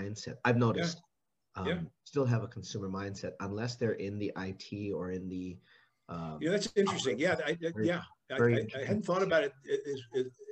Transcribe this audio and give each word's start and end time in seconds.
mindset. 0.00 0.34
I've 0.44 0.56
noticed 0.56 0.98
yeah. 0.98 1.10
Yeah. 1.66 1.72
Um, 1.72 1.90
still 2.04 2.24
have 2.24 2.42
a 2.42 2.48
consumer 2.48 2.88
mindset 2.88 3.32
unless 3.40 3.76
they're 3.76 3.92
in 3.92 4.18
the 4.18 4.32
IT 4.36 4.92
or 4.92 5.10
in 5.10 5.28
the. 5.28 5.58
Um, 6.08 6.38
yeah, 6.40 6.50
that's 6.50 6.68
interesting. 6.76 7.18
Yeah, 7.18 7.36
I, 7.46 7.50
I, 7.50 7.72
yeah, 7.82 8.02
I, 8.30 8.34
I, 8.34 8.84
hadn't 8.84 9.04
thought 9.04 9.22
about 9.22 9.44
it 9.44 9.52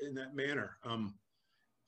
in 0.02 0.14
that 0.14 0.34
manner. 0.34 0.76
Um, 0.84 1.14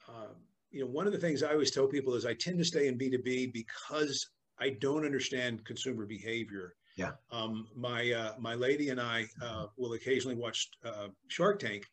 uh, 0.09 0.33
you 0.71 0.81
know, 0.81 0.91
one 0.91 1.07
of 1.07 1.13
the 1.13 1.19
things 1.19 1.43
I 1.43 1.53
always 1.53 1.71
tell 1.71 1.87
people 1.87 2.15
is 2.15 2.27
I 2.27 2.35
tend 2.35 2.59
to 2.59 2.65
stay 2.65 2.89
in 2.89 2.99
B2B 2.99 3.53
because 3.53 4.29
I 4.59 4.71
don't 4.81 5.05
understand 5.05 5.65
consumer 5.65 6.05
behavior. 6.05 6.75
Yeah. 6.97 7.13
Um, 7.31 7.69
my 7.77 8.11
uh, 8.11 8.35
my 8.39 8.55
lady 8.55 8.91
and 8.91 9.01
I 9.01 9.27
uh, 9.43 9.67
will 9.77 9.93
occasionally 9.93 10.37
watch 10.37 10.69
uh, 10.85 11.09
Shark 11.29 11.61
Tank, 11.61 11.87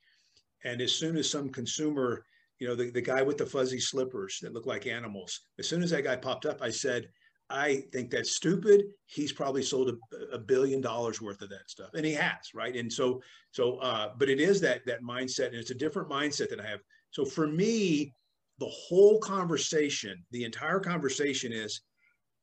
and 0.63 0.81
as 0.81 0.91
soon 0.91 1.15
as 1.15 1.29
some 1.29 1.49
consumer, 1.49 2.25
you 2.60 2.68
know, 2.68 2.76
the, 2.76 2.89
the 2.89 3.02
guy 3.02 3.21
with 3.21 3.38
the 3.38 3.46
fuzzy 3.46 3.80
slippers 3.80 4.39
that 4.42 4.54
look 4.54 4.66
like 4.66 4.88
animals, 4.88 5.42
as 5.60 5.68
soon 5.68 5.84
as 5.84 5.92
that 5.92 6.04
guy 6.04 6.16
popped 6.16 6.46
up, 6.46 6.62
I 6.62 6.70
said, 6.70 7.07
I 7.50 7.84
think 7.93 8.10
that's 8.10 8.36
stupid. 8.36 8.86
He's 9.06 9.32
probably 9.32 9.64
sold 9.64 9.89
a, 9.89 10.36
a, 10.36 10.39
billion 10.39 10.82
dollars 10.82 11.21
worth 11.21 11.42
of 11.42 11.50
that 11.50 11.70
stuff, 11.70 11.92
and 11.93 12.06
he 12.06 12.14
has, 12.14 12.54
right? 12.54 12.75
And 12.75 12.92
so, 12.92 13.21
so, 13.51 13.78
uh, 13.78 14.10
but 14.18 14.29
it 14.29 14.42
is 14.42 14.60
that 14.62 14.86
that 14.86 15.01
mindset, 15.01 15.48
and 15.48 15.56
it's 15.56 15.71
a 15.71 15.75
different 15.75 16.10
mindset 16.10 16.50
that 16.50 16.60
I 16.60 16.68
have. 16.68 16.82
So 17.12 17.24
for 17.24 17.48
me, 17.48 18.14
the 18.60 18.68
whole 18.68 19.20
conversation, 19.20 20.26
the 20.32 20.43
entire 20.43 20.79
conversation 20.79 21.54
is, 21.54 21.82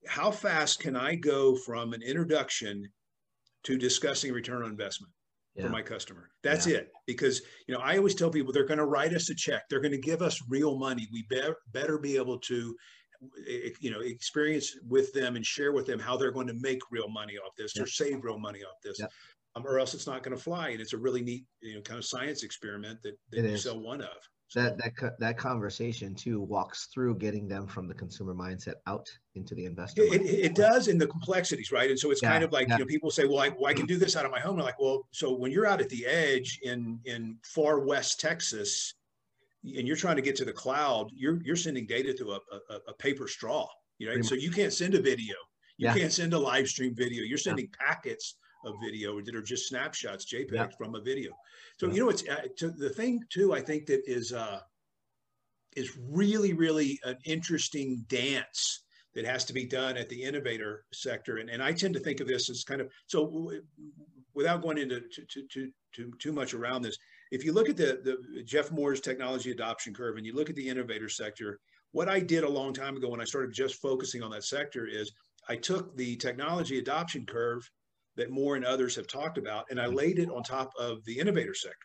how 0.06 0.30
fast 0.30 0.80
can 0.80 0.96
I 0.96 1.16
go 1.16 1.56
from 1.56 1.92
an 1.92 2.02
introduction 2.02 2.88
to 3.64 3.76
discussing 3.76 4.32
return 4.32 4.62
on 4.62 4.70
investment? 4.70 5.12
Yeah. 5.54 5.64
for 5.64 5.70
my 5.70 5.82
customer. 5.82 6.30
That's 6.42 6.66
yeah. 6.66 6.78
it. 6.78 6.92
Because 7.06 7.42
you 7.66 7.74
know, 7.74 7.80
I 7.80 7.96
always 7.96 8.14
tell 8.14 8.30
people 8.30 8.52
they're 8.52 8.66
going 8.66 8.78
to 8.78 8.86
write 8.86 9.14
us 9.14 9.30
a 9.30 9.34
check. 9.34 9.62
They're 9.68 9.80
going 9.80 9.92
to 9.92 9.98
give 9.98 10.22
us 10.22 10.40
real 10.48 10.76
money. 10.76 11.08
We 11.12 11.24
be- 11.28 11.42
better 11.72 11.98
be 11.98 12.16
able 12.16 12.38
to 12.40 12.74
you 13.80 13.90
know 13.90 14.00
experience 14.00 14.76
with 14.88 15.12
them 15.12 15.36
and 15.36 15.46
share 15.46 15.72
with 15.72 15.86
them 15.86 15.98
how 15.98 16.16
they're 16.16 16.32
going 16.32 16.46
to 16.46 16.54
make 16.60 16.80
real 16.90 17.08
money 17.08 17.34
off 17.38 17.54
this 17.56 17.72
yeah. 17.74 17.82
or 17.82 17.86
save 17.86 18.22
real 18.22 18.38
money 18.38 18.60
off 18.60 18.76
this 18.82 19.00
um, 19.56 19.64
or 19.66 19.78
else 19.78 19.94
it's 19.94 20.06
not 20.06 20.22
going 20.22 20.36
to 20.36 20.42
fly 20.42 20.70
and 20.70 20.80
it's 20.80 20.92
a 20.92 20.98
really 20.98 21.22
neat 21.22 21.44
you 21.62 21.74
know 21.74 21.80
kind 21.80 21.98
of 21.98 22.04
science 22.04 22.42
experiment 22.42 22.98
that, 23.02 23.16
that 23.30 23.42
you 23.42 23.48
is. 23.48 23.62
sell 23.62 23.80
one 23.80 24.02
of 24.02 24.16
that 24.54 24.78
that 24.78 25.18
that 25.18 25.36
conversation 25.36 26.14
too 26.14 26.40
walks 26.40 26.86
through 26.86 27.16
getting 27.16 27.48
them 27.48 27.66
from 27.66 27.88
the 27.88 27.94
consumer 27.94 28.34
mindset 28.34 28.74
out 28.86 29.08
into 29.34 29.54
the 29.54 29.64
investor. 29.64 30.02
It, 30.02 30.22
it, 30.22 30.54
does 30.54 30.88
in 30.88 30.96
the 30.96 31.06
complexities, 31.06 31.72
right? 31.72 31.90
And 31.90 31.98
so 31.98 32.10
it's 32.10 32.22
yeah, 32.22 32.30
kind 32.30 32.44
of 32.44 32.52
like 32.52 32.68
yeah. 32.68 32.74
you 32.74 32.84
know 32.84 32.86
people 32.86 33.10
say, 33.10 33.24
well, 33.24 33.40
I, 33.40 33.48
well, 33.48 33.66
I 33.66 33.74
can 33.74 33.86
do 33.86 33.96
this 33.96 34.16
out 34.16 34.24
of 34.24 34.30
my 34.30 34.38
home. 34.38 34.58
I'm 34.58 34.64
like, 34.64 34.80
well, 34.80 35.06
so 35.10 35.34
when 35.34 35.50
you're 35.50 35.66
out 35.66 35.80
at 35.80 35.88
the 35.88 36.06
edge 36.06 36.60
in 36.62 37.00
in 37.04 37.36
far 37.44 37.80
west 37.80 38.20
Texas, 38.20 38.94
and 39.64 39.86
you're 39.86 39.96
trying 39.96 40.16
to 40.16 40.22
get 40.22 40.36
to 40.36 40.44
the 40.44 40.52
cloud, 40.52 41.10
you're 41.14 41.40
you're 41.44 41.56
sending 41.56 41.86
data 41.86 42.12
through 42.12 42.32
a, 42.32 42.40
a, 42.70 42.76
a 42.88 42.94
paper 42.94 43.26
straw, 43.26 43.68
you 43.98 44.06
know. 44.06 44.22
So 44.22 44.34
you 44.36 44.50
can't 44.50 44.72
send 44.72 44.94
a 44.94 45.02
video, 45.02 45.34
you 45.78 45.88
yeah. 45.88 45.94
can't 45.94 46.12
send 46.12 46.32
a 46.32 46.38
live 46.38 46.68
stream 46.68 46.94
video. 46.94 47.24
You're 47.24 47.38
sending 47.38 47.68
packets 47.78 48.36
of 48.64 48.74
video 48.82 49.20
that 49.20 49.34
are 49.34 49.42
just 49.42 49.68
snapshots, 49.68 50.24
JPEG 50.32 50.52
yeah. 50.52 50.68
from 50.78 50.94
a 50.94 51.00
video. 51.00 51.32
So 51.78 51.86
yeah. 51.86 51.92
you 51.94 52.00
know, 52.00 52.08
it's 52.10 52.28
uh, 52.28 52.48
to, 52.58 52.70
the 52.70 52.90
thing 52.90 53.20
too. 53.30 53.54
I 53.54 53.60
think 53.60 53.86
that 53.86 54.02
is 54.06 54.32
uh, 54.32 54.60
is 55.76 55.96
really 56.10 56.52
really 56.52 56.98
an 57.04 57.18
interesting 57.24 58.04
dance 58.08 58.84
that 59.14 59.24
has 59.24 59.44
to 59.44 59.52
be 59.52 59.64
done 59.64 59.96
at 59.96 60.08
the 60.08 60.22
innovator 60.22 60.84
sector. 60.92 61.38
And, 61.38 61.48
and 61.48 61.62
I 61.62 61.72
tend 61.72 61.94
to 61.94 62.00
think 62.00 62.20
of 62.20 62.26
this 62.26 62.50
as 62.50 62.64
kind 62.64 62.80
of 62.80 62.90
so 63.06 63.26
w- 63.26 63.62
without 64.34 64.62
going 64.62 64.78
into 64.78 65.00
to, 65.00 65.42
to, 65.52 65.70
to, 65.94 66.12
too 66.18 66.32
much 66.32 66.54
around 66.54 66.82
this. 66.82 66.96
If 67.30 67.44
you 67.44 67.52
look 67.52 67.68
at 67.68 67.76
the, 67.76 68.00
the 68.34 68.42
Jeff 68.42 68.72
Moore's 68.72 69.00
technology 69.00 69.52
adoption 69.52 69.94
curve 69.94 70.16
and 70.16 70.26
you 70.26 70.34
look 70.34 70.50
at 70.50 70.56
the 70.56 70.68
innovator 70.68 71.08
sector, 71.08 71.60
what 71.92 72.08
I 72.08 72.18
did 72.18 72.42
a 72.42 72.48
long 72.48 72.72
time 72.72 72.96
ago 72.96 73.08
when 73.08 73.20
I 73.20 73.24
started 73.24 73.52
just 73.52 73.76
focusing 73.76 74.22
on 74.22 74.30
that 74.32 74.44
sector 74.44 74.86
is 74.86 75.12
I 75.48 75.56
took 75.56 75.96
the 75.96 76.16
technology 76.16 76.78
adoption 76.78 77.24
curve 77.24 77.68
that 78.16 78.30
Moore 78.30 78.56
and 78.56 78.64
others 78.64 78.96
have 78.96 79.06
talked 79.06 79.38
about, 79.38 79.66
and 79.70 79.80
I 79.80 79.86
laid 79.86 80.18
it 80.18 80.30
on 80.30 80.42
top 80.42 80.70
of 80.78 81.04
the 81.04 81.18
innovator 81.18 81.54
sector. 81.54 81.76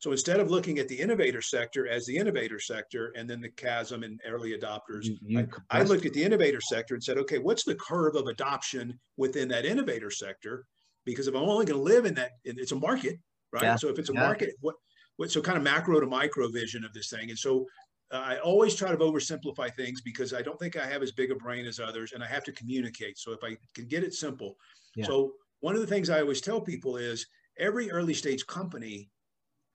So 0.00 0.12
instead 0.12 0.40
of 0.40 0.50
looking 0.50 0.78
at 0.78 0.88
the 0.88 0.98
innovator 0.98 1.42
sector 1.42 1.86
as 1.86 2.06
the 2.06 2.16
innovator 2.16 2.58
sector 2.58 3.12
and 3.16 3.28
then 3.28 3.42
the 3.42 3.50
chasm 3.50 4.02
and 4.02 4.18
early 4.26 4.58
adopters, 4.58 5.04
you, 5.04 5.18
you 5.20 5.46
I, 5.70 5.80
I, 5.80 5.82
looked 5.82 6.06
at 6.06 6.14
the 6.14 6.24
innovator 6.24 6.60
sector 6.60 6.94
and 6.94 7.04
said, 7.04 7.18
okay, 7.18 7.36
what's 7.38 7.64
the 7.64 7.74
curve 7.74 8.16
of 8.16 8.26
adoption 8.26 8.98
within 9.18 9.46
that 9.48 9.66
innovator 9.66 10.10
sector? 10.10 10.64
Because 11.04 11.28
if 11.28 11.34
I'm 11.34 11.42
only 11.42 11.66
going 11.66 11.78
to 11.78 11.84
live 11.84 12.06
in 12.06 12.14
that, 12.14 12.32
it's 12.44 12.72
a 12.72 12.76
market, 12.76 13.18
right? 13.52 13.62
Yeah. 13.62 13.76
So 13.76 13.88
if 13.88 13.98
it's 13.98 14.08
a 14.08 14.14
yeah. 14.14 14.20
market, 14.20 14.54
what, 14.60 14.74
what, 15.18 15.30
so 15.30 15.42
kind 15.42 15.58
of 15.58 15.64
macro 15.64 16.00
to 16.00 16.06
micro 16.06 16.48
vision 16.48 16.82
of 16.82 16.94
this 16.94 17.10
thing. 17.10 17.28
And 17.28 17.38
so 17.38 17.66
uh, 18.10 18.22
I 18.24 18.38
always 18.38 18.74
try 18.74 18.90
to 18.90 18.96
oversimplify 18.96 19.74
things 19.74 20.00
because 20.00 20.32
I 20.32 20.40
don't 20.40 20.58
think 20.58 20.76
I 20.78 20.86
have 20.86 21.02
as 21.02 21.12
big 21.12 21.30
a 21.30 21.34
brain 21.34 21.66
as 21.66 21.78
others 21.78 22.12
and 22.12 22.24
I 22.24 22.26
have 22.26 22.44
to 22.44 22.52
communicate. 22.52 23.18
So 23.18 23.32
if 23.32 23.44
I 23.44 23.54
can 23.74 23.86
get 23.86 24.02
it 24.02 24.14
simple. 24.14 24.56
Yeah. 24.96 25.04
So 25.04 25.32
one 25.60 25.74
of 25.74 25.80
the 25.80 25.86
things 25.86 26.10
I 26.10 26.20
always 26.20 26.40
tell 26.40 26.60
people 26.60 26.96
is 26.96 27.26
every 27.58 27.90
early 27.90 28.14
stage 28.14 28.46
company 28.46 29.10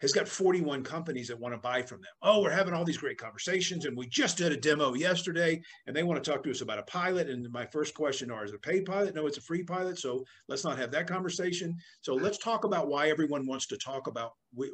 has 0.02 0.12
got 0.12 0.28
41 0.28 0.84
companies 0.84 1.30
that 1.30 1.40
want 1.40 1.54
to 1.54 1.60
buy 1.60 1.82
from 1.82 2.02
them. 2.02 2.12
Oh, 2.22 2.42
we're 2.42 2.52
having 2.52 2.74
all 2.74 2.84
these 2.84 2.98
great 2.98 3.18
conversations, 3.18 3.86
and 3.86 3.96
we 3.96 4.08
just 4.08 4.38
did 4.38 4.52
a 4.52 4.58
demo 4.58 4.94
yesterday, 4.94 5.62
and 5.88 5.96
they 5.96 6.04
want 6.04 6.22
to 6.22 6.30
talk 6.30 6.44
to 6.44 6.52
us 6.52 6.62
about 6.62 6.80
a 6.80 6.84
pilot. 6.84 7.30
And 7.30 7.50
my 7.52 7.66
first 7.66 7.94
question 7.94 8.30
are, 8.30 8.44
is 8.44 8.52
it 8.52 8.58
a 8.58 8.60
paid 8.60 8.86
pilot? 8.86 9.16
No, 9.16 9.26
it's 9.26 9.38
a 9.38 9.42
free 9.42 9.64
pilot. 9.64 9.98
So 9.98 10.26
let's 10.50 10.66
not 10.66 10.78
have 10.78 10.92
that 10.92 11.08
conversation. 11.08 11.78
So 12.02 12.14
let's 12.14 12.38
talk 12.38 12.66
about 12.66 12.88
why 12.88 13.10
everyone 13.10 13.48
wants 13.48 13.68
to 13.68 13.78
talk 13.78 14.08
about 14.08 14.32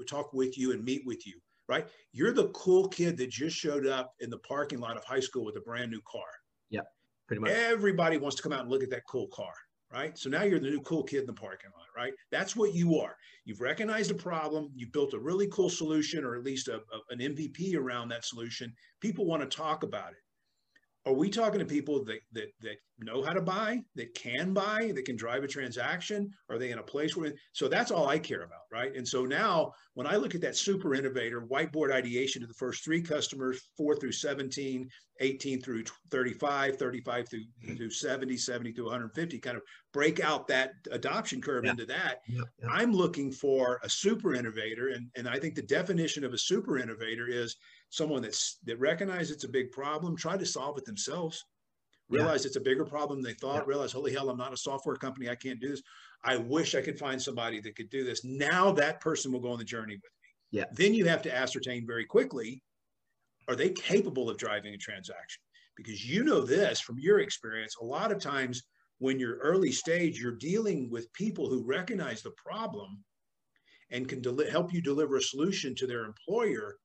talk 0.07 0.33
with 0.33 0.57
you 0.57 0.72
and 0.72 0.83
meet 0.83 1.03
with 1.05 1.25
you. 1.28 1.39
Right? 1.67 1.88
You're 2.11 2.33
the 2.33 2.49
cool 2.49 2.88
kid 2.89 3.16
that 3.17 3.29
just 3.29 3.55
showed 3.55 3.88
up 3.88 4.13
in 4.19 4.29
the 4.29 4.39
parking 4.39 4.79
lot 4.79 4.97
of 4.97 5.05
high 5.05 5.22
school 5.22 5.45
with 5.45 5.55
a 5.55 5.61
brand 5.61 5.91
new 5.91 6.01
car. 6.05 6.23
Yeah, 6.69 6.81
pretty 7.28 7.41
much. 7.41 7.51
Everybody 7.51 8.17
wants 8.17 8.35
to 8.38 8.43
come 8.43 8.51
out 8.51 8.61
and 8.61 8.69
look 8.69 8.83
at 8.83 8.89
that 8.89 9.03
cool 9.07 9.28
car 9.28 9.53
right? 9.91 10.18
So 10.18 10.29
now 10.29 10.44
you're 10.44 10.59
the 10.59 10.69
new 10.69 10.81
cool 10.81 11.03
kid 11.03 11.22
in 11.22 11.25
the 11.25 11.34
parking 11.34 11.72
lot, 11.75 11.88
right? 11.96 12.13
That's 12.31 12.56
what 12.56 12.74
you 12.74 13.00
are. 13.00 13.16
You've 13.46 13.62
recognized 13.62 14.12
a 14.12 14.16
problem, 14.16 14.69
you've 14.75 14.91
built 14.91 15.13
a 15.13 15.19
really 15.19 15.47
cool 15.47 15.69
solution, 15.69 16.24
or 16.24 16.35
at 16.35 16.44
least 16.44 16.68
a, 16.68 16.75
a, 16.75 17.00
an 17.09 17.19
MVP 17.19 17.75
around 17.75 18.09
that 18.09 18.25
solution. 18.25 18.74
People 19.02 19.25
want 19.25 19.41
to 19.41 19.57
talk 19.57 19.84
about 19.84 20.12
it 20.12 20.18
are 21.06 21.13
we 21.13 21.29
talking 21.29 21.59
to 21.59 21.66
people 21.66 22.03
that, 22.06 22.19
that 22.31 22.50
that 22.62 22.75
know 23.00 23.24
how 23.24 23.34
to 23.34 23.41
buy 23.41 23.79
that 23.96 24.13
can 24.13 24.53
buy 24.53 24.91
that 24.94 25.06
can 25.06 25.16
drive 25.16 25.44
a 25.44 25.47
transaction 25.47 26.29
are 26.50 26.59
they 26.59 26.69
in 26.69 26.78
a 26.78 26.84
place 26.84 27.18
where 27.18 27.34
so 27.53 27.68
that's 27.68 27.90
all 27.90 28.08
i 28.08 28.19
care 28.19 28.44
about 28.44 28.62
right 28.72 28.96
and 28.96 29.08
so 29.08 29.25
now 29.25 29.72
when 29.96 30.06
i 30.06 30.16
look 30.16 30.35
at 30.35 30.41
that 30.41 30.56
super 30.56 30.94
innovator 30.94 31.41
whiteboard 31.41 31.91
ideation 31.91 32.41
to 32.41 32.47
the 32.47 32.53
first 32.53 32.84
three 32.84 33.02
customers 33.02 33.69
4 33.78 33.96
through 33.96 34.12
17 34.12 34.88
18 35.19 35.62
through 35.62 35.84
35 36.12 36.78
35 36.78 37.29
through, 37.29 37.75
through 37.75 37.90
70 37.90 38.38
70 38.38 38.73
to 38.73 38.84
150 38.84 39.40
kind 39.40 39.58
of 39.58 39.63
break 39.94 40.24
out 40.24 40.47
that 40.47 40.74
adoption 40.91 41.41
curve 41.41 41.66
yeah. 41.66 41.72
into 41.72 41.85
that 41.85 42.22
yeah, 42.28 42.41
yeah. 42.62 42.69
i'm 42.69 42.94
looking 42.94 43.31
for 43.31 43.79
a 43.84 43.90
super 43.90 44.34
innovator 44.34 44.90
and, 44.90 45.09
and 45.18 45.28
i 45.28 45.38
think 45.38 45.53
the 45.53 45.62
definition 45.62 46.24
of 46.24 46.34
a 46.34 46.38
super 46.38 46.78
innovator 46.78 47.28
is 47.28 47.57
someone 47.91 48.22
that's 48.22 48.57
that 48.66 48.79
recognizes 48.79 49.31
it's 49.31 49.44
a 49.44 49.50
big 49.50 49.72
problem, 49.72 50.16
try 50.16 50.38
to 50.38 50.46
solve 50.46 50.78
it 50.78 50.85
themselves, 50.85 51.46
realize 52.09 52.46
it's 52.46 52.56
a 52.56 52.62
bigger 52.62 52.85
problem 52.85 53.22
than 53.22 53.31
they 53.31 53.38
thought, 53.38 53.68
realize, 53.68 53.91
holy 53.91 54.13
hell, 54.13 54.29
I'm 54.29 54.38
not 54.38 54.53
a 54.53 54.57
software 54.57 54.96
company, 54.96 55.29
I 55.29 55.35
can't 55.35 55.59
do 55.59 55.69
this. 55.69 55.84
I 56.23 56.38
wish 56.38 56.73
I 56.73 56.81
could 56.81 56.97
find 56.97 57.22
somebody 57.22 57.59
that 57.62 57.75
could 57.75 57.90
do 57.90 58.03
this. 58.03 58.23
Now 58.23 58.72
that 58.72 59.02
person 59.02 59.31
will 59.31 59.40
go 59.40 59.52
on 59.52 59.59
the 59.59 59.66
journey 59.66 59.96
with 59.96 60.03
me. 60.03 60.59
Yeah. 60.59 60.66
Then 60.72 60.94
you 60.94 61.06
have 61.06 61.22
to 61.23 61.35
ascertain 61.35 61.85
very 61.85 62.06
quickly, 62.06 62.63
are 63.47 63.56
they 63.56 63.69
capable 63.69 64.29
of 64.29 64.38
driving 64.38 64.73
a 64.73 64.78
transaction? 64.78 65.41
Because 65.75 66.08
you 66.08 66.23
know 66.23 66.41
this 66.41 66.79
from 66.79 66.97
your 67.00 67.19
experience, 67.19 67.75
a 67.81 67.85
lot 67.85 68.12
of 68.12 68.22
times 68.22 68.63
when 69.01 69.19
you're 69.19 69.38
early 69.38 69.72
stage, 69.72 70.19
you're 70.19 70.38
dealing 70.38 70.89
with 70.89 71.12
people 71.13 71.50
who 71.50 71.66
recognize 71.66 72.22
the 72.22 72.31
problem 72.31 73.03
and 73.89 74.07
can 74.07 74.22
del- 74.22 74.50
help 74.50 74.72
you 74.72 74.81
deliver 74.81 75.17
a 75.17 75.22
solution 75.22 75.73
to 75.75 75.88
their 75.88 76.06
employer 76.06 76.78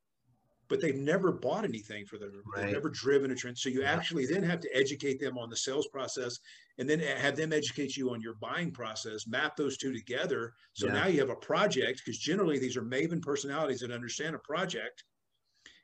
but 0.68 0.80
they've 0.80 0.96
never 0.96 1.32
bought 1.32 1.64
anything 1.64 2.04
for 2.06 2.18
them. 2.18 2.32
Right. 2.44 2.64
They've 2.64 2.72
never 2.72 2.90
driven 2.90 3.30
a 3.30 3.34
trend. 3.34 3.56
So 3.56 3.68
you 3.68 3.82
yeah. 3.82 3.92
actually 3.92 4.26
then 4.26 4.42
have 4.42 4.60
to 4.60 4.76
educate 4.76 5.20
them 5.20 5.38
on 5.38 5.48
the 5.48 5.56
sales 5.56 5.86
process 5.86 6.38
and 6.78 6.90
then 6.90 6.98
have 6.98 7.36
them 7.36 7.52
educate 7.52 7.96
you 7.96 8.10
on 8.10 8.20
your 8.20 8.34
buying 8.34 8.72
process, 8.72 9.26
map 9.26 9.56
those 9.56 9.76
two 9.76 9.92
together. 9.92 10.52
So 10.72 10.86
yeah. 10.86 10.94
now 10.94 11.06
you 11.06 11.20
have 11.20 11.30
a 11.30 11.36
project 11.36 12.02
because 12.04 12.18
generally 12.18 12.58
these 12.58 12.76
are 12.76 12.82
maven 12.82 13.22
personalities 13.22 13.80
that 13.80 13.92
understand 13.92 14.34
a 14.34 14.40
project. 14.40 15.04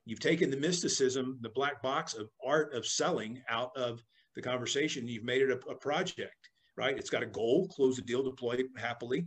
You've 0.04 0.18
taken 0.18 0.50
the 0.50 0.56
mysticism, 0.56 1.38
the 1.42 1.50
black 1.50 1.80
box 1.80 2.14
of 2.14 2.28
art 2.44 2.74
of 2.74 2.84
selling 2.84 3.40
out 3.48 3.70
of 3.76 4.02
the 4.34 4.42
conversation. 4.42 5.08
You've 5.08 5.24
made 5.24 5.42
it 5.42 5.50
a, 5.50 5.70
a 5.70 5.74
project, 5.74 6.50
right? 6.76 6.96
It's 6.96 7.10
got 7.10 7.22
a 7.22 7.26
goal, 7.26 7.68
close 7.68 7.96
the 7.96 8.02
deal, 8.02 8.22
deploy 8.22 8.62
happily. 8.76 9.26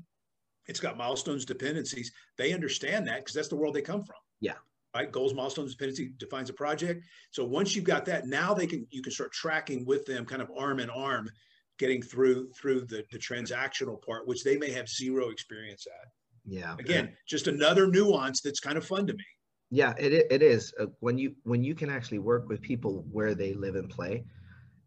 It's 0.68 0.80
got 0.80 0.98
milestones, 0.98 1.46
dependencies. 1.46 2.12
They 2.38 2.54
understand 2.54 3.07
that 3.07 3.19
because 3.19 3.36
that's 3.36 3.50
the 3.50 3.56
world 3.56 3.75
they 3.75 3.81
come 3.81 4.04
from. 4.04 4.18
Yeah 4.40 4.56
right? 4.96 5.12
Goals, 5.12 5.34
milestones, 5.34 5.74
dependency 5.74 6.13
defines 6.18 6.50
a 6.50 6.54
project. 6.54 7.06
So 7.31 7.44
once 7.44 7.75
you've 7.75 7.86
got 7.86 8.06
that, 8.06 8.28
now 8.28 8.54
they 8.54 8.66
can 8.66 8.88
you 8.90 9.02
can 9.02 9.12
start 9.12 9.31
tracking 9.34 9.86
with 9.86 10.06
them, 10.06 10.25
kind 10.25 10.42
of 10.42 10.50
arm 10.57 10.80
in 10.80 10.90
arm, 10.90 11.30
getting 11.78 12.02
through 12.02 12.52
through 12.54 12.81
the, 12.81 13.04
the 13.12 13.19
transactional 13.19 14.02
part, 14.02 14.28
which 14.28 14.44
they 14.44 14.57
may 14.57 14.72
have 14.72 14.88
zero 14.88 15.30
experience 15.30 15.86
at. 15.88 16.07
Yeah. 16.46 16.75
Again, 16.80 17.13
just 17.28 17.48
another 17.48 17.88
nuance 17.88 18.42
that's 18.42 18.60
kind 18.60 18.78
of 18.78 18.86
fun 18.86 19.06
to 19.07 19.13
me. 19.13 19.25
Yeah, 19.72 19.94
it 19.98 20.28
it 20.31 20.42
is 20.42 20.74
uh, 20.80 20.86
when 21.00 21.18
you 21.18 21.36
when 21.44 21.63
you 21.63 21.75
can 21.75 21.90
actually 21.90 22.19
work 22.19 22.48
with 22.48 22.62
people 22.62 23.06
where 23.12 23.36
they 23.36 23.54
live 23.54 23.75
and 23.75 23.90
play, 23.90 24.24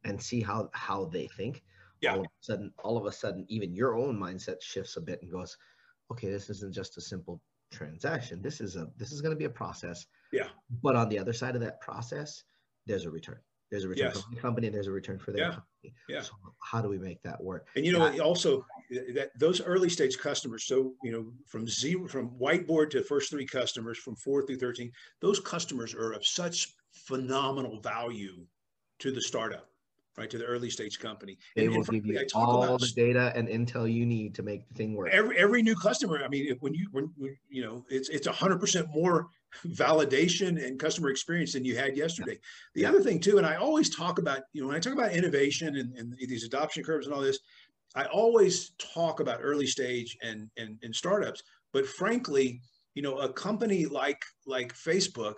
and 0.09 0.21
see 0.21 0.41
how 0.41 0.71
how 0.73 1.05
they 1.05 1.27
think. 1.29 1.63
Yeah. 2.01 2.15
All 2.15 2.21
of 2.21 2.27
a 2.27 2.31
sudden, 2.41 2.73
all 2.85 2.97
of 2.97 3.07
a 3.07 3.13
sudden, 3.13 3.45
even 3.49 3.75
your 3.75 3.97
own 3.97 4.17
mindset 4.19 4.63
shifts 4.63 4.97
a 4.97 5.01
bit 5.01 5.21
and 5.23 5.31
goes, 5.31 5.57
okay, 6.13 6.31
this 6.31 6.49
isn't 6.49 6.73
just 6.73 6.97
a 6.97 7.01
simple 7.01 7.41
transaction. 7.73 8.41
This 8.41 8.61
is 8.61 8.77
a 8.77 8.89
this 8.97 9.13
is 9.13 9.21
going 9.21 9.35
to 9.35 9.39
be 9.39 9.45
a 9.45 9.51
process. 9.51 10.07
Yeah. 10.33 10.49
But 10.83 10.97
on 10.97 11.09
the 11.09 11.19
other 11.19 11.33
side 11.33 11.55
of 11.55 11.61
that 11.63 11.81
process, 11.81 12.45
there's 12.87 13.05
a 13.05 13.11
return. 13.11 13.41
There's 13.71 13.85
a 13.85 13.89
return 13.89 14.13
Yes. 14.15 14.23
for 14.23 14.35
the 14.35 14.41
company. 14.41 14.69
There's 14.71 14.87
a 14.87 14.93
return 14.93 15.19
for 15.19 15.33
their 15.33 15.43
Yeah. 15.43 15.51
company. 15.51 15.95
Yeah. 16.09 16.23
So 16.23 16.33
how 16.63 16.81
do 16.81 16.89
we 16.89 16.99
make 16.99 17.21
that 17.23 17.43
work? 17.43 17.69
And 17.77 17.85
you 17.85 17.93
know, 17.93 18.19
also 18.23 18.65
that 19.15 19.31
those 19.39 19.61
early 19.61 19.91
stage 19.91 20.17
customers, 20.19 20.65
so 20.65 20.95
you 21.03 21.13
know, 21.13 21.33
from 21.47 21.67
zero, 21.69 22.07
from 22.09 22.31
whiteboard 22.39 22.91
to 22.91 23.03
first 23.03 23.31
three 23.31 23.45
customers, 23.47 23.99
from 23.99 24.17
four 24.17 24.47
through 24.47 24.57
thirteen, 24.59 24.91
those 25.21 25.41
customers 25.41 25.95
are 25.95 26.13
of 26.13 26.25
such 26.25 26.75
phenomenal 26.93 27.81
value 27.81 28.47
to 29.01 29.11
the 29.13 29.21
startup, 29.21 29.69
right? 30.19 30.29
To 30.31 30.39
the 30.39 30.45
early 30.45 30.69
stage 30.69 30.99
company. 30.99 31.39
They 31.55 31.67
And- 31.67 31.71
will 31.71 31.83
and 31.83 31.91
give 31.93 32.07
you 32.07 32.19
all 32.35 32.63
about 32.65 32.81
the 32.81 32.89
data 32.89 33.33
and 33.37 33.49
intel 33.49 33.91
you 33.91 34.05
need 34.05 34.35
to 34.35 34.43
make 34.43 34.67
the 34.69 34.75
thing 34.75 34.95
work. 34.95 35.11
every 35.13 35.39
every 35.39 35.63
new 35.63 35.77
customer. 35.77 36.23
I 36.25 36.29
mean, 36.29 36.57
when 36.61 36.75
you 36.75 36.89
when, 36.91 37.11
when 37.17 37.37
you 37.49 37.63
know, 37.63 37.87
it's 37.89 38.09
it's 38.09 38.27
a 38.27 38.33
hundred 38.33 38.59
percent 38.59 38.89
more 38.93 39.29
validation 39.67 40.63
and 40.65 40.79
customer 40.79 41.09
experience 41.11 41.53
than 41.55 41.65
you 41.65 41.77
had 41.77 41.97
yesterday. 41.97 42.39
The 42.75 42.83
Yeah. 42.83 42.91
other 42.91 43.01
thing 43.01 43.21
too, 43.21 43.39
and 43.39 43.47
I 43.47 43.55
always 43.57 43.89
talk 43.95 44.19
about, 44.19 44.43
you 44.53 44.61
know, 44.61 44.67
when 44.69 44.77
I 44.77 44.81
talk 44.81 44.93
about 44.93 45.13
innovation 45.13 45.77
and, 45.77 45.97
and 45.97 46.15
these 46.19 46.45
adoption 46.45 46.83
curves 46.83 47.07
and 47.07 47.15
all 47.15 47.23
this, 47.23 47.39
I 47.95 48.05
always 48.07 48.73
talk 48.79 49.21
about 49.21 49.41
early 49.43 49.67
stage 49.67 50.19
and, 50.23 50.51
and 50.57 50.79
and 50.83 50.95
startups. 50.95 51.43
But 51.73 51.87
frankly, 51.87 52.61
you 52.95 53.03
know, 53.03 53.19
a 53.19 53.33
company 53.33 53.87
like 53.87 54.23
like 54.47 54.75
Facebook 54.75 55.37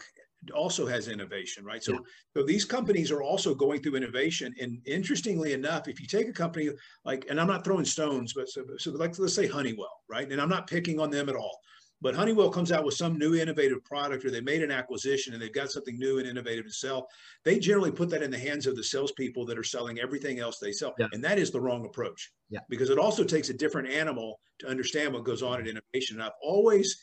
also 0.54 0.86
has 0.86 1.08
innovation, 1.08 1.64
right? 1.64 1.82
So 1.82 1.92
Yeah. 1.92 1.98
so 2.36 2.42
these 2.44 2.64
companies 2.64 3.10
are 3.10 3.22
also 3.22 3.54
going 3.54 3.82
through 3.82 3.96
innovation. 3.96 4.54
And 4.60 4.80
interestingly 4.86 5.52
enough, 5.52 5.86
if 5.88 6.00
you 6.00 6.06
take 6.06 6.28
a 6.28 6.32
company 6.32 6.70
like, 7.04 7.26
and 7.28 7.38
I'm 7.40 7.46
not 7.46 7.64
throwing 7.64 7.84
stones, 7.84 8.32
but 8.32 8.48
so, 8.48 8.64
so 8.78 8.90
like 8.92 9.18
let's 9.18 9.34
say 9.34 9.46
Honeywell, 9.46 10.00
right? 10.08 10.30
And 10.30 10.40
I'm 10.40 10.48
not 10.48 10.66
picking 10.66 10.98
on 10.98 11.10
them 11.10 11.28
at 11.28 11.36
all. 11.36 11.58
But 12.02 12.14
Honeywell 12.14 12.48
comes 12.50 12.72
out 12.72 12.86
with 12.86 12.94
some 12.94 13.18
new 13.18 13.34
innovative 13.34 13.84
product, 13.84 14.24
or 14.24 14.30
they 14.30 14.40
made 14.40 14.62
an 14.62 14.70
acquisition 14.70 15.34
and 15.34 15.42
they've 15.42 15.52
got 15.52 15.70
something 15.70 15.98
new 15.98 16.18
and 16.18 16.26
innovative 16.26 16.64
to 16.64 16.72
sell. 16.72 17.06
They 17.44 17.58
generally 17.58 17.90
put 17.92 18.08
that 18.08 18.22
in 18.22 18.30
the 18.30 18.38
hands 18.38 18.66
of 18.66 18.74
the 18.74 18.82
salespeople 18.82 19.44
that 19.44 19.58
are 19.58 19.62
selling 19.62 20.00
everything 20.00 20.38
else 20.38 20.58
they 20.58 20.72
sell, 20.72 20.94
Yeah. 20.98 21.08
and 21.12 21.22
that 21.24 21.38
is 21.38 21.50
the 21.50 21.60
wrong 21.60 21.84
approach. 21.84 22.32
Yeah. 22.48 22.60
because 22.70 22.88
it 22.90 22.98
also 22.98 23.22
takes 23.22 23.48
a 23.50 23.54
different 23.54 23.88
animal 23.88 24.40
to 24.60 24.66
understand 24.66 25.12
what 25.12 25.24
goes 25.24 25.42
on 25.42 25.60
in 25.60 25.66
innovation. 25.68 26.16
And 26.16 26.22
I've 26.22 26.32
always, 26.42 26.98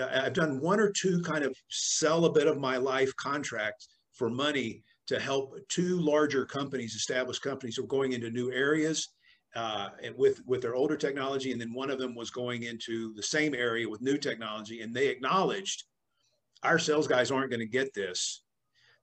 I've 0.00 0.32
done 0.32 0.60
one 0.60 0.80
or 0.80 0.90
two 0.90 1.22
kind 1.22 1.44
of 1.44 1.56
sell 1.68 2.24
a 2.24 2.32
bit 2.32 2.46
of 2.46 2.58
my 2.58 2.76
life 2.76 3.14
contracts 3.16 3.88
for 4.12 4.30
money 4.30 4.82
to 5.06 5.20
help 5.20 5.54
two 5.68 6.00
larger 6.00 6.44
companies, 6.44 6.94
established 6.94 7.42
companies, 7.42 7.76
who 7.76 7.84
are 7.84 7.88
going 7.88 8.12
into 8.12 8.30
new 8.30 8.50
areas 8.52 9.08
uh, 9.54 9.88
and 10.02 10.14
with 10.16 10.40
with 10.46 10.60
their 10.60 10.74
older 10.74 10.96
technology, 10.96 11.52
and 11.52 11.60
then 11.60 11.72
one 11.72 11.90
of 11.90 11.98
them 11.98 12.14
was 12.14 12.30
going 12.30 12.64
into 12.64 13.14
the 13.14 13.22
same 13.22 13.54
area 13.54 13.88
with 13.88 14.02
new 14.02 14.18
technology, 14.18 14.82
and 14.82 14.94
they 14.94 15.08
acknowledged 15.08 15.84
our 16.62 16.78
sales 16.78 17.06
guys 17.06 17.30
aren't 17.30 17.50
going 17.50 17.60
to 17.60 17.66
get 17.66 17.94
this. 17.94 18.42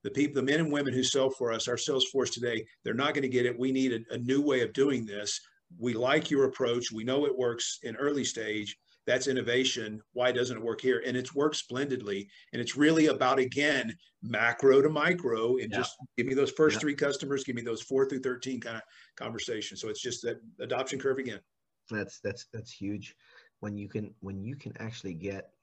The 0.03 0.12
people, 0.12 0.36
the 0.36 0.51
men 0.51 0.59
and 0.59 0.71
women 0.71 0.94
who 0.94 1.03
sell 1.03 1.29
for 1.29 1.51
us, 1.51 1.68
our 1.68 1.77
sales 1.77 2.06
force 2.06 2.29
today, 2.29 2.65
they're 2.83 2.94
not 2.94 3.13
going 3.13 3.24
to 3.24 3.29
get 3.29 3.45
it. 3.45 3.57
We 3.57 3.71
need 3.71 3.94
a, 3.94 4.13
a 4.13 4.18
new 4.18 4.41
way 4.41 4.62
of 4.62 4.74
doing 4.74 5.06
this. 5.06 5.39
We 5.79 5.94
like 5.94 6.29
your 6.29 6.45
approach. 6.45 6.91
We 6.91 7.03
know 7.03 7.25
it 7.25 7.38
works 7.38 7.79
in 7.83 7.95
early 7.95 8.25
stage. 8.25 8.77
That's 9.05 9.27
innovation. 9.27 10.01
Why 10.13 10.31
doesn't 10.31 10.57
it 10.57 10.63
work 10.63 10.79
here? 10.79 11.03
And 11.05 11.17
it's 11.17 11.35
worked 11.35 11.57
splendidly. 11.57 12.29
And 12.53 12.61
it's 12.61 12.77
really 12.77 13.07
about 13.07 13.38
again 13.38 13.95
macro 14.21 14.81
to 14.81 14.89
micro, 14.89 15.57
and 15.57 15.69
Yeah. 15.71 15.79
just 15.79 15.97
give 16.15 16.25
me 16.25 16.33
those 16.33 16.51
first 16.51 16.75
Yeah. 16.75 16.79
three 16.79 16.95
customers, 16.95 17.44
give 17.44 17.55
me 17.55 17.61
those 17.61 17.81
four 17.81 18.07
through 18.07 18.21
thirteen 18.21 18.61
kind 18.61 18.77
of 18.77 18.83
conversation. 19.17 19.75
So 19.75 19.89
it's 19.89 20.01
just 20.01 20.21
that 20.23 20.38
adoption 20.59 21.00
curve 21.00 21.17
again. 21.17 21.41
That's 21.89 22.19
that's 22.21 22.45
that's 22.53 22.71
huge. 22.71 23.15
When 23.59 23.77
you 23.77 23.89
can 23.89 24.15
when 24.21 24.41
you 24.41 24.55
can 24.55 24.75
actually 24.77 25.15
get 25.15 25.53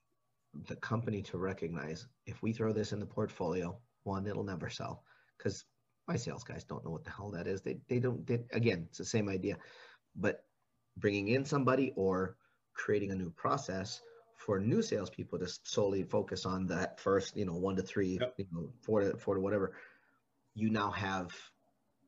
the 0.67 0.77
company 0.77 1.23
to 1.23 1.39
recognize 1.39 2.09
if 2.27 2.43
we 2.43 2.53
throw 2.53 2.73
this 2.73 2.93
in 2.93 2.99
the 3.01 3.07
portfolio, 3.07 3.81
one, 4.03 4.27
it'll 4.27 4.45
never 4.45 4.69
sell 4.69 5.05
because 5.39 5.65
my 6.09 6.17
sales 6.17 6.45
guys 6.45 6.65
don't 6.65 6.85
know 6.85 6.91
what 6.91 7.05
the 7.05 7.11
hell 7.11 7.31
that 7.31 7.47
is. 7.47 7.63
They 7.63 7.81
they 7.89 8.01
don't. 8.01 8.27
They, 8.27 8.45
again, 8.53 8.87
it's 8.89 8.99
the 8.99 9.05
same 9.05 9.31
idea, 9.31 9.57
but 10.15 10.45
bringing 10.99 11.29
in 11.29 11.45
somebody 11.47 11.93
or 11.97 12.37
creating 12.75 13.11
a 13.11 13.15
new 13.15 13.31
process 13.31 14.01
for 14.37 14.59
new 14.59 14.81
salespeople 14.83 15.39
to 15.39 15.49
solely 15.65 16.03
focus 16.03 16.47
on 16.47 16.67
that 16.67 16.99
first, 16.99 17.37
you 17.37 17.45
know, 17.45 17.55
one 17.55 17.77
to 17.77 17.83
three, 17.83 18.19
Yep. 18.21 18.35
you 18.39 18.47
know, 18.53 18.73
four 18.81 19.01
to 19.01 19.17
four 19.19 19.35
to 19.35 19.41
whatever. 19.41 19.73
You 20.55 20.71
now 20.71 20.91
have 20.91 21.31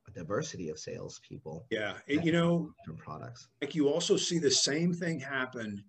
a 0.08 0.10
diversity 0.10 0.68
of 0.70 0.78
salespeople. 0.78 1.66
Yeah, 1.70 1.94
and, 2.08 2.24
you 2.24 2.32
know, 2.32 2.72
different 2.80 3.00
products. 3.00 3.48
like 3.60 3.74
you 3.74 3.88
also 3.88 4.16
see 4.16 4.38
the 4.38 4.50
same 4.50 4.92
thing 4.92 5.20
happen 5.20 5.84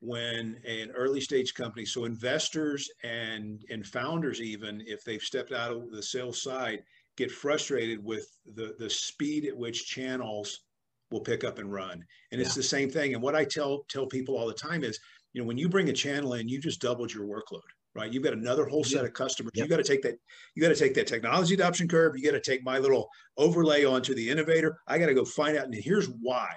when 0.00 0.60
an 0.66 0.90
early 0.92 1.20
stage 1.20 1.54
company 1.54 1.84
so 1.86 2.04
investors 2.06 2.90
and 3.04 3.64
and 3.70 3.86
founders 3.86 4.40
even 4.40 4.82
if 4.84 5.04
they've 5.04 5.22
stepped 5.22 5.52
out 5.52 5.70
of 5.70 5.92
the 5.92 6.02
sales 6.02 6.42
side 6.42 6.82
get 7.16 7.30
frustrated 7.30 8.02
with 8.04 8.26
the 8.56 8.74
the 8.80 8.90
speed 8.90 9.44
at 9.46 9.56
which 9.56 9.86
channels 9.86 10.64
will 11.12 11.20
pick 11.20 11.44
up 11.44 11.58
and 11.58 11.72
run 11.72 12.02
and 12.32 12.40
it's 12.40 12.50
Yeah. 12.50 12.60
the 12.60 12.62
same 12.62 12.90
thing 12.90 13.14
and 13.14 13.22
what 13.22 13.34
i 13.36 13.44
tell 13.44 13.84
tell 13.88 14.06
people 14.06 14.36
all 14.36 14.46
the 14.46 14.54
time 14.54 14.82
is 14.84 14.98
you 15.32 15.40
know 15.40 15.46
when 15.46 15.58
you 15.58 15.68
bring 15.68 15.88
a 15.88 15.92
channel 15.92 16.34
in 16.34 16.48
you 16.48 16.60
just 16.60 16.80
doubled 16.80 17.12
your 17.12 17.26
workload 17.26 17.60
right 17.94 18.12
you've 18.12 18.22
got 18.22 18.32
another 18.32 18.64
whole 18.66 18.84
set 18.84 19.04
of 19.04 19.12
customers 19.12 19.52
Yep. 19.54 19.64
you 19.64 19.70
got 19.70 19.76
to 19.76 19.82
take 19.84 20.02
that 20.02 20.14
you 20.54 20.62
got 20.62 20.70
to 20.70 20.74
take 20.76 20.94
that 20.94 21.06
technology 21.06 21.54
adoption 21.54 21.86
curve 21.88 22.16
you 22.16 22.24
got 22.24 22.32
to 22.42 22.50
take 22.50 22.64
my 22.64 22.78
little 22.78 23.08
overlay 23.36 23.84
onto 23.84 24.14
the 24.14 24.28
innovator 24.28 24.78
i 24.88 24.98
got 24.98 25.06
to 25.06 25.14
go 25.14 25.24
find 25.24 25.56
out 25.56 25.66
and 25.66 25.74
here's 25.74 26.06
why 26.20 26.48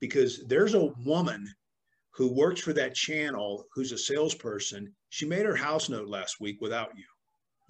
because 0.00 0.44
there's 0.48 0.74
a 0.74 0.86
woman 1.04 1.46
who 2.16 2.32
works 2.34 2.60
for 2.60 2.72
that 2.72 2.94
channel 2.94 3.64
who's 3.74 3.90
a 3.90 3.98
salesperson. 3.98 4.92
She 5.08 5.26
made 5.26 5.44
her 5.46 5.56
house 5.56 5.88
note 5.88 6.06
last 6.08 6.36
week 6.40 6.60
without 6.60 6.90
you. 6.96 7.04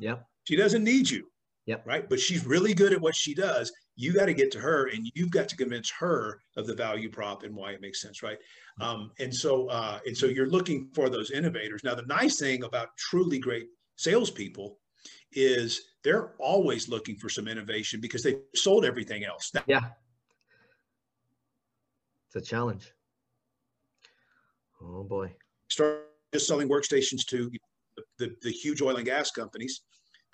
Yep. 0.00 0.22
She 0.44 0.54
doesn't 0.56 0.84
need 0.84 1.08
you. 1.08 1.26
Yep. 1.64 1.86
Right. 1.86 2.06
But 2.08 2.20
she's 2.20 2.44
really 2.44 2.74
good 2.74 2.92
at 2.92 3.00
what 3.00 3.14
she 3.14 3.34
does. 3.34 3.72
You 3.96 4.12
got 4.12 4.26
to 4.26 4.34
get 4.34 4.50
to 4.52 4.58
her 4.58 4.88
and 4.88 5.10
you've 5.14 5.30
got 5.30 5.48
to 5.48 5.56
convince 5.56 5.90
her 5.98 6.40
of 6.56 6.66
the 6.66 6.74
value 6.74 7.08
prop 7.08 7.44
and 7.44 7.54
why 7.54 7.72
it 7.72 7.80
makes 7.80 8.00
sense. 8.00 8.22
Right. 8.22 8.38
Um, 8.80 9.12
and 9.20 9.32
so, 9.34 9.68
uh, 9.68 10.00
and 10.06 10.16
so 10.16 10.26
you're 10.26 10.48
looking 10.48 10.88
for 10.94 11.08
those 11.08 11.30
innovators. 11.30 11.84
Now, 11.84 11.94
the 11.94 12.02
nice 12.02 12.38
thing 12.38 12.64
about 12.64 12.88
truly 12.96 13.38
great 13.38 13.68
salespeople 13.96 14.78
is 15.32 15.82
they're 16.02 16.32
always 16.38 16.88
looking 16.88 17.16
for 17.16 17.28
some 17.28 17.46
innovation 17.48 18.00
because 18.00 18.22
they've 18.22 18.40
sold 18.54 18.84
everything 18.84 19.24
else. 19.24 19.52
Now, 19.54 19.62
Yeah. 19.66 19.80
It's 22.26 22.36
a 22.36 22.40
challenge. 22.50 22.92
Oh 24.82 25.04
boy. 25.04 25.34
start 25.68 26.08
just 26.32 26.46
selling 26.48 26.68
workstations 26.68 27.24
to 27.28 27.50
the, 28.18 28.34
the 28.42 28.50
huge 28.50 28.82
oil 28.82 28.96
and 28.96 29.04
gas 29.04 29.30
companies. 29.30 29.82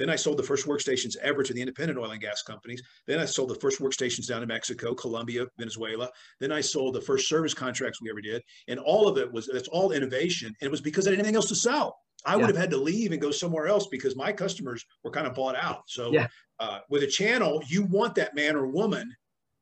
Then 0.01 0.09
I 0.09 0.17
sold 0.17 0.39
the 0.39 0.43
first 0.43 0.67
workstations 0.67 1.15
ever 1.19 1.43
to 1.43 1.53
the 1.53 1.61
independent 1.61 1.99
oil 1.99 2.11
and 2.11 2.21
gas 2.23 2.41
companies. 2.41 2.83
Then 3.07 3.19
I 3.19 3.27
sold 3.27 3.51
the 3.51 3.55
first 3.57 3.81
workstations 3.81 4.27
down 4.27 4.41
in 4.41 4.49
Mexico, 4.49 4.95
Colombia, 4.95 5.45
Venezuela. 5.59 6.09
Then 6.41 6.51
I 6.51 6.63
sold 6.63 6.95
the 6.95 7.03
first 7.03 7.29
service 7.29 7.53
contracts 7.53 8.01
we 8.01 8.09
ever 8.09 8.23
did. 8.23 8.43
And 8.67 8.81
all 8.81 9.07
of 9.07 9.19
it 9.19 9.31
was, 9.31 9.51
that's 9.53 9.69
all 9.69 9.93
innovation. 9.93 10.49
And 10.49 10.67
it 10.67 10.71
was 10.71 10.81
because 10.81 11.07
I 11.07 11.11
didn't 11.11 11.19
have 11.19 11.27
anything 11.27 11.37
else 11.37 11.51
to 11.51 11.55
sell. 11.55 11.99
I 12.25 12.37
would 12.39 12.49
have 12.49 12.57
had 12.57 12.71
to 12.71 12.79
leave 12.79 13.13
and 13.13 13.21
go 13.21 13.31
somewhere 13.31 13.67
else 13.67 13.89
because 13.89 14.17
my 14.17 14.33
customers 14.33 14.83
were 15.05 15.11
kind 15.11 15.27
of 15.27 15.35
bought 15.35 15.57
out. 15.57 15.83
So 15.87 16.13
Yeah. 16.15 16.29
uh, 16.61 16.81
with 16.89 17.03
a 17.03 17.07
channel, 17.07 17.63
you 17.69 17.83
want 17.83 18.15
that 18.15 18.35
man 18.35 18.57
or 18.57 18.67
woman 18.67 19.15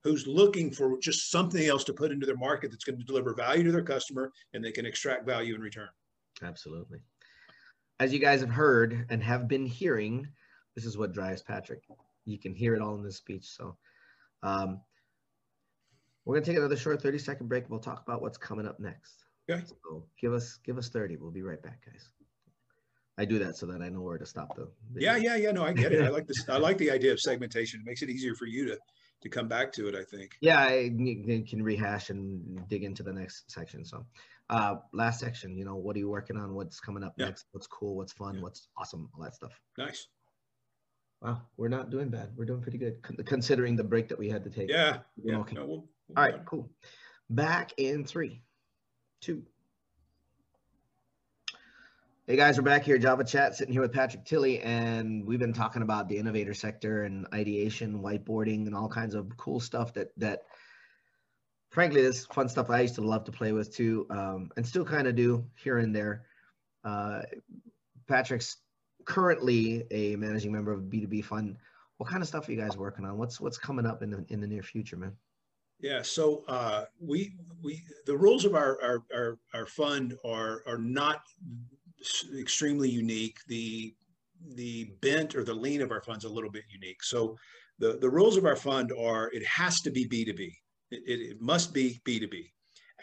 who's 0.04 0.28
looking 0.28 0.71
for 0.71 0.99
just 1.00 1.33
something 1.33 1.66
else 1.66 1.83
to 1.85 1.92
put 1.92 2.12
into 2.12 2.26
their 2.26 2.37
market 2.37 2.71
that's 2.71 2.85
going 2.85 2.99
to 2.99 3.04
deliver 3.04 3.35
value 3.35 3.64
to 3.64 3.73
their 3.73 3.83
customer 3.83 4.30
and 4.52 4.64
they 4.64 4.71
can 4.71 4.87
extract 4.87 5.26
value 5.26 5.57
in 5.57 5.61
return. 5.61 5.88
Absolutely. 6.42 7.00
As 8.00 8.12
you 8.12 8.19
guys 8.19 8.40
have 8.40 8.50
heard 8.50 9.07
and 9.11 9.23
have 9.23 9.49
been 9.49 9.67
hearing, 9.67 10.28
this 10.75 10.85
is 10.85 10.97
what 10.97 11.12
drives 11.12 11.43
Patrick. 11.43 11.83
You 12.25 12.38
can 12.38 12.55
hear 12.55 12.75
it 12.75 12.83
all 12.83 12.95
in 12.95 13.02
this 13.02 13.17
speech. 13.17 13.47
So 13.47 13.76
um, 14.43 14.81
we're 16.25 16.37
gonna 16.37 16.47
take 16.47 16.57
another 16.57 16.76
short 16.76 17.02
30 17.02 17.19
second 17.19 17.49
break. 17.49 17.69
We'll 17.69 17.81
talk 17.81 18.02
about 18.07 18.23
what's 18.23 18.38
coming 18.38 18.67
up 18.67 18.78
next. 18.78 19.25
Okay. 19.50 19.64
So 19.67 20.05
give 20.21 20.33
us 20.33 20.59
give 20.64 20.78
us 20.78 20.88
30. 20.88 21.17
We'll 21.17 21.31
be 21.31 21.43
right 21.43 21.61
back, 21.62 21.85
guys. 21.85 22.09
I 23.17 23.25
do 23.25 23.40
that 23.40 23.57
so 23.57 23.67
that 23.67 23.83
I 23.83 23.88
know 23.88 24.00
where 24.00 24.19
to 24.19 24.26
stop 24.26 24.55
the 24.55 24.69
video. 24.93 25.12
Yeah, 25.12 25.17
yeah, 25.17 25.37
yeah. 25.37 25.50
No, 25.50 25.64
I 25.64 25.73
get 25.73 25.93
it. 25.93 26.05
I 26.05 26.09
like 26.09 26.28
this. 26.28 26.49
I 26.49 26.59
like 26.59 26.78
the 26.78 26.93
idea 26.93 27.12
of 27.12 27.19
segmentation. 27.19 27.81
It 27.81 27.87
makes 27.87 28.02
it 28.02 28.11
easier 28.11 28.35
for 28.37 28.47
you 28.47 28.67
to 28.67 28.78
to 29.23 29.28
come 29.28 29.49
back 29.49 29.73
to 29.73 29.88
it. 29.88 29.97
I 29.97 30.05
think. 30.05 30.37
yeah 30.40 30.61
I 30.61 30.90
can 31.49 31.62
rehash 31.62 32.11
and 32.11 32.69
dig 32.69 32.85
into 32.85 33.02
the 33.02 33.12
next 33.12 33.50
section 33.50 33.85
so 33.85 34.07
uh 34.50 34.76
last 34.93 35.21
section 35.21 35.57
you 35.57 35.64
know 35.64 35.76
what 35.76 35.95
are 35.97 35.99
you 35.99 36.09
working 36.09 36.37
on 36.37 36.55
what's 36.55 36.81
coming 36.81 37.02
up 37.05 37.14
Yeah. 37.17 37.26
next 37.26 37.47
what's 37.52 37.67
cool 37.67 37.97
what's 37.97 38.12
fun 38.12 38.37
Yeah. 38.37 38.43
what's 38.43 38.69
awesome 38.76 39.09
all 39.14 39.23
that 39.23 39.35
stuff 39.35 39.61
Nice. 39.76 40.09
wow 41.21 41.43
we're 41.57 41.69
not 41.69 41.90
doing 41.90 42.09
bad 42.09 42.33
we're 42.37 42.47
doing 42.47 42.62
pretty 42.62 42.78
good 42.78 43.02
considering 43.26 43.76
the 43.76 43.85
break 43.85 44.09
that 44.09 44.19
we 44.19 44.28
had 44.28 44.45
to 44.45 44.50
take 44.50 44.71
Yeah. 44.71 44.99
Yeah. 45.23 45.38
okay. 45.38 45.57
No, 45.57 45.67
we'll, 45.67 45.88
we'll 46.09 46.19
all 46.19 46.25
right 46.25 46.45
cool 46.47 46.71
back 47.31 47.73
in 47.76 48.05
three 48.05 48.43
two 49.21 49.43
Hey 52.26 52.37
guys, 52.37 52.59
we're 52.59 52.62
back 52.62 52.85
here, 52.85 52.99
Java 52.99 53.25
Chat, 53.25 53.55
sitting 53.55 53.73
here 53.73 53.81
with 53.81 53.90
Patrick 53.95 54.26
Tilley, 54.26 54.61
and 54.61 55.25
we've 55.25 55.38
been 55.38 55.55
talking 55.55 55.81
about 55.81 56.11
the 56.11 56.19
innovator 56.19 56.52
sector 56.52 57.05
and 57.05 57.26
ideation, 57.33 58.02
whiteboarding, 58.02 58.67
and 58.67 58.75
all 58.75 58.87
kinds 58.87 59.14
of 59.14 59.35
cool 59.38 59.61
stuff 59.61 59.95
that 59.95 60.09
that, 60.19 60.43
frankly, 61.71 62.03
this 62.03 62.27
fun 62.27 62.49
stuff 62.49 62.71
I 62.71 62.81
used 62.81 62.95
to 62.97 63.01
love 63.03 63.25
to 63.25 63.33
play 63.33 63.53
with 63.53 63.75
too, 63.75 64.07
um, 64.11 64.51
and 64.57 64.67
still 64.67 64.85
kind 64.85 65.07
of 65.07 65.17
do 65.17 65.45
here 65.55 65.79
and 65.79 65.95
there. 65.95 66.25
Uh, 66.85 67.23
Patrick's 68.07 68.57
currently 69.05 69.85
a 69.91 70.17
managing 70.17 70.53
member 70.53 70.73
of 70.73 70.83
B2B 70.83 71.25
Fund. 71.25 71.57
What 71.99 72.09
kind 72.09 72.23
of 72.23 72.29
stuff 72.29 72.49
are 72.49 72.53
you 72.53 72.61
guys 72.61 72.77
working 72.77 73.05
on? 73.05 73.19
What's 73.19 73.41
what's 73.41 73.59
coming 73.59 73.87
up 73.87 74.03
in 74.03 74.11
the 74.11 74.25
in 74.29 74.41
the 74.41 74.47
near 74.47 74.63
future, 74.63 74.97
man? 74.97 75.13
Yeah, 75.81 76.03
so 76.03 76.45
uh, 76.49 76.85
we 77.01 77.35
we 77.63 77.83
the 78.07 78.17
rules 78.17 78.45
of 78.45 78.55
our 78.55 78.81
our 78.83 79.03
our, 79.15 79.39
our 79.55 79.67
fund 79.67 80.15
are 80.25 80.63
are 80.67 80.79
not 80.79 81.23
extremely 82.39 82.89
unique. 82.89 83.39
The 83.49 83.95
the 84.55 84.93
bent 85.01 85.35
or 85.35 85.45
the 85.45 85.55
lean 85.55 85.81
of 85.83 85.91
our 85.91 86.03
fund's 86.03 86.25
a 86.25 86.29
little 86.29 86.51
bit 86.51 86.65
unique. 86.71 87.03
So 87.03 87.37
the, 87.79 87.99
the 88.01 88.11
rules 88.11 88.37
of 88.37 88.45
our 88.45 88.57
fund 88.57 88.93
are 88.93 89.31
it 89.33 89.45
has 89.47 89.81
to 89.81 89.91
be 89.91 90.07
B2B. 90.09 90.53
It, 90.90 91.02
it, 91.07 91.40
must 91.40 91.75
be 91.75 92.00
B2B. 92.04 92.50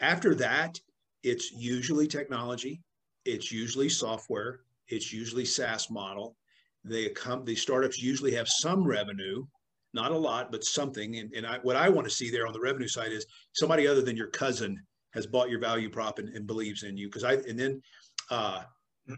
After 0.00 0.34
that, 0.36 0.78
it's 1.22 1.52
usually 1.52 2.06
technology, 2.06 2.82
it's 3.24 3.50
usually 3.50 3.88
software, 3.88 4.60
it's 4.88 5.12
usually 5.12 5.44
SaaS 5.44 5.90
model. 5.90 6.36
They 6.84 7.08
come, 7.10 7.44
the 7.44 7.56
startups 7.56 8.00
usually 8.00 8.32
have 8.34 8.48
some 8.48 8.84
revenue, 8.84 9.44
not 9.92 10.12
a 10.12 10.18
lot, 10.18 10.52
but 10.52 10.64
something. 10.64 11.16
And, 11.16 11.32
and 11.32 11.46
I, 11.46 11.58
what 11.62 11.76
I 11.76 11.88
want 11.88 12.06
to 12.06 12.14
see 12.14 12.30
there 12.30 12.46
on 12.46 12.52
the 12.52 12.60
revenue 12.60 12.88
side 12.88 13.12
is 13.12 13.26
somebody 13.54 13.86
other 13.86 14.02
than 14.02 14.16
your 14.16 14.28
cousin 14.28 14.76
has 15.14 15.26
bought 15.26 15.50
your 15.50 15.58
value 15.60 15.90
prop 15.90 16.18
and, 16.18 16.28
and 16.28 16.46
believes 16.46 16.82
in 16.82 16.96
you. 16.96 17.08
Because 17.08 17.24
I 17.24 17.34
and 17.34 17.58
then 17.58 17.80
uh, 18.30 18.62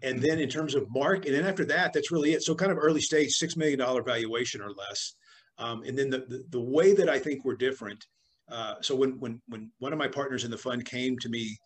and 0.03 0.23
then 0.23 0.39
in 0.39 0.49
terms 0.49 0.75
of 0.75 0.87
mark, 0.91 1.27
and 1.27 1.35
then 1.35 1.47
after 1.47 1.65
that, 1.67 1.93
that's 1.93 2.13
really 2.13 2.33
it. 2.33 2.43
So 2.43 2.55
kind 2.55 2.71
of 2.73 2.79
early 2.79 3.01
stage, 3.01 3.33
six 3.33 3.57
million 3.57 3.79
dollar 3.79 4.03
valuation 4.03 4.61
or 4.61 4.71
less. 4.71 5.15
Um, 5.59 5.83
and 5.83 5.99
then 5.99 6.11
the, 6.11 6.19
the, 6.19 6.45
the 6.51 6.61
way 6.61 6.95
that 6.95 7.09
I 7.09 7.19
think 7.19 7.45
we're 7.45 7.57
different. 7.57 8.07
Uh, 8.51 8.75
so 8.81 8.95
when 8.95 9.19
when 9.21 9.41
when 9.49 9.71
one 9.79 9.93
of 9.93 9.99
my 9.99 10.09
partners 10.09 10.45
in 10.45 10.51
the 10.51 10.59
fund 10.59 10.85
came 10.85 11.19
to 11.19 11.29
me 11.29 11.57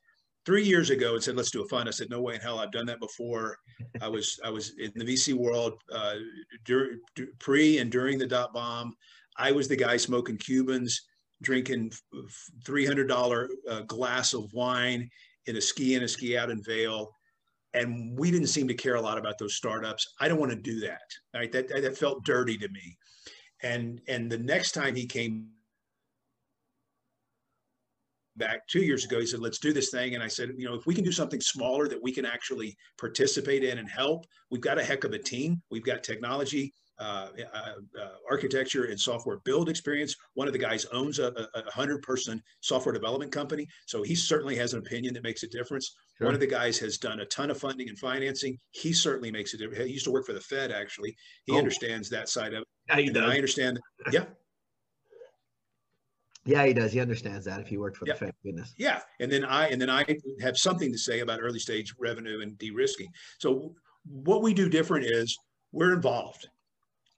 three 0.45 0.65
years 0.65 0.91
ago 0.91 1.15
and 1.15 1.23
said, 1.23 1.37
"Let's 1.37 1.51
do 1.51 1.63
a 1.63 1.69
fund," 1.69 1.89
I 1.89 1.93
said, 1.93 2.11
"No 2.11 2.21
way 2.21 2.35
in 2.35 2.41
hell, 2.41 2.59
I've 2.59 2.73
done 2.73 2.87
that 2.87 3.01
before." 3.01 3.57
I 4.01 4.09
was 4.09 4.39
I 4.45 4.51
was 4.51 4.73
in 4.79 4.93
the 4.95 5.05
VC 5.05 5.35
world 5.35 5.75
uh, 5.93 6.15
dur- 6.65 6.99
pre 7.39 7.79
and 7.79 7.91
during 7.91 8.19
the 8.19 8.27
dot 8.27 8.53
bomb. 8.53 8.95
I 9.37 9.53
was 9.53 9.69
the 9.69 9.77
guy 9.77 9.97
smoking 9.97 10.37
Cubans, 10.37 11.01
drinking 11.43 11.93
three 12.65 12.87
hundred 12.87 13.09
dollar 13.09 13.49
uh, 13.69 13.83
glass 13.83 14.35
of 14.35 14.53
wine 14.53 15.09
in 15.47 15.57
a 15.57 15.61
ski 15.61 15.95
in 15.95 16.03
a 16.03 16.09
ski 16.09 16.37
out 16.37 16.51
in 16.51 16.63
Vail 16.63 17.13
and 17.75 18.17
we 18.19 18.31
didn't 18.31 18.49
seem 18.49 18.69
to 18.69 18.75
care 18.75 18.97
a 18.97 19.01
lot 19.01 19.19
about 19.19 19.39
those 19.39 19.55
startups. 19.55 20.15
I 20.21 20.29
don't 20.29 20.39
want 20.39 20.53
to 20.53 20.57
do 20.57 20.81
that. 20.81 21.01
Right? 21.35 21.51
That 21.53 21.69
that 21.69 21.97
felt 21.97 22.25
dirty 22.25 22.59
to 22.59 22.69
me. 22.69 22.97
And 23.63 24.01
and 24.09 24.31
the 24.31 24.39
next 24.39 24.73
time 24.73 24.95
he 24.95 25.07
came 25.07 25.49
back 28.37 28.67
two 28.69 28.83
years 28.83 29.05
ago, 29.05 29.21
he 29.21 29.27
said, 29.27 29.41
"Let's 29.41 29.59
do 29.59 29.73
this 29.73 29.91
thing." 29.91 30.15
And 30.15 30.23
I 30.23 30.29
said, 30.29 30.53
"You 30.57 30.67
know, 30.67 30.75
if 30.75 30.87
we 30.87 30.95
can 30.95 31.05
do 31.05 31.13
something 31.13 31.41
smaller 31.41 31.89
that 31.89 32.03
we 32.03 32.13
can 32.13 32.25
actually 32.25 32.77
participate 32.99 33.65
in 33.65 33.79
and 33.79 33.89
help, 33.89 34.25
we've 34.51 34.61
got 34.61 34.79
a 34.79 34.85
heck 34.85 35.05
of 35.05 35.13
a 35.13 35.19
team. 35.19 35.63
We've 35.71 35.85
got 35.85 36.03
technology. 36.03 36.73
Uh, 37.03 37.29
uh, 37.53 38.01
uh, 38.01 38.09
architecture 38.31 38.85
and 38.85 39.01
software 39.01 39.39
build 39.45 39.69
experience. 39.69 40.15
One 40.35 40.47
of 40.47 40.53
the 40.53 40.59
guys 40.59 40.85
owns 40.93 41.19
a, 41.19 41.33
a, 41.55 41.71
hundred 41.73 42.01
person 42.03 42.41
software 42.61 42.93
development 42.93 43.33
company. 43.33 43.67
So 43.87 44.05
he 44.05 44.15
certainly 44.15 44.55
has 44.57 44.73
an 44.73 44.79
opinion 44.79 45.15
that 45.15 45.25
makes 45.25 45.43
a 45.43 45.49
difference. 45.49 45.97
Sure. 46.19 46.27
One 46.27 46.35
of 46.35 46.41
the 46.41 46.47
guys 46.47 46.79
has 46.79 46.99
done 46.99 47.19
a 47.19 47.27
ton 47.27 47.51
of 47.51 47.59
funding 47.59 47.89
and 47.89 47.99
financing. 47.99 48.57
He 48.71 48.93
certainly 48.93 49.33
makes 49.33 49.53
a 49.55 49.57
difference. 49.57 49.85
He 49.85 49.95
used 49.95 50.05
to 50.05 50.13
work 50.13 50.27
for 50.27 50.33
the 50.33 50.41
Fed, 50.41 50.71
actually. 50.71 51.17
He 51.47 51.55
oh. 51.55 51.59
understands 51.59 52.09
that 52.11 52.29
side 52.29 52.55
of 52.55 52.63
it. 52.63 53.17
Yeah. 53.17 53.25
I 53.25 53.35
understand. 53.35 53.81
Yeah. 54.13 54.25
Yeah, 56.45 56.67
he 56.67 56.73
does. 56.73 56.93
He 56.93 57.01
understands 57.01 57.45
that 57.47 57.61
if 57.61 57.69
he 57.69 57.77
worked 57.77 57.97
for 57.97 58.07
yeah. 58.07 58.15
the 58.15 58.19
Fed. 58.19 58.35
Goodness. 58.45 58.75
Yeah, 58.77 59.01
and 59.21 59.31
then 59.31 59.45
I 59.45 59.69
and 59.69 59.81
then 59.81 59.91
I 59.91 60.05
have 60.41 60.57
something 60.57 60.91
to 60.91 60.99
say 60.99 61.21
about 61.21 61.41
early 61.41 61.61
stage 61.61 61.95
revenue 61.99 62.41
and 62.41 62.59
de-risking. 62.59 63.09
So 63.39 63.75
what 64.05 64.43
we 64.43 64.53
do 64.53 64.69
different 64.69 65.07
is 65.07 65.39
we're 65.71 65.95
involved 65.95 66.49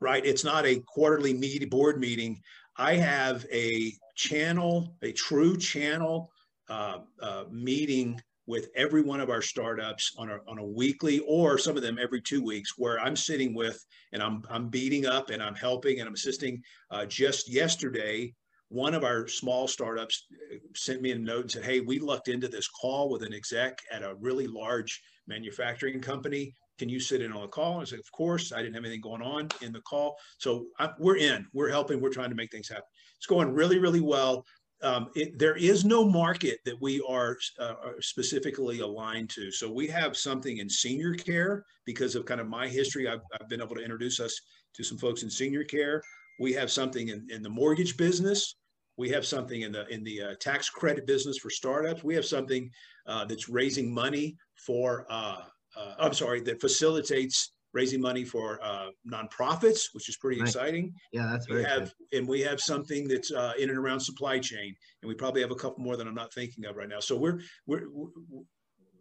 right? 0.04 0.24
It's 0.24 0.44
not 0.44 0.66
a 0.66 0.80
quarterly 0.80 1.32
meet, 1.32 1.68
board 1.70 1.98
meeting. 1.98 2.40
I 2.76 2.94
have 2.96 3.46
a 3.50 3.92
channel, 4.16 4.94
a 5.02 5.12
true 5.12 5.56
channel 5.56 6.30
uh, 6.68 6.98
uh, 7.22 7.44
meeting 7.50 8.20
with 8.46 8.68
every 8.76 9.00
one 9.00 9.20
of 9.20 9.30
our 9.30 9.40
startups 9.40 10.12
on 10.18 10.28
a, 10.28 10.38
on 10.46 10.58
a 10.58 10.64
weekly 10.64 11.20
or 11.20 11.56
some 11.56 11.76
of 11.76 11.82
them 11.82 11.98
every 11.98 12.20
two 12.20 12.42
weeks 12.42 12.76
where 12.76 13.00
I'm 13.00 13.16
sitting 13.16 13.54
with 13.54 13.82
and 14.12 14.22
I'm, 14.22 14.42
I'm 14.50 14.68
beating 14.68 15.06
up 15.06 15.30
and 15.30 15.42
I'm 15.42 15.54
helping 15.54 16.00
and 16.00 16.06
I'm 16.06 16.14
assisting. 16.14 16.62
Uh, 16.90 17.06
just 17.06 17.50
yesterday, 17.50 18.34
one 18.68 18.94
of 18.94 19.04
our 19.04 19.28
small 19.28 19.68
startups 19.68 20.26
uh, 20.52 20.56
sent 20.74 21.02
me 21.02 21.12
a 21.12 21.18
note 21.18 21.42
and 21.42 21.50
said, 21.50 21.64
Hey, 21.64 21.80
we 21.80 21.98
lucked 21.98 22.28
into 22.28 22.48
this 22.48 22.68
call 22.68 23.10
with 23.10 23.22
an 23.22 23.32
exec 23.32 23.78
at 23.92 24.02
a 24.02 24.14
really 24.20 24.46
large 24.46 25.02
manufacturing 25.26 26.00
company 26.00 26.54
can 26.78 26.88
you 26.88 27.00
sit 27.00 27.22
in 27.22 27.32
on 27.32 27.42
the 27.42 27.48
call? 27.48 27.80
I 27.80 27.84
said, 27.84 28.00
of 28.00 28.10
course. 28.12 28.52
I 28.52 28.58
didn't 28.58 28.74
have 28.74 28.84
anything 28.84 29.00
going 29.00 29.22
on 29.22 29.48
in 29.62 29.72
the 29.72 29.80
call. 29.80 30.16
So 30.38 30.66
I, 30.78 30.90
we're 30.98 31.16
in, 31.16 31.46
we're 31.52 31.68
helping, 31.68 32.00
we're 32.00 32.10
trying 32.10 32.30
to 32.30 32.34
make 32.34 32.50
things 32.50 32.68
happen. 32.68 32.84
It's 33.16 33.26
going 33.26 33.52
really, 33.52 33.78
really 33.78 34.00
well. 34.00 34.44
Um, 34.82 35.08
it, 35.14 35.38
there 35.38 35.56
is 35.56 35.84
no 35.84 36.04
market 36.04 36.58
that 36.64 36.76
we 36.80 37.02
are 37.08 37.38
uh, 37.58 37.74
specifically 38.00 38.80
aligned 38.80 39.30
to. 39.30 39.50
So 39.50 39.70
we 39.70 39.86
have 39.86 40.16
something 40.16 40.58
in 40.58 40.68
senior 40.68 41.14
care 41.14 41.64
because 41.86 42.16
of 42.16 42.26
kind 42.26 42.40
of 42.40 42.48
my 42.48 42.68
history. 42.68 43.08
I've, 43.08 43.22
I've 43.40 43.48
been 43.48 43.62
able 43.62 43.76
to 43.76 43.82
introduce 43.82 44.18
us 44.20 44.38
to 44.74 44.82
some 44.82 44.98
folks 44.98 45.22
in 45.22 45.30
senior 45.30 45.64
care. 45.64 46.02
We 46.38 46.52
have 46.54 46.70
something 46.70 47.08
in, 47.08 47.26
in 47.30 47.42
the 47.42 47.50
mortgage 47.50 47.96
business. 47.96 48.56
We 48.96 49.08
have 49.10 49.26
something 49.26 49.62
in 49.62 49.72
the 49.72 49.86
in 49.88 50.04
the 50.04 50.22
uh, 50.22 50.34
tax 50.40 50.70
credit 50.70 51.06
business 51.06 51.38
for 51.38 51.50
startups. 51.50 52.04
We 52.04 52.14
have 52.14 52.24
something 52.24 52.70
uh, 53.06 53.24
that's 53.24 53.48
raising 53.48 53.92
money 53.92 54.36
for 54.56 55.06
uh, 55.10 55.42
uh, 55.76 55.94
I'm 55.98 56.14
sorry, 56.14 56.40
that 56.42 56.60
facilitates 56.60 57.52
raising 57.72 58.00
money 58.00 58.24
for 58.24 58.60
uh, 58.62 58.90
nonprofits, 59.10 59.86
which 59.92 60.08
is 60.08 60.16
pretty 60.16 60.40
exciting. 60.40 60.94
Yeah, 61.12 61.28
that's 61.30 61.46
very 61.46 61.62
we 61.62 61.68
have, 61.68 61.92
good. 62.10 62.18
and 62.18 62.28
we 62.28 62.40
have 62.42 62.60
something 62.60 63.08
that's 63.08 63.32
uh, 63.32 63.52
in 63.58 63.68
and 63.68 63.78
around 63.78 64.00
supply 64.00 64.38
chain, 64.38 64.74
and 65.02 65.08
we 65.08 65.14
probably 65.14 65.40
have 65.40 65.50
a 65.50 65.56
couple 65.56 65.82
more 65.82 65.96
that 65.96 66.06
I'm 66.06 66.14
not 66.14 66.32
thinking 66.32 66.64
of 66.66 66.76
right 66.76 66.88
now. 66.88 67.00
So 67.00 67.16
we're 67.16 67.40
we're 67.66 67.88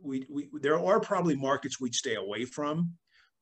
we, 0.01 0.25
we 0.29 0.49
there 0.61 0.79
are 0.79 0.99
probably 0.99 1.35
markets 1.35 1.79
we'd 1.79 1.95
stay 1.95 2.15
away 2.15 2.45
from, 2.45 2.91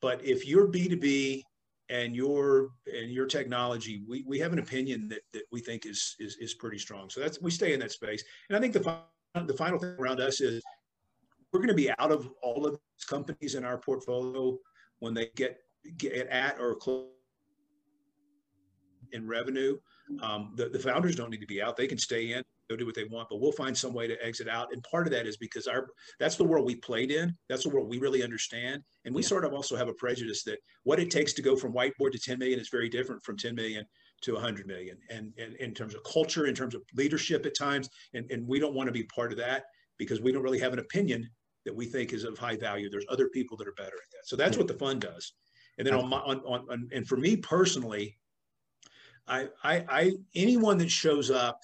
but 0.01 0.23
if 0.23 0.45
you're 0.45 0.67
B2B 0.67 1.43
and 1.91 2.15
your 2.15 2.69
and 2.87 3.11
your 3.11 3.27
technology, 3.27 4.03
we, 4.07 4.23
we 4.25 4.39
have 4.39 4.53
an 4.53 4.59
opinion 4.59 5.09
that, 5.09 5.21
that 5.33 5.43
we 5.51 5.59
think 5.59 5.85
is, 5.85 6.15
is 6.19 6.37
is 6.37 6.53
pretty 6.53 6.79
strong. 6.79 7.09
So 7.09 7.19
that's 7.19 7.41
we 7.41 7.51
stay 7.51 7.73
in 7.73 7.79
that 7.81 7.91
space. 7.91 8.23
And 8.49 8.57
I 8.57 8.61
think 8.61 8.73
the 8.73 8.97
the 9.45 9.53
final 9.53 9.77
thing 9.77 9.95
around 9.99 10.21
us 10.21 10.41
is 10.41 10.63
we're 11.51 11.59
going 11.59 11.67
to 11.67 11.73
be 11.73 11.91
out 11.99 12.11
of 12.11 12.29
all 12.41 12.65
of 12.65 12.73
these 12.73 13.05
companies 13.07 13.55
in 13.55 13.65
our 13.65 13.77
portfolio 13.77 14.57
when 14.99 15.13
they 15.13 15.29
get 15.35 15.57
get 15.97 16.27
at 16.27 16.59
or 16.59 16.75
close 16.75 17.07
in 19.11 19.27
revenue. 19.27 19.77
Um, 20.21 20.53
the, 20.55 20.69
the 20.69 20.79
founders 20.79 21.15
don't 21.15 21.29
need 21.29 21.41
to 21.41 21.47
be 21.47 21.61
out; 21.61 21.75
they 21.75 21.87
can 21.87 21.97
stay 21.97 22.31
in, 22.33 22.43
do 22.77 22.85
what 22.85 22.95
they 22.95 23.05
want. 23.05 23.29
But 23.29 23.39
we'll 23.39 23.51
find 23.51 23.77
some 23.77 23.93
way 23.93 24.07
to 24.07 24.25
exit 24.25 24.47
out. 24.47 24.69
And 24.71 24.83
part 24.83 25.07
of 25.07 25.13
that 25.13 25.27
is 25.27 25.37
because 25.37 25.67
our 25.67 25.87
that's 26.19 26.35
the 26.35 26.43
world 26.43 26.65
we 26.65 26.75
played 26.75 27.11
in. 27.11 27.35
That's 27.49 27.63
the 27.63 27.69
world 27.69 27.89
we 27.89 27.99
really 27.99 28.23
understand. 28.23 28.83
And 29.05 29.13
we 29.13 29.21
yeah. 29.21 29.27
sort 29.27 29.45
of 29.45 29.53
also 29.53 29.75
have 29.75 29.87
a 29.87 29.93
prejudice 29.93 30.43
that 30.43 30.59
what 30.83 30.99
it 30.99 31.11
takes 31.11 31.33
to 31.33 31.41
go 31.41 31.55
from 31.55 31.73
whiteboard 31.73 32.11
to 32.13 32.19
10 32.19 32.39
million 32.39 32.59
is 32.59 32.69
very 32.69 32.89
different 32.89 33.23
from 33.23 33.37
10 33.37 33.55
million 33.55 33.85
to 34.21 34.33
100 34.33 34.67
million. 34.67 34.97
And, 35.09 35.33
and 35.37 35.55
in 35.55 35.73
terms 35.73 35.95
of 35.95 36.03
culture, 36.03 36.45
in 36.45 36.55
terms 36.55 36.75
of 36.75 36.83
leadership 36.95 37.45
at 37.45 37.57
times, 37.57 37.89
and, 38.13 38.29
and 38.31 38.47
we 38.47 38.59
don't 38.59 38.75
want 38.75 38.87
to 38.87 38.93
be 38.93 39.03
part 39.03 39.31
of 39.31 39.37
that 39.39 39.63
because 39.97 40.21
we 40.21 40.31
don't 40.31 40.43
really 40.43 40.59
have 40.59 40.73
an 40.73 40.79
opinion 40.79 41.29
that 41.65 41.75
we 41.75 41.85
think 41.85 42.13
is 42.13 42.23
of 42.23 42.37
high 42.37 42.57
value. 42.57 42.89
There's 42.89 43.05
other 43.09 43.29
people 43.29 43.57
that 43.57 43.67
are 43.67 43.73
better 43.73 43.87
at 43.87 44.11
that. 44.11 44.25
So 44.25 44.35
that's 44.35 44.57
what 44.57 44.67
the 44.67 44.73
fund 44.73 45.01
does. 45.01 45.33
And 45.77 45.87
then 45.87 45.93
on 45.93 46.09
my 46.09 46.17
on, 46.17 46.39
on, 46.39 46.65
on 46.69 46.89
and 46.91 47.07
for 47.07 47.17
me 47.17 47.37
personally, 47.37 48.17
I, 49.27 49.47
I 49.63 49.85
I 49.89 50.11
anyone 50.35 50.77
that 50.79 50.91
shows 50.91 51.31
up 51.31 51.59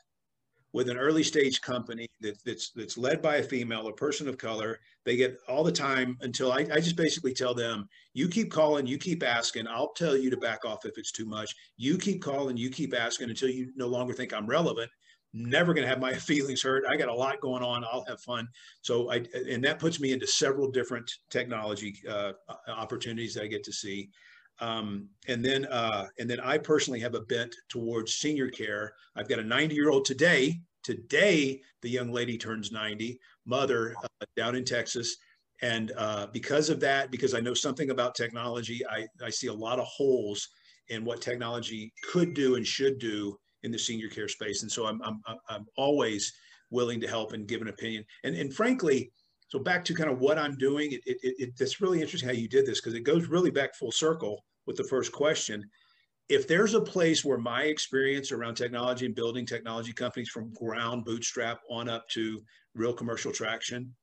with 0.77 0.89
an 0.89 0.97
early 0.97 1.23
stage 1.23 1.59
company 1.59 2.07
that, 2.21 2.37
that's 2.45 2.69
that's 2.69 2.99
led 2.99 3.19
by 3.19 3.37
a 3.37 3.43
female, 3.43 3.87
a 3.87 3.93
person 3.93 4.29
of 4.29 4.37
color, 4.37 4.79
they 5.05 5.15
get 5.15 5.39
all 5.49 5.63
the 5.63 5.71
time 5.71 6.15
until 6.21 6.51
I, 6.51 6.67
I 6.71 6.79
just 6.79 6.95
basically 6.95 7.33
tell 7.33 7.55
them, 7.55 7.89
you 8.13 8.27
keep 8.29 8.51
calling, 8.51 8.85
you 8.85 8.99
keep 8.99 9.23
asking, 9.23 9.67
I'll 9.67 9.93
tell 9.93 10.15
you 10.15 10.29
to 10.29 10.37
back 10.37 10.65
off 10.65 10.85
if 10.85 10.99
it's 10.99 11.11
too 11.11 11.25
much. 11.25 11.55
You 11.77 11.97
keep 11.97 12.21
calling, 12.21 12.57
you 12.57 12.69
keep 12.69 12.95
asking 12.95 13.31
until 13.31 13.49
you 13.49 13.71
no 13.75 13.87
longer 13.87 14.13
think 14.13 14.33
I'm 14.33 14.45
relevant 14.45 14.91
never 15.33 15.73
going 15.73 15.83
to 15.83 15.89
have 15.89 15.99
my 15.99 16.13
feelings 16.29 16.63
hurt. 16.63 16.85
I 16.89 16.95
got 16.95 17.09
a 17.09 17.13
lot 17.13 17.41
going 17.41 17.61
on. 17.61 17.83
I'll 17.83 18.05
have 18.07 18.21
fun. 18.21 18.47
So 18.81 19.11
I, 19.11 19.25
and 19.49 19.63
that 19.65 19.77
puts 19.77 19.99
me 19.99 20.13
into 20.13 20.25
several 20.25 20.71
different 20.71 21.11
technology 21.29 21.95
uh, 22.09 22.31
opportunities 22.67 23.33
that 23.33 23.43
I 23.43 23.47
get 23.47 23.63
to 23.65 23.73
see. 23.73 24.09
Um, 24.59 25.09
and 25.27 25.43
then, 25.43 25.65
uh, 25.65 26.07
and 26.19 26.29
then 26.29 26.39
I 26.39 26.57
personally 26.57 26.99
have 27.01 27.15
a 27.15 27.21
bent 27.21 27.55
towards 27.69 28.13
senior 28.13 28.49
care. 28.49 28.93
I've 29.15 29.29
got 29.29 29.39
a 29.39 29.43
90 29.43 29.75
year 29.75 29.89
old 29.89 30.05
today. 30.05 30.59
Today, 30.87 31.61
the 31.81 31.89
young 31.89 32.13
lady 32.13 32.37
turns 32.37 32.71
90, 32.71 33.19
mother 33.45 33.93
uh, 34.01 34.25
down 34.37 34.55
in 34.55 34.63
Texas. 34.63 35.17
And 35.61 35.91
uh, 35.97 36.27
because 36.31 36.69
of 36.69 36.79
that, 36.79 37.11
because 37.11 37.33
I 37.33 37.41
know 37.41 37.53
something 37.53 37.89
about 37.89 38.15
technology, 38.15 38.79
I, 38.89 39.05
I 39.21 39.29
see 39.29 39.47
a 39.47 39.53
lot 39.53 39.79
of 39.79 39.85
holes 39.85 40.47
in 40.87 41.03
what 41.03 41.19
technology 41.19 41.91
could 42.09 42.33
do 42.33 42.55
and 42.55 42.65
should 42.65 42.99
do 42.99 43.37
in 43.63 43.71
the 43.73 43.77
senior 43.77 44.07
care 44.07 44.29
space. 44.29 44.61
And 44.61 44.71
so 44.71 44.85
I'm, 44.85 45.01
I'm, 45.03 45.19
I'm 45.49 45.65
always 45.75 46.31
willing 46.71 47.01
to 47.01 47.07
help 47.09 47.33
and 47.33 47.49
give 47.49 47.61
an 47.61 47.67
opinion. 47.67 48.05
And, 48.23 48.37
and 48.37 48.53
frankly, 48.53 49.11
so 49.49 49.59
back 49.59 49.83
to 49.85 49.93
kind 49.93 50.09
of 50.09 50.19
what 50.19 50.39
I'm 50.39 50.55
doing, 50.55 50.93
it, 50.93 51.01
it, 51.05 51.17
it, 51.21 51.49
it's 51.59 51.81
really 51.81 51.99
interesting 51.99 52.29
how 52.29 52.35
you 52.35 52.47
did 52.47 52.65
this 52.65 52.79
because 52.79 52.93
it 52.93 53.01
goes 53.01 53.27
really 53.27 53.51
back 53.51 53.75
full 53.75 53.91
circle 53.91 54.45
with 54.65 54.77
the 54.77 54.85
first 54.85 55.11
question. 55.11 55.69
If 56.29 56.47
there's 56.47 56.73
a 56.73 56.81
place 56.81 57.23
where 57.23 57.37
my 57.37 57.63
experience 57.63 58.31
around 58.31 58.55
technology 58.55 59.05
and 59.05 59.15
building 59.15 59.45
technology 59.45 59.93
companies 59.93 60.29
from 60.29 60.53
ground 60.53 61.05
bootstrap 61.05 61.59
on 61.69 61.89
up 61.89 62.07
to 62.09 62.41
real 62.75 62.93
commercial 62.93 63.31
traction, 63.31 63.95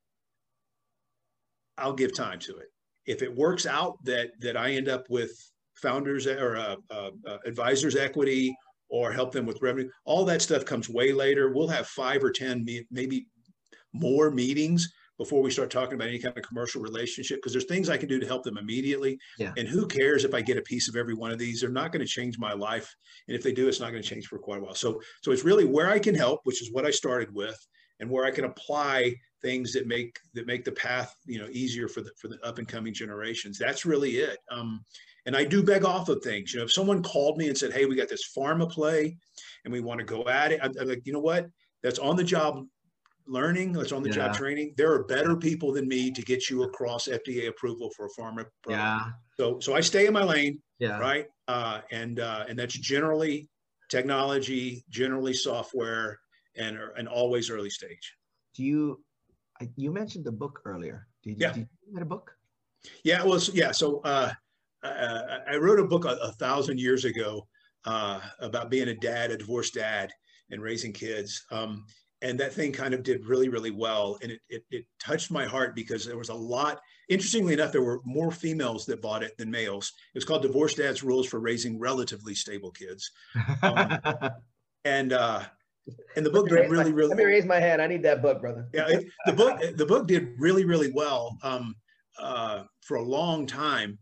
I'll 1.76 1.92
give 1.92 2.14
time 2.14 2.38
to 2.40 2.56
it. 2.56 2.68
If 3.06 3.22
it 3.22 3.34
works 3.34 3.66
out 3.66 4.02
that 4.04 4.30
that 4.40 4.56
I 4.56 4.72
end 4.72 4.88
up 4.88 5.04
with 5.10 5.30
founders 5.74 6.26
or 6.26 6.56
uh, 6.56 6.76
uh, 6.90 7.10
uh, 7.26 7.38
advisors 7.44 7.96
equity 7.96 8.56
or 8.88 9.12
help 9.12 9.32
them 9.32 9.44
with 9.44 9.60
revenue, 9.60 9.90
all 10.06 10.24
that 10.24 10.40
stuff 10.40 10.64
comes 10.64 10.88
way 10.88 11.12
later. 11.12 11.52
We'll 11.52 11.68
have 11.68 11.86
five 11.88 12.24
or 12.24 12.30
ten, 12.30 12.66
maybe 12.90 13.26
more 13.92 14.30
meetings 14.30 14.92
before 15.18 15.42
we 15.42 15.50
start 15.50 15.70
talking 15.70 15.94
about 15.94 16.08
any 16.08 16.18
kind 16.18 16.36
of 16.36 16.42
commercial 16.42 16.82
relationship 16.82 17.38
because 17.38 17.52
there's 17.52 17.66
things 17.66 17.88
I 17.88 17.96
can 17.96 18.08
do 18.08 18.18
to 18.18 18.26
help 18.26 18.42
them 18.42 18.58
immediately. 18.58 19.18
Yeah. 19.38 19.52
And 19.56 19.68
who 19.68 19.86
cares 19.86 20.24
if 20.24 20.34
I 20.34 20.40
get 20.40 20.56
a 20.56 20.62
piece 20.62 20.88
of 20.88 20.96
every 20.96 21.14
one 21.14 21.30
of 21.30 21.38
these? 21.38 21.60
They're 21.60 21.70
not 21.70 21.92
going 21.92 22.04
to 22.04 22.10
change 22.10 22.38
my 22.38 22.52
life. 22.52 22.92
And 23.28 23.36
if 23.36 23.42
they 23.42 23.52
do, 23.52 23.68
it's 23.68 23.80
not 23.80 23.90
going 23.90 24.02
to 24.02 24.08
change 24.08 24.26
for 24.26 24.38
quite 24.38 24.58
a 24.58 24.64
while. 24.64 24.74
So 24.74 25.00
so 25.22 25.30
it's 25.30 25.44
really 25.44 25.64
where 25.64 25.88
I 25.88 25.98
can 25.98 26.14
help, 26.14 26.40
which 26.44 26.62
is 26.62 26.72
what 26.72 26.84
I 26.84 26.90
started 26.90 27.32
with, 27.32 27.58
and 28.00 28.10
where 28.10 28.24
I 28.24 28.30
can 28.30 28.44
apply 28.44 29.14
things 29.42 29.72
that 29.74 29.86
make 29.86 30.18
that 30.32 30.46
make 30.46 30.64
the 30.64 30.72
path 30.72 31.14
you 31.26 31.38
know 31.38 31.48
easier 31.52 31.86
for 31.86 32.00
the 32.00 32.10
for 32.18 32.28
the 32.28 32.38
up 32.44 32.58
and 32.58 32.66
coming 32.66 32.94
generations. 32.94 33.58
That's 33.58 33.86
really 33.86 34.16
it. 34.16 34.38
Um, 34.50 34.84
and 35.26 35.36
I 35.36 35.44
do 35.44 35.62
beg 35.62 35.84
off 35.84 36.08
of 36.08 36.22
things. 36.22 36.52
You 36.52 36.58
know, 36.58 36.64
if 36.64 36.72
someone 36.72 37.02
called 37.02 37.38
me 37.38 37.48
and 37.48 37.56
said, 37.56 37.72
"Hey, 37.72 37.86
we 37.86 37.94
got 37.94 38.08
this 38.08 38.32
pharma 38.36 38.70
play, 38.70 39.16
and 39.64 39.72
we 39.72 39.80
want 39.80 40.00
to 40.00 40.04
go 40.04 40.26
at 40.28 40.52
it," 40.52 40.60
I'm, 40.62 40.72
I'm 40.80 40.88
like, 40.88 41.06
you 41.06 41.12
know 41.12 41.20
what? 41.20 41.46
That's 41.82 41.98
on 41.98 42.16
the 42.16 42.24
job 42.24 42.64
learning, 43.26 43.72
that's 43.72 43.92
on 43.92 44.02
the 44.02 44.08
yeah. 44.08 44.14
job 44.14 44.34
training. 44.34 44.74
There 44.76 44.92
are 44.92 45.04
better 45.04 45.36
people 45.36 45.72
than 45.72 45.88
me 45.88 46.10
to 46.10 46.22
get 46.22 46.50
you 46.50 46.62
across 46.64 47.08
FDA 47.08 47.48
approval 47.48 47.90
for 47.96 48.06
a 48.06 48.20
pharma. 48.20 48.44
Product. 48.62 48.68
Yeah. 48.68 49.00
So 49.36 49.58
so 49.60 49.74
I 49.74 49.80
stay 49.80 50.06
in 50.06 50.12
my 50.12 50.24
lane. 50.24 50.60
Yeah. 50.78 50.98
Right. 50.98 51.26
Uh, 51.48 51.80
and 51.90 52.20
uh, 52.20 52.44
and 52.48 52.58
that's 52.58 52.74
generally 52.74 53.48
technology, 53.90 54.84
generally 54.90 55.34
software, 55.34 56.18
and 56.56 56.78
and 56.96 57.08
always 57.08 57.50
early 57.50 57.70
stage. 57.70 58.14
Do 58.54 58.62
you? 58.64 59.04
You 59.76 59.92
mentioned 59.92 60.24
the 60.24 60.32
book 60.32 60.60
earlier. 60.64 61.06
Did, 61.22 61.40
yeah. 61.40 61.52
Did 61.52 61.68
you 61.86 61.94
read 61.94 62.02
a 62.02 62.06
book? 62.06 62.32
Yeah. 63.04 63.22
Well, 63.24 63.40
yeah. 63.52 63.72
So 63.72 64.00
uh, 64.04 64.32
uh, 64.82 65.38
I 65.48 65.56
wrote 65.56 65.80
a 65.80 65.84
book 65.84 66.04
a, 66.04 66.18
a 66.22 66.32
thousand 66.32 66.78
years 66.80 67.04
ago 67.04 67.46
uh, 67.86 68.20
about 68.40 68.70
being 68.70 68.88
a 68.88 68.94
dad, 68.94 69.30
a 69.30 69.36
divorced 69.36 69.74
dad, 69.74 70.10
and 70.50 70.62
raising 70.62 70.92
kids. 70.92 71.44
Um, 71.50 71.86
and 72.22 72.38
that 72.40 72.52
thing 72.52 72.72
kind 72.72 72.94
of 72.94 73.02
did 73.02 73.26
really 73.26 73.48
really 73.48 73.70
well 73.70 74.18
and 74.22 74.32
it, 74.32 74.40
it, 74.48 74.64
it, 74.70 74.84
touched 74.98 75.30
my 75.30 75.44
heart 75.44 75.74
because 75.74 76.06
there 76.06 76.16
was 76.16 76.30
a 76.30 76.34
lot 76.34 76.80
interestingly 77.08 77.52
enough 77.52 77.72
there 77.72 77.82
were 77.82 78.00
more 78.04 78.30
females 78.30 78.86
that 78.86 79.02
bought 79.02 79.22
it 79.22 79.36
than 79.36 79.50
males. 79.50 79.92
It 80.14 80.18
was 80.18 80.24
called 80.24 80.42
divorced 80.42 80.78
dad's 80.78 81.02
rules 81.02 81.26
for 81.26 81.40
raising 81.40 81.78
relatively 81.78 82.34
stable 82.34 82.70
kids. 82.70 83.10
Um, 83.62 83.98
and 84.84 85.12
uh 85.12 85.42
and 86.16 86.24
the 86.24 86.30
book 86.30 86.48
did 86.48 86.70
really 86.70 86.90
my, 86.90 86.96
really 86.96 87.08
let 87.10 87.18
me 87.18 87.24
raise 87.24 87.44
my 87.44 87.60
hand. 87.60 87.82
I 87.82 87.86
need 87.86 88.02
that 88.04 88.22
book 88.22 88.40
brother. 88.40 88.68
Yeah 88.72 88.88
it, 88.88 89.06
the 89.26 89.32
book 89.32 89.60
the 89.76 89.86
book 89.86 90.06
did 90.06 90.34
really 90.38 90.64
really 90.64 90.90
well 90.92 91.36
um 91.42 91.74
uh 92.18 92.64
for 92.82 92.96
a 92.96 93.02
long 93.02 93.46
time 93.46 93.98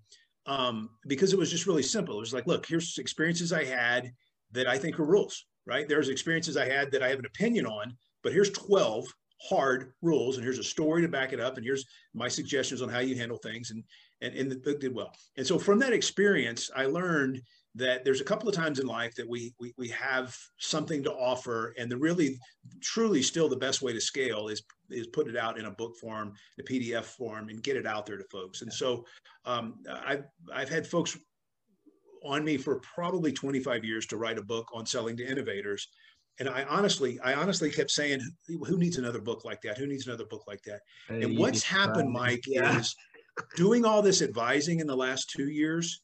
um 0.47 0.91
because 1.07 1.33
it 1.33 1.39
was 1.39 1.51
just 1.51 1.67
really 1.67 1.83
simple. 1.83 2.17
It 2.17 2.21
was 2.21 2.35
like 2.35 2.47
look 2.47 2.67
here's 2.67 2.99
experiences 2.99 3.53
i 3.53 3.65
had 3.65 4.13
that 4.53 4.69
i 4.69 4.79
think 4.79 4.99
are 5.01 5.05
rules 5.05 5.47
right? 5.67 5.89
There's 5.89 6.09
experiences 6.09 6.57
i 6.57 6.65
had 6.65 6.91
that 6.93 7.03
i 7.03 7.09
have 7.09 7.19
an 7.19 7.27
opinion 7.27 7.67
on 7.67 7.97
but 8.23 8.33
here's 8.33 8.51
12 8.51 9.07
hard 9.49 9.93
rules 10.03 10.37
and 10.37 10.45
here's 10.45 10.59
a 10.59 10.65
story 10.65 11.03
to 11.03 11.09
back 11.09 11.33
it 11.33 11.41
up 11.41 11.57
and 11.57 11.65
here's 11.65 11.85
my 12.15 12.29
suggestions 12.29 12.81
on 12.81 12.89
how 12.89 13.01
you 13.01 13.17
handle 13.17 13.39
things 13.39 13.71
and 13.71 13.83
and, 14.21 14.37
and 14.37 14.49
the 14.49 14.57
book 14.57 14.79
did 14.79 14.95
well. 14.95 15.13
And 15.37 15.45
so 15.45 15.59
from 15.59 15.79
that 15.81 15.93
experience 15.93 16.71
i 16.77 16.87
learned 16.87 17.43
that 17.75 18.05
there's 18.05 18.21
a 18.21 18.25
couple 18.25 18.49
of 18.49 18.55
times 18.55 18.79
in 18.79 18.87
life 18.87 19.15
that 19.15 19.29
we, 19.29 19.55
we 19.59 19.73
we 19.79 19.89
have 19.89 20.37
something 20.59 21.03
to 21.03 21.13
offer 21.13 21.75
and 21.79 21.91
the 21.91 21.97
really 21.97 22.39
truly 22.81 23.23
still 23.23 23.49
the 23.49 23.57
best 23.57 23.83
way 23.83 23.93
to 23.93 24.01
scale 24.01 24.49
is 24.49 24.63
is 24.91 25.07
put 25.07 25.27
it 25.27 25.37
out 25.37 25.59
in 25.59 25.65
a 25.65 25.71
book 25.71 25.97
form 25.97 26.35
the 26.59 26.63
pdf 26.63 27.05
form 27.05 27.49
and 27.49 27.63
get 27.63 27.77
it 27.77 27.87
out 27.87 28.07
there 28.07 28.19
to 28.19 28.25
folks. 28.31 28.63
And 28.63 28.73
so 28.73 29.05
um, 29.45 29.83
i've 30.07 30.25
i've 30.55 30.69
had 30.69 30.87
folks 30.87 31.19
on 32.25 32.45
me 32.45 32.57
for 32.57 32.81
probably 32.81 33.33
25 33.33 33.85
years 33.85 34.07
to 34.07 34.17
write 34.17 34.39
a 34.39 34.43
book 34.43 34.69
on 34.75 34.87
selling 34.87 35.17
to 35.17 35.27
innovators 35.27 35.89
and 36.39 36.49
I 36.49 36.65
honestly, 36.65 37.21
I 37.21 37.35
honestly 37.35 37.71
kept 37.71 37.91
saying, 37.91 38.21
who 38.49 38.79
needs 38.79 38.99
another 38.99 39.21
book 39.21 39.45
like 39.45 39.61
that? 39.63 39.79
Who 39.79 39.87
needs 39.87 40.07
another 40.07 40.25
book 40.25 40.45
like 40.47 40.63
that? 40.63 40.81
and 41.09 41.39
what's 41.39 41.63
happened, 41.63 42.11
Mike, 42.11 42.43
yeah. 42.47 42.79
is 42.79 42.95
doing 43.57 43.85
all 43.85 44.03
this 44.03 44.23
advising 44.23 44.81
in 44.81 44.87
the 44.87 44.97
last 44.97 45.31
two 45.31 45.49
years, 45.49 46.03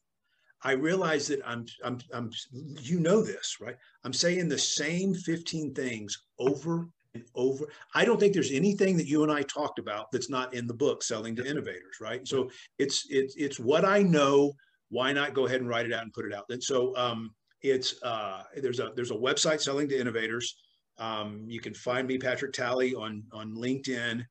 I 0.62 0.72
realized 0.72 1.30
that 1.30 1.40
I'm, 1.46 1.66
I'm, 1.84 1.98
I'm, 2.12 2.30
you 2.52 3.00
know 3.00 3.22
this, 3.22 3.56
right? 3.60 3.76
I'm 4.04 4.12
saying 4.12 4.48
the 4.48 4.58
same 4.58 5.14
15 5.14 5.74
things 5.74 6.18
over 6.38 6.88
and 7.14 7.24
over. 7.34 7.66
I 7.94 8.04
don't 8.04 8.18
think 8.18 8.34
there's 8.34 8.52
anything 8.52 8.96
that 8.96 9.06
you 9.06 9.22
and 9.22 9.32
I 9.32 9.42
talked 9.42 9.78
about 9.78 10.10
that's 10.12 10.28
not 10.28 10.54
in 10.54 10.66
the 10.66 10.74
book, 10.74 11.02
Selling 11.02 11.36
to 11.36 11.46
Innovators, 11.46 11.96
right? 12.00 12.26
So 12.26 12.50
it's, 12.78 13.06
it's, 13.08 13.34
it's 13.36 13.60
what 13.60 13.84
I 13.84 14.02
know. 14.02 14.52
Why 14.90 15.12
not 15.12 15.34
go 15.34 15.46
ahead 15.46 15.60
and 15.60 15.68
write 15.68 15.86
it 15.86 15.92
out 15.92 16.02
and 16.02 16.12
put 16.12 16.24
it 16.24 16.34
out? 16.34 16.46
So, 16.62 16.96
um, 16.96 17.34
it's 17.62 18.00
uh, 18.02 18.42
there's 18.56 18.80
a 18.80 18.92
there's 18.94 19.10
a 19.10 19.14
website 19.14 19.60
selling 19.60 19.88
to 19.88 19.98
innovators. 19.98 20.56
Um, 20.98 21.44
you 21.46 21.60
can 21.60 21.74
find 21.74 22.06
me 22.06 22.18
Patrick 22.18 22.52
Talley 22.52 22.94
on 22.94 23.24
on 23.32 23.54
LinkedIn. 23.54 24.24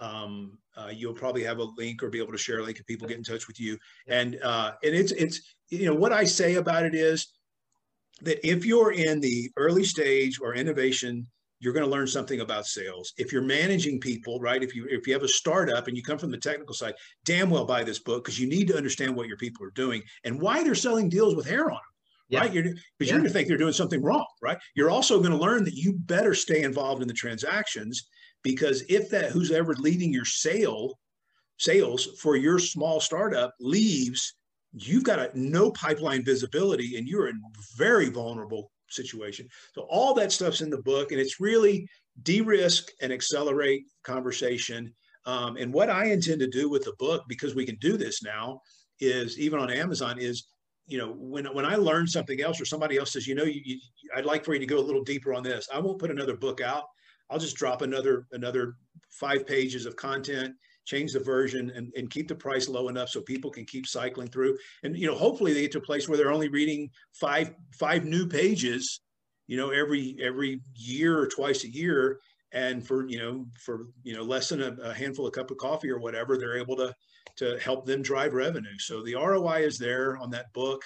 Um, 0.00 0.58
uh, 0.76 0.90
you'll 0.94 1.14
probably 1.14 1.42
have 1.42 1.58
a 1.58 1.68
link 1.76 2.02
or 2.02 2.08
be 2.08 2.20
able 2.20 2.32
to 2.32 2.38
share 2.38 2.60
a 2.60 2.62
link 2.62 2.78
if 2.78 2.86
people 2.86 3.08
get 3.08 3.18
in 3.18 3.24
touch 3.24 3.48
with 3.48 3.58
you. 3.58 3.76
And 4.06 4.38
uh, 4.42 4.72
and 4.84 4.94
it's 4.94 5.12
it's 5.12 5.40
you 5.70 5.86
know 5.86 5.94
what 5.94 6.12
I 6.12 6.24
say 6.24 6.54
about 6.54 6.84
it 6.84 6.94
is 6.94 7.26
that 8.22 8.46
if 8.46 8.64
you're 8.64 8.92
in 8.92 9.20
the 9.20 9.50
early 9.56 9.84
stage 9.84 10.40
or 10.40 10.54
innovation 10.54 11.26
you're 11.60 11.72
going 11.72 11.84
to 11.84 11.90
learn 11.90 12.06
something 12.06 12.40
about 12.40 12.66
sales. 12.66 13.12
If 13.18 13.32
you're 13.32 13.42
managing 13.42 14.00
people, 14.00 14.38
right? 14.38 14.62
If 14.62 14.74
you 14.74 14.86
if 14.88 15.06
you 15.06 15.12
have 15.12 15.22
a 15.22 15.28
startup 15.28 15.88
and 15.88 15.96
you 15.96 16.02
come 16.02 16.18
from 16.18 16.30
the 16.30 16.38
technical 16.38 16.74
side, 16.74 16.94
damn 17.24 17.50
well 17.50 17.64
buy 17.64 17.84
this 17.84 17.98
book 17.98 18.24
because 18.24 18.38
you 18.38 18.48
need 18.48 18.68
to 18.68 18.76
understand 18.76 19.14
what 19.14 19.28
your 19.28 19.36
people 19.36 19.66
are 19.66 19.72
doing 19.72 20.02
and 20.24 20.40
why 20.40 20.62
they're 20.62 20.74
selling 20.74 21.08
deals 21.08 21.34
with 21.34 21.48
hair 21.48 21.64
on 21.64 21.76
them 21.76 21.80
yeah. 22.28 22.40
right? 22.40 22.52
You're 22.52 22.64
because 22.64 22.80
yeah. 23.00 23.06
you're 23.06 23.18
going 23.18 23.28
to 23.28 23.32
think 23.32 23.48
they're 23.48 23.56
doing 23.56 23.72
something 23.72 24.02
wrong, 24.02 24.26
right? 24.42 24.58
You're 24.74 24.90
also 24.90 25.18
going 25.18 25.32
to 25.32 25.38
learn 25.38 25.64
that 25.64 25.74
you 25.74 25.94
better 25.94 26.34
stay 26.34 26.62
involved 26.62 27.02
in 27.02 27.08
the 27.08 27.14
transactions 27.14 28.08
because 28.42 28.84
if 28.88 29.10
that 29.10 29.30
who's 29.30 29.50
ever 29.50 29.74
leading 29.74 30.12
your 30.12 30.24
sale 30.24 30.98
sales 31.58 32.06
for 32.20 32.36
your 32.36 32.58
small 32.58 33.00
startup 33.00 33.52
leaves, 33.60 34.34
you've 34.72 35.04
got 35.04 35.18
a 35.18 35.30
no 35.34 35.70
pipeline 35.72 36.24
visibility 36.24 36.96
and 36.96 37.08
you're 37.08 37.28
in 37.28 37.40
very 37.76 38.10
vulnerable 38.10 38.70
situation. 38.90 39.48
So 39.74 39.82
all 39.82 40.14
that 40.14 40.32
stuff's 40.32 40.60
in 40.60 40.70
the 40.70 40.82
book, 40.82 41.12
and 41.12 41.20
it's 41.20 41.40
really 41.40 41.88
de-risk 42.22 42.90
and 43.00 43.12
accelerate 43.12 43.84
conversation. 44.04 44.94
Um, 45.26 45.56
and 45.56 45.72
what 45.72 45.90
I 45.90 46.06
intend 46.06 46.40
to 46.40 46.48
do 46.48 46.68
with 46.70 46.84
the 46.84 46.94
book, 46.98 47.24
because 47.28 47.54
we 47.54 47.66
can 47.66 47.76
do 47.76 47.96
this 47.96 48.22
now, 48.22 48.60
is 49.00 49.38
even 49.38 49.58
on 49.60 49.70
Amazon, 49.70 50.18
is 50.18 50.48
you 50.88 50.96
know, 50.96 51.14
when 51.18 51.44
when 51.54 51.66
I 51.66 51.76
learn 51.76 52.06
something 52.06 52.40
else 52.40 52.60
or 52.60 52.64
somebody 52.64 52.96
else 52.96 53.12
says, 53.12 53.26
you 53.26 53.34
know, 53.34 53.44
you, 53.44 53.60
you, 53.62 53.78
I'd 54.16 54.24
like 54.24 54.44
for 54.44 54.54
you 54.54 54.60
to 54.60 54.66
go 54.66 54.78
a 54.78 54.80
little 54.80 55.04
deeper 55.04 55.34
on 55.34 55.42
this. 55.42 55.68
I 55.72 55.78
won't 55.78 55.98
put 55.98 56.10
another 56.10 56.34
book 56.34 56.62
out. 56.62 56.84
I'll 57.28 57.38
just 57.38 57.56
drop 57.56 57.82
another 57.82 58.26
another 58.32 58.76
five 59.10 59.46
pages 59.46 59.84
of 59.84 59.96
content, 59.96 60.54
change 60.88 61.12
the 61.12 61.20
version, 61.20 61.70
and, 61.76 61.92
and 61.96 62.10
keep 62.10 62.26
the 62.28 62.34
price 62.34 62.68
low 62.68 62.88
enough 62.88 63.10
so 63.10 63.20
people 63.20 63.50
can 63.50 63.66
keep 63.66 63.86
cycling 63.86 64.28
through. 64.28 64.56
And 64.82 64.96
you 64.96 65.06
know, 65.06 65.14
hopefully 65.14 65.52
they 65.52 65.60
get 65.60 65.72
to 65.72 65.78
a 65.78 65.82
place 65.82 66.08
where 66.08 66.16
they're 66.16 66.32
only 66.32 66.48
reading 66.48 66.90
five 67.12 67.54
five 67.78 68.04
new 68.04 68.26
pages, 68.26 69.00
you 69.46 69.56
know, 69.56 69.70
every 69.70 70.16
every 70.22 70.60
year 70.74 71.18
or 71.18 71.26
twice 71.26 71.64
a 71.64 71.70
year. 71.70 72.20
And 72.52 72.84
for 72.86 73.06
you 73.06 73.18
know, 73.18 73.46
for 73.60 73.88
you 74.02 74.16
know, 74.16 74.22
less 74.22 74.48
than 74.48 74.62
a, 74.62 74.72
a 74.82 74.94
handful 74.94 75.26
of 75.26 75.34
cup 75.34 75.50
of 75.50 75.58
coffee 75.58 75.90
or 75.90 75.98
whatever, 75.98 76.38
they're 76.38 76.58
able 76.58 76.76
to 76.76 76.94
to 77.36 77.58
help 77.58 77.84
them 77.84 78.02
drive 78.02 78.32
revenue. 78.32 78.78
So 78.78 79.02
the 79.02 79.14
ROI 79.14 79.66
is 79.66 79.78
there 79.78 80.16
on 80.16 80.30
that 80.30 80.52
book, 80.54 80.82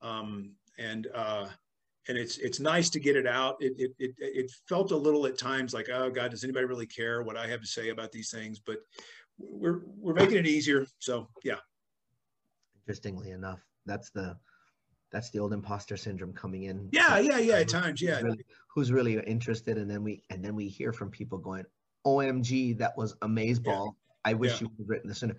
um, 0.00 0.54
and 0.78 1.06
uh, 1.14 1.48
and 2.08 2.18
it's 2.18 2.38
it's 2.38 2.60
nice 2.60 2.90
to 2.90 3.00
get 3.00 3.16
it 3.16 3.26
out. 3.26 3.56
It, 3.60 3.74
it, 3.76 3.92
it 3.98 4.14
it 4.18 4.50
felt 4.68 4.90
a 4.90 4.96
little 4.96 5.26
at 5.26 5.38
times 5.38 5.74
like 5.74 5.88
oh 5.92 6.10
God, 6.10 6.30
does 6.30 6.44
anybody 6.44 6.64
really 6.64 6.86
care 6.86 7.22
what 7.22 7.36
I 7.36 7.46
have 7.46 7.60
to 7.60 7.66
say 7.66 7.90
about 7.90 8.10
these 8.10 8.30
things? 8.30 8.58
But 8.58 8.78
we're 9.38 9.82
we're 9.98 10.14
making 10.14 10.38
it 10.38 10.46
easier. 10.46 10.86
So 10.98 11.28
yeah. 11.44 11.56
Interestingly 12.84 13.30
enough, 13.30 13.60
that's 13.86 14.10
the 14.10 14.36
that's 15.12 15.30
the 15.30 15.38
old 15.38 15.52
imposter 15.52 15.96
syndrome 15.96 16.32
coming 16.32 16.64
in. 16.64 16.88
Yeah, 16.90 17.18
yeah, 17.18 17.38
yeah. 17.38 17.56
At 17.56 17.68
times, 17.68 18.00
yeah. 18.00 18.16
Who's 18.16 18.22
really, 18.22 18.44
who's 18.74 18.92
really 18.92 19.20
interested, 19.20 19.78
and 19.78 19.88
then 19.90 20.02
we 20.02 20.22
and 20.30 20.44
then 20.44 20.54
we 20.54 20.68
hear 20.68 20.92
from 20.92 21.10
people 21.10 21.38
going, 21.38 21.64
"OMG, 22.06 22.78
that 22.78 22.96
was 22.96 23.14
amazeball." 23.16 23.92
I 24.24 24.34
wish 24.34 24.52
yeah. 24.52 24.58
you 24.60 24.66
would 24.68 24.78
have 24.78 24.88
written 24.88 25.08
this 25.08 25.18
sooner. 25.18 25.36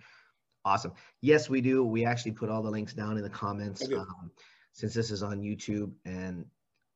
Awesome. 0.65 0.93
Yes, 1.21 1.49
we 1.49 1.60
do. 1.62 1.84
We 1.84 2.06
actually 2.06 2.32
put 2.34 2.49
all 2.49 2.62
the 2.62 2.69
links 2.69 2.93
down 2.93 3.17
in 3.17 3.23
the 3.23 3.29
comments 3.29 3.84
um, 3.91 4.32
since 4.71 4.93
this 4.93 5.12
is 5.12 5.23
on 5.23 5.41
YouTube. 5.41 5.91
And 6.06 6.45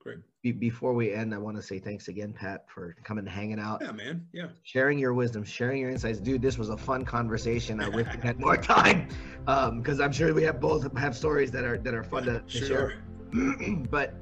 Great. 0.07 0.19
Be- 0.41 0.53
before 0.53 0.93
we 0.93 1.11
end, 1.11 1.35
I 1.35 1.37
want 1.37 1.57
to 1.57 1.61
say 1.61 1.79
thanks 1.79 2.07
again, 2.07 2.31
Pat, 2.31 2.63
for 2.69 2.95
coming 3.03 3.25
and 3.25 3.29
hanging 3.29 3.59
out. 3.59 3.81
Yeah, 3.81 3.91
man. 3.91 4.25
Yeah. 4.31 4.47
Sharing 4.63 4.97
your 4.97 5.13
wisdom, 5.13 5.43
sharing 5.43 5.81
your 5.81 5.89
insights. 5.89 6.19
Dude, 6.19 6.41
this 6.41 6.57
was 6.57 6.69
a 6.69 6.77
fun 6.77 7.03
conversation. 7.03 7.81
I 7.81 7.89
wish 7.89 8.07
we 8.15 8.21
had 8.21 8.39
more 8.47 8.55
time 8.55 9.09
because 9.41 9.99
um, 9.99 10.05
I'm 10.05 10.13
sure 10.13 10.33
we 10.33 10.43
have 10.43 10.61
both 10.61 10.97
have 10.97 11.13
stories 11.13 11.51
that 11.51 11.65
are 11.65 11.77
that 11.79 11.93
are 11.93 12.05
fun 12.05 12.23
to, 12.23 12.39
to 12.39 12.47
sure. 12.47 12.93
share. 13.33 13.75
but 13.91 14.13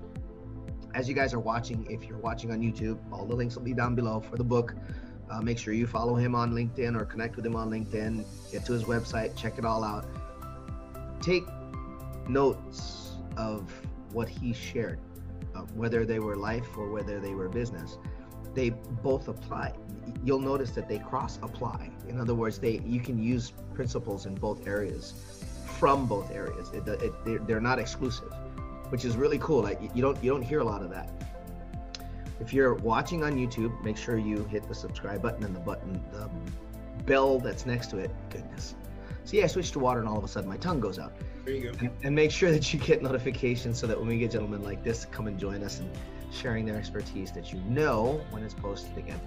as 0.96 1.08
you 1.08 1.14
guys 1.14 1.36
are 1.36 1.40
watching, 1.40 1.86
if 1.88 2.10
you're 2.10 2.18
watching 2.18 2.52
on 2.52 2.62
YouTube, 2.62 2.98
all 3.12 3.28
the 3.28 3.36
links 3.36 3.56
will 3.56 3.64
be 3.64 3.74
down 3.74 3.94
below 3.94 4.20
for 4.20 4.38
the 4.38 4.44
book. 4.44 4.74
Uh, 5.30 5.42
make 5.42 5.60
sure 5.60 5.72
you 5.76 5.86
follow 5.86 6.16
him 6.16 6.34
on 6.34 6.52
LinkedIn 6.52 7.00
or 7.00 7.06
connect 7.06 7.36
with 7.36 7.46
him 7.46 7.56
on 7.56 7.70
LinkedIn. 7.70 8.26
Get 8.52 8.66
to 8.66 8.74
his 8.74 8.86
website, 8.86 9.36
check 9.36 9.60
it 9.60 9.66
all 9.66 9.84
out. 9.84 10.08
Take 11.22 11.46
notes 12.28 13.18
of 13.38 13.72
what 14.14 14.30
he 14.30 14.54
shared, 14.54 15.00
whether 15.76 16.06
they 16.06 16.20
were 16.20 16.36
life 16.36 16.78
or 16.78 16.90
whether 16.90 17.20
they 17.20 17.34
were 17.34 17.50
business. 17.50 17.98
They 18.54 18.70
both 18.70 19.28
apply. 19.28 19.74
You'll 20.24 20.40
notice 20.40 20.72
that 20.72 20.88
they 20.88 21.00
cross 21.00 21.40
apply. 21.42 21.92
In 22.08 22.20
other 22.20 22.34
words, 22.34 22.58
they 22.58 22.82
you 22.86 23.00
can 23.00 23.22
use 23.22 23.54
principles 23.74 24.26
in 24.26 24.36
both 24.36 24.66
areas, 24.68 25.14
from 25.66 26.06
both 26.08 26.32
areas. 26.32 26.72
It, 26.72 26.88
it, 26.88 27.26
they're, 27.26 27.40
they're 27.40 27.62
not 27.62 27.80
exclusive, 27.80 28.32
which 28.90 29.04
is 29.04 29.18
really 29.18 29.40
cool. 29.40 29.62
Like 29.62 29.82
you 29.94 30.02
don't 30.02 30.22
you 30.24 30.32
don't 30.32 30.42
hear 30.42 30.60
a 30.60 30.64
lot 30.64 30.82
of 30.82 30.90
that. 30.92 31.10
If 32.40 32.54
you're 32.54 32.76
watching 32.76 33.24
on 33.24 33.34
YouTube, 33.34 33.82
make 33.84 33.98
sure 33.98 34.18
you 34.18 34.44
hit 34.46 34.68
the 34.68 34.76
subscribe 34.76 35.22
button 35.22 35.44
and 35.44 35.56
the 35.56 35.60
button, 35.60 36.04
the 36.12 36.30
bell 37.04 37.40
that's 37.40 37.66
next 37.66 37.90
to 37.92 37.98
it. 37.98 38.12
Goodness. 38.30 38.76
See, 39.26 39.42
I 39.42 39.48
switched 39.48 39.74
to 39.74 39.80
water 39.80 40.00
and 40.00 40.08
all 40.08 40.18
of 40.18 40.24
a 40.24 40.28
sudden 40.28 40.48
my 40.48 40.58
tongue 40.58 40.80
goes 40.80 41.00
out. 41.00 41.14
There 41.46 41.54
you 41.56 41.72
go. 41.72 41.78
And, 41.80 41.92
and 42.04 42.16
make 42.16 42.32
sure 42.32 42.52
that 42.52 42.72
you 42.72 42.80
get 42.80 43.02
notifications 43.10 43.80
so 43.80 43.88
that 43.88 43.98
when 43.98 44.08
we 44.08 44.20
get 44.20 44.32
gentlemen 44.32 44.64
like 44.64 44.84
this 44.84 45.06
come 45.06 45.28
and 45.28 45.38
join 45.40 45.64
us 45.64 45.80
and 45.80 45.90
sharing 46.32 46.66
their 46.66 46.76
expertise 46.78 47.32
that 47.32 47.52
you 47.52 47.60
know 47.62 48.22
when 48.30 48.44
it's 48.44 48.54
posted 48.54 48.96
again. 48.98 49.20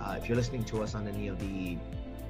Uh, 0.00 0.16
if 0.20 0.28
you're 0.28 0.36
listening 0.36 0.64
to 0.64 0.82
us 0.82 0.94
on 0.94 1.06
any 1.06 1.28
of 1.28 1.38
the 1.40 1.76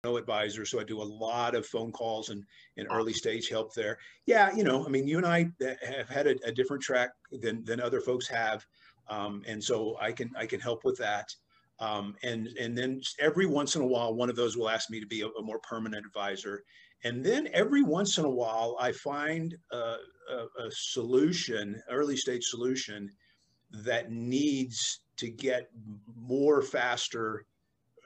no 0.05 0.17
advisor 0.17 0.65
so 0.65 0.81
i 0.81 0.83
do 0.83 1.01
a 1.01 1.05
lot 1.05 1.55
of 1.55 1.65
phone 1.65 1.93
calls 1.93 2.31
and, 2.31 2.43
and 2.77 2.89
early 2.91 3.13
stage 3.13 3.49
help 3.49 3.73
there 3.73 3.97
yeah 4.27 4.53
you 4.53 4.65
know 4.65 4.85
i 4.85 4.89
mean 4.89 5.07
you 5.07 5.17
and 5.17 5.25
i 5.25 5.49
have 5.87 6.09
had 6.09 6.27
a, 6.27 6.35
a 6.45 6.51
different 6.51 6.83
track 6.83 7.11
than 7.41 7.63
than 7.63 7.81
other 7.81 8.01
folks 8.01 8.27
have 8.27 8.67
um, 9.09 9.43
and 9.47 9.63
so 9.63 9.97
i 10.01 10.11
can 10.11 10.29
i 10.37 10.45
can 10.45 10.59
help 10.59 10.85
with 10.85 10.99
that 10.99 11.33
um, 11.83 12.15
and 12.23 12.49
and 12.61 12.77
then 12.77 13.01
every 13.19 13.47
once 13.47 13.77
in 13.77 13.83
a 13.83 13.87
while 13.87 14.15
one 14.15 14.31
of 14.31 14.37
those 14.37 14.57
will 14.57 14.69
ask 14.69 14.91
me 14.91 15.01
to 15.01 15.07
be 15.07 15.23
a, 15.23 15.27
a 15.27 15.43
more 15.43 15.59
permanent 15.61 16.07
advisor 16.07 16.63
and 17.05 17.25
then 17.25 17.49
every 17.53 17.83
once 17.83 18.19
in 18.19 18.25
a 18.25 18.31
while 18.31 18.77
i 18.81 18.93
find 18.93 19.57
a, 19.73 19.77
a, 19.77 20.67
a 20.67 20.71
solution 20.71 21.81
early 21.91 22.17
stage 22.17 22.45
solution 22.45 23.11
that 23.71 24.11
needs 24.11 25.01
to 25.17 25.31
get 25.31 25.71
more 26.17 26.63
faster 26.63 27.45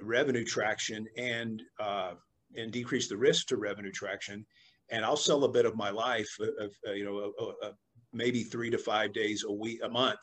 revenue 0.01 0.45
traction 0.45 1.07
and 1.17 1.63
uh, 1.81 2.13
and 2.57 2.73
decrease 2.73 3.09
the 3.09 3.17
risk 3.17 3.49
to 3.49 3.57
revenue 3.57 3.93
traction. 3.93 4.45
And 4.91 5.05
I'll 5.05 5.17
sell 5.17 5.45
a 5.45 5.49
bit 5.49 5.67
of 5.67 5.77
my 5.77 5.91
life, 5.91 6.29
uh, 6.41 6.65
of, 6.65 6.73
uh, 6.87 6.93
you 6.93 7.05
know, 7.05 7.33
uh, 7.41 7.67
uh, 7.67 7.73
maybe 8.13 8.45
three 8.45 8.71
to 8.71 8.79
five 8.79 9.13
days 9.13 9.45
a 9.47 9.53
week, 9.53 9.81
a 9.83 9.89
month, 9.89 10.21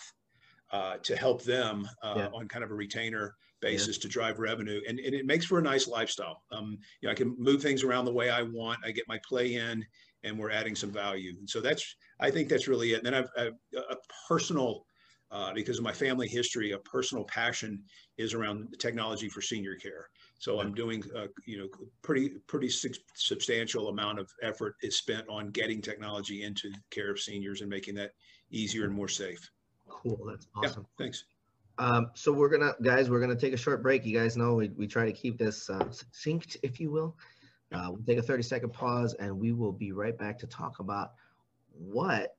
uh, 0.71 0.97
to 1.03 1.15
help 1.15 1.43
them 1.43 1.87
yeah. 2.03 2.29
on 2.33 2.47
kind 2.47 2.63
of 2.63 2.71
a 2.71 2.75
retainer 2.75 3.35
basis 3.63 3.97
yeah. 3.97 4.01
to 4.03 4.07
drive 4.17 4.37
revenue. 4.39 4.79
And, 4.87 4.99
and 5.05 5.13
it 5.19 5.25
makes 5.25 5.45
for 5.45 5.59
a 5.59 5.61
nice 5.73 5.87
lifestyle. 5.97 6.37
Um, 6.51 6.77
you 6.99 7.07
know, 7.07 7.11
I 7.13 7.15
can 7.15 7.35
move 7.37 7.61
things 7.61 7.83
around 7.83 8.05
the 8.05 8.17
way 8.19 8.29
I 8.29 8.43
want. 8.43 8.79
I 8.85 8.91
get 8.91 9.05
my 9.07 9.19
play 9.29 9.47
in, 9.55 9.75
and 10.25 10.37
we're 10.39 10.51
adding 10.59 10.75
some 10.75 10.91
value. 10.91 11.33
And 11.39 11.49
so 11.49 11.59
that's, 11.61 11.83
I 12.19 12.29
think 12.31 12.49
that's 12.49 12.67
really 12.67 12.89
it. 12.93 12.97
And 12.99 13.05
then 13.07 13.15
I've, 13.19 13.31
I've 13.37 13.57
a 13.95 13.97
personal 14.27 14.85
uh, 15.33 15.51
because 15.51 15.79
of 15.79 15.83
my 15.83 15.91
family 15.91 16.27
history, 16.27 16.71
a 16.71 16.77
personal 16.79 17.25
passion 17.25 17.81
is 18.17 18.35
around 18.35 18.67
technology 18.77 19.27
for 19.27 19.41
senior 19.41 19.75
care. 19.75 20.07
So 20.37 20.61
I'm 20.61 20.73
doing, 20.75 21.03
uh, 21.17 21.27
you 21.47 21.57
know, 21.57 21.67
pretty 22.03 22.25
pretty 22.47 22.69
substantial 23.15 23.89
amount 23.89 24.19
of 24.19 24.29
effort 24.43 24.75
is 24.83 24.97
spent 24.97 25.25
on 25.29 25.49
getting 25.49 25.81
technology 25.81 26.43
into 26.43 26.71
care 26.91 27.11
of 27.11 27.19
seniors 27.19 27.61
and 27.61 27.69
making 27.69 27.95
that 27.95 28.11
easier 28.51 28.85
and 28.85 28.93
more 28.93 29.07
safe. 29.07 29.41
Cool, 29.87 30.19
that's 30.29 30.47
awesome. 30.55 30.85
Yeah, 30.99 31.03
thanks. 31.03 31.25
Um, 31.77 32.11
so 32.13 32.31
we're 32.31 32.49
gonna, 32.49 32.75
guys, 32.81 33.09
we're 33.09 33.19
gonna 33.19 33.35
take 33.35 33.53
a 33.53 33.57
short 33.57 33.81
break. 33.81 34.05
You 34.05 34.17
guys 34.17 34.37
know 34.37 34.55
we, 34.55 34.69
we 34.69 34.87
try 34.87 35.05
to 35.05 35.11
keep 35.11 35.37
this 35.37 35.69
uh, 35.69 35.85
synced, 36.13 36.57
if 36.63 36.79
you 36.79 36.91
will. 36.91 37.15
Uh, 37.71 37.87
we'll 37.89 38.03
take 38.03 38.19
a 38.19 38.21
30 38.21 38.43
second 38.43 38.71
pause 38.71 39.15
and 39.15 39.37
we 39.37 39.51
will 39.51 39.71
be 39.71 39.91
right 39.91 40.17
back 40.17 40.37
to 40.39 40.47
talk 40.47 40.79
about 40.79 41.13
what 41.71 42.35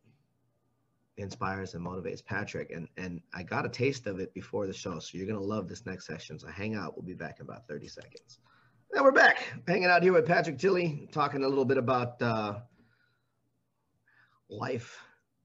inspires 1.17 1.75
and 1.75 1.85
motivates 1.85 2.25
Patrick. 2.25 2.71
And 2.71 2.89
and 2.97 3.21
I 3.33 3.43
got 3.43 3.67
a 3.67 3.69
taste 3.69 4.07
of 4.07 4.21
it 4.21 4.33
before 4.35 4.67
the 4.67 4.73
show, 4.73 4.99
so 5.01 5.19
you're 5.19 5.27
gonna 5.27 5.41
love 5.41 5.69
this 5.69 5.85
next 5.87 6.07
section. 6.07 6.39
So 6.39 6.49
hang 6.49 6.77
out. 6.77 6.97
We'll 6.97 7.07
be 7.07 7.15
back 7.15 7.41
in 7.41 7.47
about 7.47 7.67
30 7.67 7.89
seconds. 7.89 8.39
Now 8.93 9.03
we're 9.03 9.13
back, 9.13 9.45
hanging 9.67 9.87
out 9.87 10.05
here 10.05 10.13
with 10.13 10.27
Patrick 10.27 10.59
Tilley, 10.59 11.09
talking 11.11 11.43
a 11.43 11.49
little 11.49 11.65
bit 11.65 11.79
about 11.79 12.23
uh, 12.23 12.61
life 14.49 15.01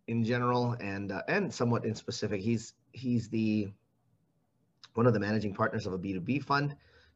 in 0.07 0.23
general 0.23 0.73
and 0.79 1.11
uh, 1.11 1.23
and 1.27 1.51
somewhat 1.51 1.85
in 1.85 1.95
specific. 1.95 2.41
He's 2.41 2.73
he's 2.91 3.29
the 3.29 3.69
one 4.93 5.05
of 5.05 5.13
the 5.13 5.19
managing 5.19 5.53
partners 5.53 5.85
of 5.85 5.93
a 5.93 5.99
B2B 5.99 6.43
fund. 6.43 6.75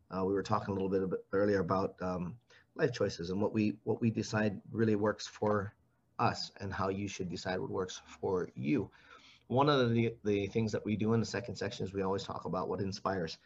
Uh, 0.09 0.23
we 0.23 0.33
were 0.33 0.43
talking 0.43 0.69
a 0.75 0.79
little 0.79 0.89
bit 0.89 1.19
earlier 1.31 1.59
about 1.59 1.95
um, 2.01 2.35
life 2.75 2.93
choices 2.93 3.29
and 3.29 3.41
what 3.41 3.53
we 3.53 3.73
what 3.83 4.01
we 4.01 4.09
decide 4.09 4.61
really 4.71 4.95
works 4.95 5.27
for 5.27 5.73
us 6.19 6.51
and 6.59 6.73
how 6.73 6.89
you 6.89 7.07
should 7.07 7.29
decide 7.29 7.59
what 7.59 7.69
works 7.69 8.01
for 8.21 8.49
you. 8.55 8.89
One 9.47 9.69
of 9.69 9.91
the, 9.91 10.13
the 10.23 10.47
things 10.47 10.71
that 10.71 10.85
we 10.85 10.95
do 10.95 11.13
in 11.13 11.19
the 11.19 11.25
second 11.25 11.55
section 11.55 11.85
is 11.85 11.93
we 11.93 12.01
always 12.01 12.23
talk 12.23 12.45
about 12.45 12.69
what 12.69 12.79
inspires, 12.79 13.37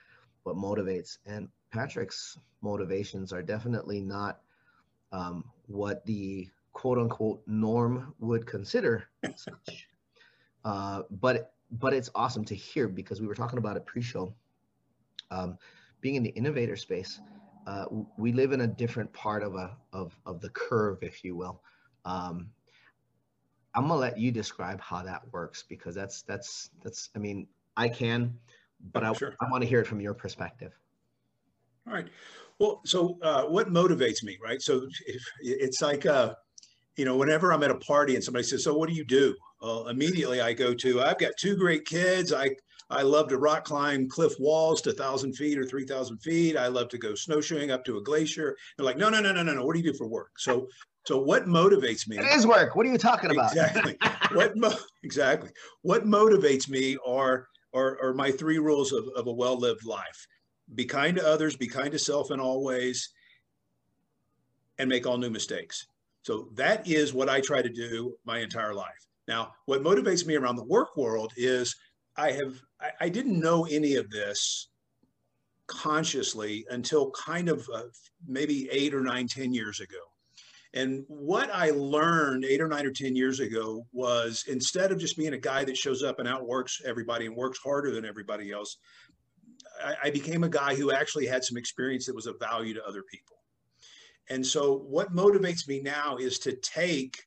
what 0.43 0.55
motivates. 0.55 1.17
And 1.25 1.49
Patrick's 1.71 2.37
motivations 2.61 3.33
are 3.33 3.41
definitely 3.41 4.01
not 4.01 4.41
um, 5.11 5.43
what 5.67 6.05
the 6.05 6.47
quote 6.73 6.97
unquote 6.97 7.41
norm 7.47 8.13
would 8.19 8.45
consider 8.45 9.05
such. 9.35 9.87
Uh, 10.63 11.03
but 11.09 11.53
but 11.71 11.93
it's 11.93 12.09
awesome 12.15 12.45
to 12.45 12.55
hear 12.55 12.87
because 12.87 13.21
we 13.21 13.27
were 13.27 13.35
talking 13.35 13.59
about 13.59 13.77
it 13.77 13.85
pre-show. 13.85 14.33
Um, 15.31 15.57
being 16.01 16.15
in 16.15 16.23
the 16.23 16.29
innovator 16.29 16.75
space, 16.75 17.19
uh, 17.65 17.85
we 18.17 18.31
live 18.31 18.53
in 18.53 18.61
a 18.61 18.67
different 18.67 19.11
part 19.13 19.43
of 19.43 19.55
a 19.55 19.75
of, 19.91 20.17
of 20.25 20.39
the 20.39 20.49
curve, 20.49 20.99
if 21.01 21.23
you 21.23 21.35
will 21.35 21.61
Um, 22.05 22.49
I'm 23.75 23.83
gonna 23.87 23.95
let 23.95 24.17
you 24.17 24.31
describe 24.31 24.81
how 24.81 25.03
that 25.03 25.21
works 25.31 25.63
because 25.67 25.93
that's 25.93 26.23
that's 26.23 26.71
that's. 26.83 27.09
I 27.15 27.19
mean, 27.19 27.47
I 27.75 27.89
can, 27.89 28.33
but 28.91 29.03
I 29.03 29.13
sure. 29.13 29.35
I 29.39 29.49
want 29.51 29.61
to 29.61 29.69
hear 29.69 29.81
it 29.81 29.87
from 29.87 30.01
your 30.01 30.15
perspective. 30.15 30.73
All 31.85 31.93
right. 31.93 32.07
Well, 32.59 32.81
so 32.85 33.19
uh, 33.21 33.43
what 33.43 33.69
motivates 33.69 34.23
me, 34.23 34.37
right? 34.43 34.61
So 34.61 34.87
if, 35.05 35.21
it's 35.41 35.81
like, 35.81 36.07
uh, 36.07 36.33
you 36.95 37.05
know, 37.05 37.15
whenever 37.15 37.53
I'm 37.53 37.61
at 37.61 37.69
a 37.69 37.75
party 37.75 38.15
and 38.15 38.23
somebody 38.23 38.43
says, 38.43 38.63
"So 38.63 38.75
what 38.75 38.89
do 38.89 38.95
you 38.95 39.05
do?" 39.05 39.35
Well, 39.61 39.87
immediately 39.87 40.41
I 40.41 40.53
go 40.53 40.73
to, 40.73 41.01
"I've 41.01 41.17
got 41.17 41.33
two 41.37 41.55
great 41.55 41.85
kids. 41.85 42.31
I 42.33 42.55
I 42.89 43.01
love 43.01 43.27
to 43.29 43.37
rock 43.37 43.65
climb 43.65 44.07
cliff 44.07 44.33
walls 44.39 44.81
to 44.83 44.93
thousand 44.93 45.33
feet 45.33 45.57
or 45.57 45.65
three 45.65 45.85
thousand 45.85 46.19
feet. 46.19 46.55
I 46.55 46.67
love 46.67 46.89
to 46.89 46.97
go 46.97 47.15
snowshoeing 47.15 47.71
up 47.71 47.83
to 47.85 47.97
a 47.97 48.03
glacier." 48.03 48.55
They're 48.77 48.85
like, 48.85 48.97
"No, 48.97 49.09
no, 49.09 49.19
no, 49.19 49.31
no, 49.31 49.43
no, 49.43 49.53
no. 49.53 49.65
What 49.65 49.73
do 49.73 49.81
you 49.81 49.91
do 49.91 49.97
for 49.97 50.07
work?" 50.07 50.39
So 50.39 50.67
so 51.07 51.17
what 51.17 51.45
motivates 51.45 52.05
me? 52.05 52.17
It 52.17 52.25
is 52.35 52.45
work. 52.45 52.75
What 52.75 52.85
are 52.85 52.91
you 52.91 52.97
talking 52.97 53.31
about? 53.31 53.53
Exactly. 53.53 53.97
what 54.33 54.57
mo- 54.57 54.77
exactly. 55.03 55.51
What 55.81 56.05
motivates 56.05 56.69
me 56.69 56.97
are, 57.05 57.47
are 57.73 57.97
are 58.03 58.13
my 58.13 58.29
three 58.29 58.59
rules 58.59 58.91
of, 58.91 59.07
of 59.15 59.27
a 59.27 59.31
well-lived 59.31 59.85
life. 59.85 60.27
Be 60.75 60.83
kind 60.83 61.15
to 61.15 61.25
others, 61.25 61.55
be 61.55 61.67
kind 61.67 61.93
to 61.93 61.99
self 61.99 62.29
in 62.29 62.41
all 62.41 62.61
ways, 62.61 63.13
and 64.77 64.89
make 64.89 65.07
all 65.07 65.17
new 65.17 65.29
mistakes. 65.29 65.87
So 66.23 66.49
that 66.55 66.85
is 66.85 67.13
what 67.13 67.29
I 67.29 67.39
try 67.39 67.61
to 67.61 67.69
do 67.69 68.17
my 68.25 68.39
entire 68.39 68.73
life. 68.73 69.06
Now, 69.27 69.53
what 69.65 69.83
motivates 69.83 70.25
me 70.25 70.35
around 70.35 70.55
the 70.55 70.63
work 70.63 70.95
world 70.95 71.33
is 71.35 71.75
I 72.15 72.31
have 72.31 72.55
I, 72.81 72.91
I 73.01 73.09
didn't 73.09 73.39
know 73.39 73.65
any 73.65 73.95
of 73.95 74.09
this 74.09 74.69
consciously 75.67 76.65
until 76.69 77.11
kind 77.11 77.49
of 77.49 77.67
uh, 77.73 77.83
maybe 78.25 78.69
eight 78.71 78.93
or 78.93 79.01
nine, 79.01 79.27
ten 79.27 79.53
years 79.53 79.79
ago. 79.79 79.97
And 80.73 81.05
what 81.07 81.49
I 81.53 81.71
learned 81.71 82.45
eight 82.45 82.61
or 82.61 82.67
nine 82.67 82.85
or 82.85 82.91
10 82.91 83.15
years 83.15 83.39
ago 83.39 83.87
was 83.93 84.43
instead 84.47 84.91
of 84.91 84.99
just 84.99 85.17
being 85.17 85.33
a 85.33 85.37
guy 85.37 85.63
that 85.63 85.77
shows 85.77 86.03
up 86.03 86.19
and 86.19 86.27
outworks 86.27 86.81
everybody 86.85 87.25
and 87.25 87.35
works 87.35 87.57
harder 87.63 87.91
than 87.91 88.05
everybody 88.05 88.51
else, 88.51 88.77
I, 89.83 89.95
I 90.03 90.09
became 90.11 90.43
a 90.43 90.49
guy 90.49 90.75
who 90.75 90.91
actually 90.91 91.25
had 91.25 91.43
some 91.43 91.57
experience 91.57 92.05
that 92.05 92.15
was 92.15 92.27
of 92.27 92.39
value 92.39 92.73
to 92.73 92.85
other 92.85 93.03
people. 93.09 93.37
And 94.29 94.45
so 94.45 94.77
what 94.77 95.15
motivates 95.15 95.67
me 95.67 95.81
now 95.81 96.17
is 96.17 96.37
to 96.39 96.55
take 96.57 97.23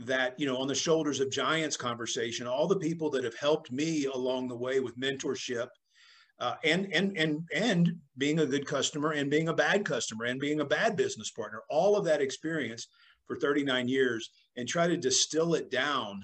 that, 0.00 0.38
you 0.38 0.46
know, 0.46 0.56
on 0.56 0.68
the 0.68 0.74
shoulders 0.74 1.20
of 1.20 1.30
giants 1.30 1.76
conversation, 1.76 2.46
all 2.46 2.66
the 2.66 2.78
people 2.78 3.10
that 3.10 3.24
have 3.24 3.36
helped 3.36 3.70
me 3.70 4.06
along 4.06 4.48
the 4.48 4.56
way 4.56 4.80
with 4.80 4.98
mentorship 4.98 5.68
uh, 6.40 6.54
and 6.64 6.92
and 6.92 7.16
and 7.16 7.46
and 7.54 7.94
being 8.16 8.40
a 8.40 8.46
good 8.46 8.66
customer 8.66 9.12
and 9.12 9.30
being 9.30 9.48
a 9.48 9.54
bad 9.54 9.84
customer 9.84 10.24
and 10.24 10.40
being 10.40 10.60
a 10.60 10.64
bad 10.64 10.96
business 10.96 11.30
partner 11.30 11.60
all 11.68 11.96
of 11.96 12.04
that 12.04 12.22
experience 12.22 12.88
for 13.26 13.36
39 13.36 13.88
years 13.88 14.30
and 14.56 14.66
try 14.66 14.86
to 14.88 14.96
distill 14.96 15.54
it 15.54 15.70
down 15.70 16.22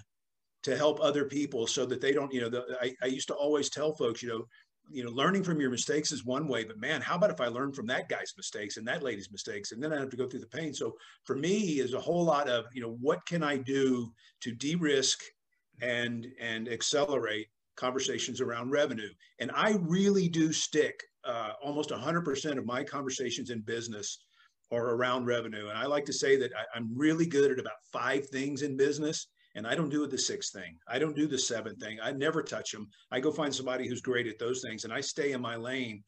to 0.63 0.77
help 0.77 0.99
other 1.01 1.27
people 1.27 1.67
so 1.67 1.85
that 1.87 2.01
they 2.01 2.13
don't 2.13 2.33
you 2.33 2.41
know 2.41 2.49
the, 2.49 2.65
I, 2.81 2.95
I 3.03 3.07
used 3.07 3.29
to 3.29 3.35
always 3.35 3.69
tell 3.69 3.95
folks 3.95 4.23
you 4.23 4.31
know 4.31 4.45
you 4.91 5.05
know 5.05 5.11
learning 5.11 5.43
from 5.43 5.61
your 5.61 5.71
mistakes 5.71 6.13
is 6.13 6.25
one 6.25 6.47
way 6.47 6.65
but 6.65 6.79
man 6.79 7.01
how 7.01 7.17
about 7.17 7.31
if 7.31 7.41
i 7.41 7.47
learn 7.47 7.73
from 7.73 7.87
that 7.87 8.09
guy's 8.09 8.33
mistakes 8.37 8.77
and 8.77 8.87
that 8.87 9.03
lady's 9.03 9.31
mistakes 9.31 9.73
and 9.73 9.83
then 9.83 9.93
i 9.93 9.99
have 9.99 10.11
to 10.11 10.17
go 10.17 10.27
through 10.27 10.41
the 10.41 10.47
pain 10.47 10.73
so 10.73 10.95
for 11.25 11.37
me 11.37 11.81
is 11.81 11.95
a 11.95 12.01
whole 12.01 12.25
lot 12.25 12.49
of 12.49 12.67
you 12.73 12.81
know 12.81 12.97
what 13.01 13.25
can 13.27 13.43
i 13.43 13.57
do 13.57 14.13
to 14.41 14.53
de-risk 14.53 15.23
and 15.81 16.27
and 16.41 16.69
accelerate 16.69 17.49
conversations 17.77 18.41
around 18.41 18.71
revenue. 18.71 19.11
And 19.39 19.51
I 19.55 19.77
really 19.81 20.29
do 20.29 20.53
stick 20.53 21.03
uh, 21.25 21.53
almost 21.63 21.91
100% 21.91 22.59
of 22.59 22.67
my 22.67 22.83
conversations 22.83 23.51
in 23.51 23.61
business 23.61 24.25
are 24.73 24.95
around 24.95 25.27
revenue. 25.27 25.69
And 25.69 25.79
I 25.79 25.87
like 25.87 26.05
to 26.07 26.13
say 26.13 26.37
that 26.37 26.51
I, 26.55 26.77
am 26.77 26.91
really 26.95 27.27
good 27.27 27.53
at 27.53 27.61
about 27.61 27.77
five 27.93 28.27
things 28.29 28.63
in 28.63 28.77
business. 28.77 29.29
And 29.57 29.67
I 29.67 29.75
don't 29.75 29.89
do 29.89 30.07
the 30.07 30.19
sixth 30.19 30.53
thing. 30.53 30.77
I 30.87 30.99
don't 30.99 31.17
do 31.17 31.27
the 31.27 31.39
seventh 31.39 31.81
thing. 31.81 31.99
I 32.01 32.13
never 32.13 32.43
touch 32.43 32.71
them. 32.71 32.89
I 33.11 33.21
go 33.21 33.33
find 33.33 33.53
somebody 33.53 33.89
who's 33.89 34.03
great 34.03 34.27
at 34.27 34.39
those 34.39 34.61
things 34.61 34.85
and 34.85 34.93
I 34.93 35.01
stay 35.01 35.33
in 35.33 35.41
my 35.41 35.57
lane 35.57 36.05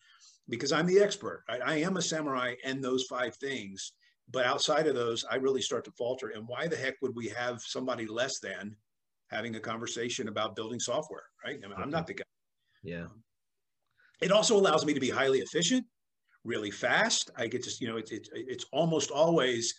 because 0.49 0.71
I'm 0.71 0.87
the 0.87 1.01
expert. 1.01 1.45
I, 1.49 1.59
I 1.59 1.75
am 1.77 1.97
a 1.97 2.03
samurai 2.03 2.55
in 2.65 2.81
those 2.81 3.05
five 3.05 3.35
things. 3.37 3.93
But 4.31 4.45
outside 4.45 4.87
of 4.87 4.95
those, 4.95 5.25
I 5.31 5.37
really 5.37 5.63
start 5.63 5.87
to 5.87 5.91
falter. 5.93 6.29
And 6.29 6.47
why 6.47 6.69
the 6.69 6.77
heck 6.77 6.95
would 7.01 7.17
we 7.17 7.29
have 7.29 7.63
somebody 7.63 8.07
less 8.07 8.39
than 8.39 8.77
having 9.29 9.57
a 9.57 9.61
conversation 9.61 10.29
about 10.29 10.55
building 10.55 10.79
software, 10.79 11.25
right? 11.45 11.59
I 11.65 11.69
mean, 11.69 11.77
I'm 11.79 11.91
not 11.91 12.03
mm-hmm. 12.03 12.07
the 12.07 12.15
guy. 12.15 12.25
Yeah. 12.83 13.05
Um, 13.05 13.23
it 14.21 14.31
also 14.31 14.57
allows 14.57 14.85
me 14.85 14.93
to 14.93 15.01
be 15.01 15.11
highly 15.11 15.39
efficient, 15.39 15.87
really 16.45 16.71
fast. 16.71 17.31
I 17.37 17.47
get 17.47 17.63
to, 17.63 17.71
you 17.81 17.89
know, 17.89 17.97
it's 17.97 18.11
it's 18.11 18.29
it's 18.33 18.65
almost 18.73 19.11
always 19.11 19.75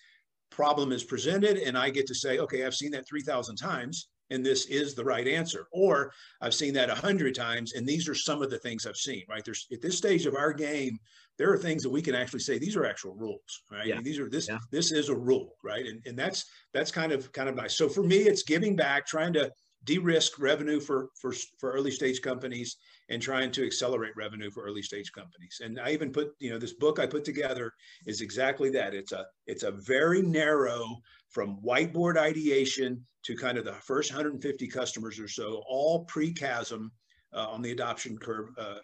problem 0.52 0.92
is 0.92 1.04
presented 1.04 1.58
and 1.58 1.78
I 1.78 1.90
get 1.90 2.08
to 2.08 2.16
say, 2.16 2.40
okay, 2.40 2.66
I've 2.66 2.76
seen 2.76 2.92
that 2.92 3.08
3,000 3.08 3.56
times 3.56 4.10
and 4.32 4.46
this 4.46 4.66
is 4.68 4.94
the 4.94 5.04
right 5.04 5.28
answer. 5.28 5.68
Or 5.72 6.12
I've 6.42 6.54
seen 6.54 6.74
that 6.76 6.90
a 6.90 6.96
hundred 6.96 7.36
times 7.36 7.74
and 7.74 7.88
these 7.88 8.08
are 8.08 8.16
some 8.16 8.42
of 8.42 8.50
the 8.50 8.60
things 8.60 8.86
I've 8.86 8.98
seen, 8.98 9.24
right? 9.30 9.44
There's 9.44 9.68
at 9.72 9.82
this 9.82 9.98
stage 9.98 10.26
of 10.26 10.36
our 10.36 10.54
game, 10.54 11.00
there 11.40 11.52
are 11.52 11.58
things 11.58 11.82
that 11.82 11.90
we 11.90 12.02
can 12.02 12.14
actually 12.14 12.42
say 12.42 12.60
these 12.60 12.76
are 12.76 12.86
actual 12.86 13.16
rules 13.16 13.64
right 13.72 13.88
yeah. 13.88 14.00
these 14.02 14.20
are 14.20 14.30
this 14.30 14.48
yeah. 14.50 14.58
this 14.72 14.92
is 14.92 15.10
a 15.10 15.16
rule 15.16 15.56
right 15.64 15.88
and, 15.88 16.06
and 16.06 16.20
that's 16.20 16.46
that's 16.74 16.92
kind 16.92 17.12
of 17.12 17.32
kind 17.32 17.50
of 17.50 17.56
nice 17.56 17.76
so 17.76 17.90
for 17.90 18.04
me 18.04 18.18
it's 18.18 18.44
giving 18.44 18.76
back 18.76 19.08
trying 19.08 19.34
to 19.34 19.50
de-risk 19.86 20.40
revenue 20.40 20.80
for 20.80 21.10
for 21.20 21.34
for 21.60 21.72
early 21.72 21.92
stage 21.92 22.22
companies 22.22 22.78
and 23.10 23.22
trying 23.22 23.52
to 23.52 23.66
accelerate 23.66 24.16
revenue 24.16 24.52
for 24.52 24.64
early 24.64 24.82
stage 24.82 25.12
companies 25.12 25.62
and 25.64 25.80
i 25.80 25.92
even 25.92 26.12
put 26.12 26.32
you 26.40 26.50
know 26.50 26.60
this 26.60 26.74
book 26.74 27.00
i 27.00 27.06
put 27.06 27.24
together 27.24 27.72
is 28.06 28.22
exactly 28.22 28.70
that 28.70 28.94
it's 28.94 29.14
a 29.14 29.26
it's 29.48 29.64
a 29.64 29.72
very 29.72 30.22
narrow 30.22 30.98
from 31.30 31.62
whiteboard 31.62 32.18
ideation 32.18 33.06
to 33.24 33.36
kind 33.36 33.58
of 33.58 33.66
the 33.66 33.74
first 33.74 34.12
150 34.12 34.68
customers 34.68 35.20
or 35.20 35.28
so 35.28 35.64
all 35.68 36.06
pre-chasm 36.06 36.92
uh, 37.34 37.48
on 37.48 37.62
the 37.62 37.72
adoption 37.72 38.18
curve 38.18 38.50
uh, 38.58 38.62
uh, 38.62 38.76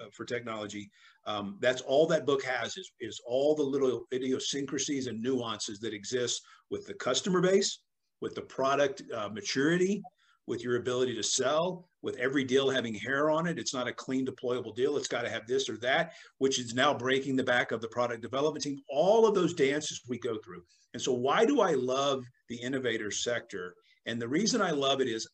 uh, 0.00 0.06
for 0.12 0.24
technology. 0.24 0.90
Um, 1.26 1.56
that's 1.60 1.80
all 1.80 2.06
that 2.08 2.26
book 2.26 2.44
has 2.44 2.76
is, 2.76 2.90
is 3.00 3.20
all 3.26 3.54
the 3.54 3.62
little 3.62 4.04
idiosyncrasies 4.12 5.06
and 5.06 5.22
nuances 5.22 5.78
that 5.80 5.94
exist 5.94 6.42
with 6.70 6.86
the 6.86 6.94
customer 6.94 7.40
base, 7.40 7.80
with 8.20 8.34
the 8.34 8.42
product 8.42 9.02
uh, 9.14 9.28
maturity, 9.28 10.02
with 10.46 10.62
your 10.62 10.76
ability 10.76 11.14
to 11.14 11.22
sell, 11.22 11.88
with 12.02 12.16
every 12.16 12.44
deal 12.44 12.70
having 12.70 12.94
hair 12.94 13.30
on 13.30 13.46
it. 13.46 13.58
It's 13.58 13.74
not 13.74 13.88
a 13.88 13.92
clean 13.92 14.26
deployable 14.26 14.74
deal. 14.74 14.96
It's 14.96 15.08
got 15.08 15.22
to 15.22 15.30
have 15.30 15.46
this 15.46 15.68
or 15.68 15.76
that, 15.78 16.12
which 16.38 16.60
is 16.60 16.74
now 16.74 16.94
breaking 16.94 17.36
the 17.36 17.44
back 17.44 17.72
of 17.72 17.80
the 17.80 17.88
product 17.88 18.22
development 18.22 18.62
team. 18.62 18.80
All 18.88 19.26
of 19.26 19.34
those 19.34 19.54
dances 19.54 20.02
we 20.08 20.18
go 20.18 20.38
through. 20.44 20.62
And 20.94 21.02
so 21.02 21.12
why 21.12 21.44
do 21.44 21.60
I 21.60 21.72
love 21.74 22.24
the 22.48 22.56
innovator 22.56 23.10
sector? 23.10 23.74
And 24.06 24.22
the 24.22 24.28
reason 24.28 24.62
I 24.62 24.70
love 24.70 25.00
it 25.00 25.08
is 25.08 25.28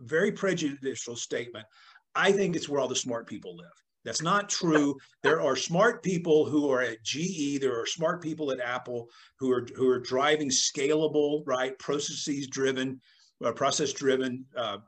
very 0.00 0.30
prejudicial 0.30 1.16
statement. 1.16 1.66
I 2.14 2.30
think 2.30 2.54
it's 2.54 2.68
where 2.68 2.80
all 2.80 2.88
the 2.88 2.94
smart 2.94 3.26
people 3.26 3.56
live. 3.56 3.66
That's 4.04 4.22
not 4.22 4.50
true. 4.50 4.96
There 5.22 5.40
are 5.40 5.56
smart 5.56 6.02
people 6.02 6.44
who 6.44 6.70
are 6.70 6.82
at 6.82 7.02
GE. 7.02 7.58
There 7.60 7.80
are 7.80 7.86
smart 7.86 8.22
people 8.22 8.52
at 8.52 8.60
Apple 8.60 9.08
who 9.38 9.50
are 9.50 9.66
who 9.74 9.88
are 9.88 9.98
driving 9.98 10.50
scalable, 10.50 11.42
right, 11.46 11.76
processes 11.78 12.46
driven, 12.46 13.00
uh, 13.44 13.52
process 13.52 13.92
driven 13.92 14.44
uh, 14.56 14.78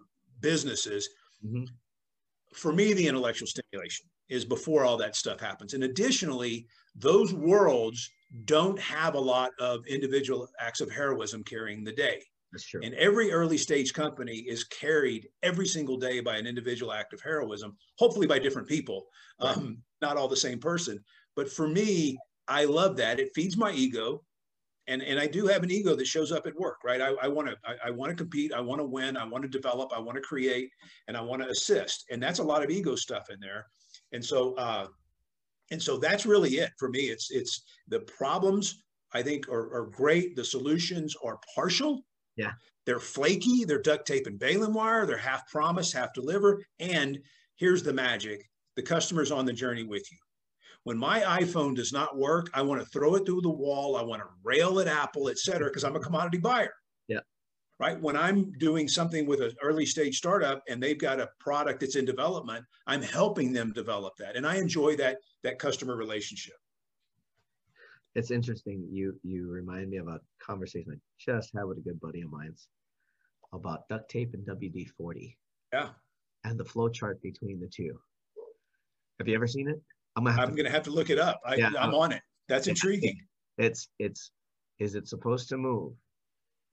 businesses. 0.40 1.08
Mm-hmm. 1.44 1.64
For 2.54 2.72
me, 2.72 2.92
the 2.92 3.06
intellectual 3.06 3.46
stimulation 3.46 4.06
is 4.28 4.44
before 4.44 4.84
all 4.84 4.96
that 4.96 5.16
stuff 5.16 5.40
happens. 5.40 5.74
And 5.74 5.84
additionally, 5.84 6.66
those 6.94 7.32
worlds 7.32 8.10
don't 8.44 8.78
have 8.80 9.14
a 9.14 9.20
lot 9.20 9.52
of 9.60 9.86
individual 9.86 10.48
acts 10.58 10.80
of 10.80 10.90
heroism 10.90 11.44
carrying 11.44 11.84
the 11.84 11.92
day. 11.92 12.22
That's 12.52 12.66
true. 12.66 12.80
And 12.82 12.94
every 12.94 13.32
early 13.32 13.58
stage 13.58 13.92
company 13.92 14.36
is 14.36 14.64
carried 14.64 15.28
every 15.42 15.66
single 15.66 15.96
day 15.96 16.20
by 16.20 16.36
an 16.36 16.46
individual 16.46 16.92
act 16.92 17.12
of 17.12 17.20
heroism, 17.20 17.76
hopefully 17.98 18.26
by 18.26 18.38
different 18.38 18.68
people, 18.68 19.06
right. 19.42 19.56
um, 19.56 19.78
not 20.00 20.16
all 20.16 20.28
the 20.28 20.36
same 20.36 20.58
person. 20.58 21.02
But 21.34 21.50
for 21.50 21.68
me, 21.68 22.16
I 22.48 22.64
love 22.64 22.96
that. 22.96 23.20
It 23.20 23.34
feeds 23.34 23.56
my 23.56 23.72
ego. 23.72 24.22
And, 24.88 25.02
and 25.02 25.18
I 25.18 25.26
do 25.26 25.46
have 25.46 25.62
an 25.62 25.70
ego 25.70 25.96
that 25.96 26.06
shows 26.06 26.30
up 26.30 26.46
at 26.46 26.54
work, 26.54 26.78
right? 26.84 27.00
I 27.00 27.28
want 27.28 27.48
to 27.48 27.56
I, 27.84 27.90
want 27.90 28.10
to 28.10 28.16
compete, 28.16 28.52
I 28.52 28.60
want 28.60 28.80
to 28.80 28.86
win, 28.86 29.16
I 29.16 29.24
want 29.24 29.42
to 29.42 29.48
develop, 29.48 29.92
I 29.94 29.98
want 29.98 30.16
to 30.16 30.22
create, 30.22 30.70
and 31.08 31.16
I 31.16 31.20
want 31.20 31.42
to 31.42 31.48
assist. 31.48 32.04
And 32.10 32.22
that's 32.22 32.38
a 32.38 32.44
lot 32.44 32.62
of 32.62 32.70
ego 32.70 32.94
stuff 32.94 33.28
in 33.30 33.40
there. 33.40 33.66
And 34.12 34.24
so 34.24 34.54
uh, 34.54 34.86
and 35.70 35.82
so 35.82 35.96
that's 35.96 36.24
really 36.24 36.56
it 36.58 36.70
for 36.78 36.88
me. 36.88 37.00
It's 37.00 37.30
it's 37.30 37.62
the 37.88 38.00
problems 38.00 38.82
I 39.12 39.22
think 39.22 39.48
are, 39.48 39.74
are 39.74 39.86
great. 39.86 40.36
The 40.36 40.44
solutions 40.44 41.16
are 41.24 41.40
partial, 41.54 42.04
yeah. 42.36 42.52
They're 42.84 43.00
flaky, 43.00 43.64
they're 43.64 43.82
duct 43.82 44.06
tape 44.06 44.26
and 44.26 44.38
baling 44.38 44.72
wire, 44.72 45.06
they're 45.06 45.16
half 45.16 45.48
promise, 45.48 45.92
half 45.92 46.12
deliver. 46.14 46.62
And 46.78 47.18
here's 47.56 47.82
the 47.82 47.92
magic 47.92 48.48
the 48.76 48.82
customer's 48.82 49.32
on 49.32 49.46
the 49.46 49.52
journey 49.52 49.84
with 49.84 50.04
you. 50.12 50.18
When 50.86 50.96
my 50.96 51.18
iPhone 51.22 51.74
does 51.74 51.92
not 51.92 52.16
work, 52.16 52.48
I 52.54 52.62
want 52.62 52.80
to 52.80 52.86
throw 52.86 53.16
it 53.16 53.26
through 53.26 53.40
the 53.40 53.50
wall, 53.50 53.96
I 53.96 54.04
want 54.04 54.22
to 54.22 54.28
rail 54.44 54.78
at 54.78 54.86
Apple, 54.86 55.28
et 55.28 55.36
cetera, 55.36 55.68
because 55.68 55.82
I'm 55.82 55.96
a 55.96 55.98
commodity 56.00 56.38
buyer. 56.38 56.72
Yeah. 57.08 57.22
Right. 57.80 58.00
When 58.00 58.16
I'm 58.16 58.52
doing 58.52 58.86
something 58.86 59.26
with 59.26 59.40
an 59.40 59.50
early 59.60 59.84
stage 59.84 60.16
startup 60.16 60.62
and 60.68 60.80
they've 60.80 60.96
got 60.96 61.18
a 61.18 61.28
product 61.40 61.80
that's 61.80 61.96
in 61.96 62.04
development, 62.04 62.64
I'm 62.86 63.02
helping 63.02 63.52
them 63.52 63.72
develop 63.72 64.12
that. 64.20 64.36
And 64.36 64.46
I 64.46 64.58
enjoy 64.58 64.94
that 64.98 65.16
that 65.42 65.58
customer 65.58 65.96
relationship. 65.96 66.54
it's 68.14 68.30
interesting. 68.30 68.86
You 68.88 69.18
you 69.24 69.50
remind 69.50 69.90
me 69.90 69.96
of 69.96 70.06
a 70.06 70.20
conversation 70.40 70.92
I 70.92 70.98
just 71.18 71.50
had 71.52 71.64
with 71.64 71.78
a 71.78 71.80
good 71.88 72.00
buddy 72.00 72.20
of 72.20 72.30
mine's 72.30 72.68
about 73.52 73.88
duct 73.88 74.08
tape 74.08 74.34
and 74.34 74.46
WD 74.46 74.88
forty. 74.96 75.36
Yeah. 75.72 75.88
And 76.44 76.60
the 76.60 76.64
flow 76.64 76.88
chart 76.88 77.20
between 77.22 77.58
the 77.58 77.66
two. 77.66 77.98
Have 79.18 79.26
you 79.26 79.34
ever 79.34 79.48
seen 79.48 79.68
it? 79.68 79.82
I'm 80.16 80.24
gonna 80.24 80.36
have, 80.36 80.48
I'm 80.48 80.56
to, 80.56 80.62
gonna 80.62 80.74
have 80.74 80.82
to 80.84 80.90
look 80.90 81.10
it 81.10 81.18
up. 81.18 81.40
I, 81.44 81.56
yeah, 81.56 81.70
I'm 81.78 81.94
uh, 81.94 81.98
on 81.98 82.12
it. 82.12 82.22
That's 82.48 82.66
intriguing. 82.66 83.20
It's 83.58 83.88
it's 83.98 84.30
is 84.78 84.94
it 84.94 85.08
supposed 85.08 85.48
to 85.50 85.58
move? 85.58 85.92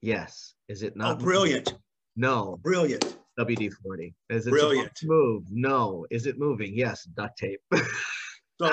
Yes. 0.00 0.54
Is 0.68 0.82
it 0.82 0.96
not? 0.96 1.12
Oh, 1.12 1.24
brilliant. 1.24 1.66
Moving? 1.66 1.82
No. 2.16 2.58
Brilliant. 2.62 3.16
WD 3.38 3.72
forty. 3.82 4.14
Is 4.30 4.46
it 4.46 4.50
brilliant? 4.50 4.92
move? 5.02 5.44
No. 5.50 6.06
Is 6.10 6.26
it 6.26 6.38
moving? 6.38 6.72
Yes. 6.74 7.04
Duct 7.04 7.36
tape. 7.38 7.60
so 8.60 8.70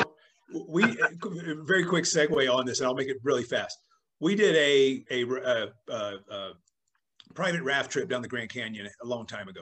we 0.67 0.83
very 1.65 1.85
quick 1.85 2.05
segue 2.05 2.53
on 2.53 2.65
this, 2.65 2.79
and 2.79 2.87
I'll 2.87 2.95
make 2.95 3.07
it 3.07 3.17
really 3.23 3.43
fast. 3.43 3.77
We 4.19 4.35
did 4.35 4.55
a 4.55 5.03
a, 5.11 5.23
a, 5.23 5.67
a, 5.89 6.15
a 6.29 6.53
private 7.33 7.63
raft 7.63 7.91
trip 7.91 8.09
down 8.09 8.21
the 8.21 8.27
Grand 8.27 8.49
Canyon 8.49 8.87
a 9.01 9.07
long 9.07 9.25
time 9.25 9.47
ago, 9.47 9.61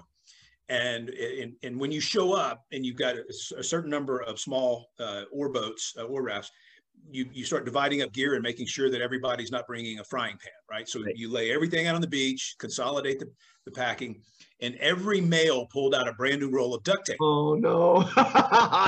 and 0.69 1.09
and, 1.09 1.53
and 1.63 1.79
when 1.79 1.91
you 1.91 1.99
show 1.99 2.33
up 2.33 2.65
and 2.71 2.85
you've 2.85 2.95
got 2.95 3.15
a, 3.15 3.23
a 3.57 3.63
certain 3.63 3.89
number 3.89 4.21
of 4.21 4.39
small 4.39 4.89
uh, 4.99 5.23
oar 5.31 5.49
boats, 5.49 5.93
uh, 5.99 6.07
rafts, 6.09 6.51
you 7.09 7.25
you 7.33 7.43
start 7.43 7.65
dividing 7.65 8.01
up 8.01 8.13
gear 8.13 8.35
and 8.35 8.43
making 8.43 8.67
sure 8.67 8.89
that 8.89 9.01
everybody's 9.01 9.51
not 9.51 9.65
bringing 9.67 9.99
a 9.99 10.03
frying 10.03 10.37
pan, 10.37 10.51
right? 10.69 10.87
So 10.87 11.01
right. 11.01 11.15
you 11.15 11.31
lay 11.31 11.51
everything 11.51 11.87
out 11.87 11.95
on 11.95 12.01
the 12.01 12.07
beach, 12.07 12.55
consolidate 12.59 13.19
the, 13.19 13.29
the 13.65 13.71
packing, 13.71 14.21
and 14.61 14.75
every 14.75 15.21
male 15.21 15.65
pulled 15.67 15.95
out 15.95 16.07
a 16.07 16.13
brand 16.13 16.41
new 16.41 16.51
roll 16.51 16.75
of 16.75 16.83
duct 16.83 17.07
tape. 17.07 17.17
Oh 17.21 17.55
no, 17.55 18.03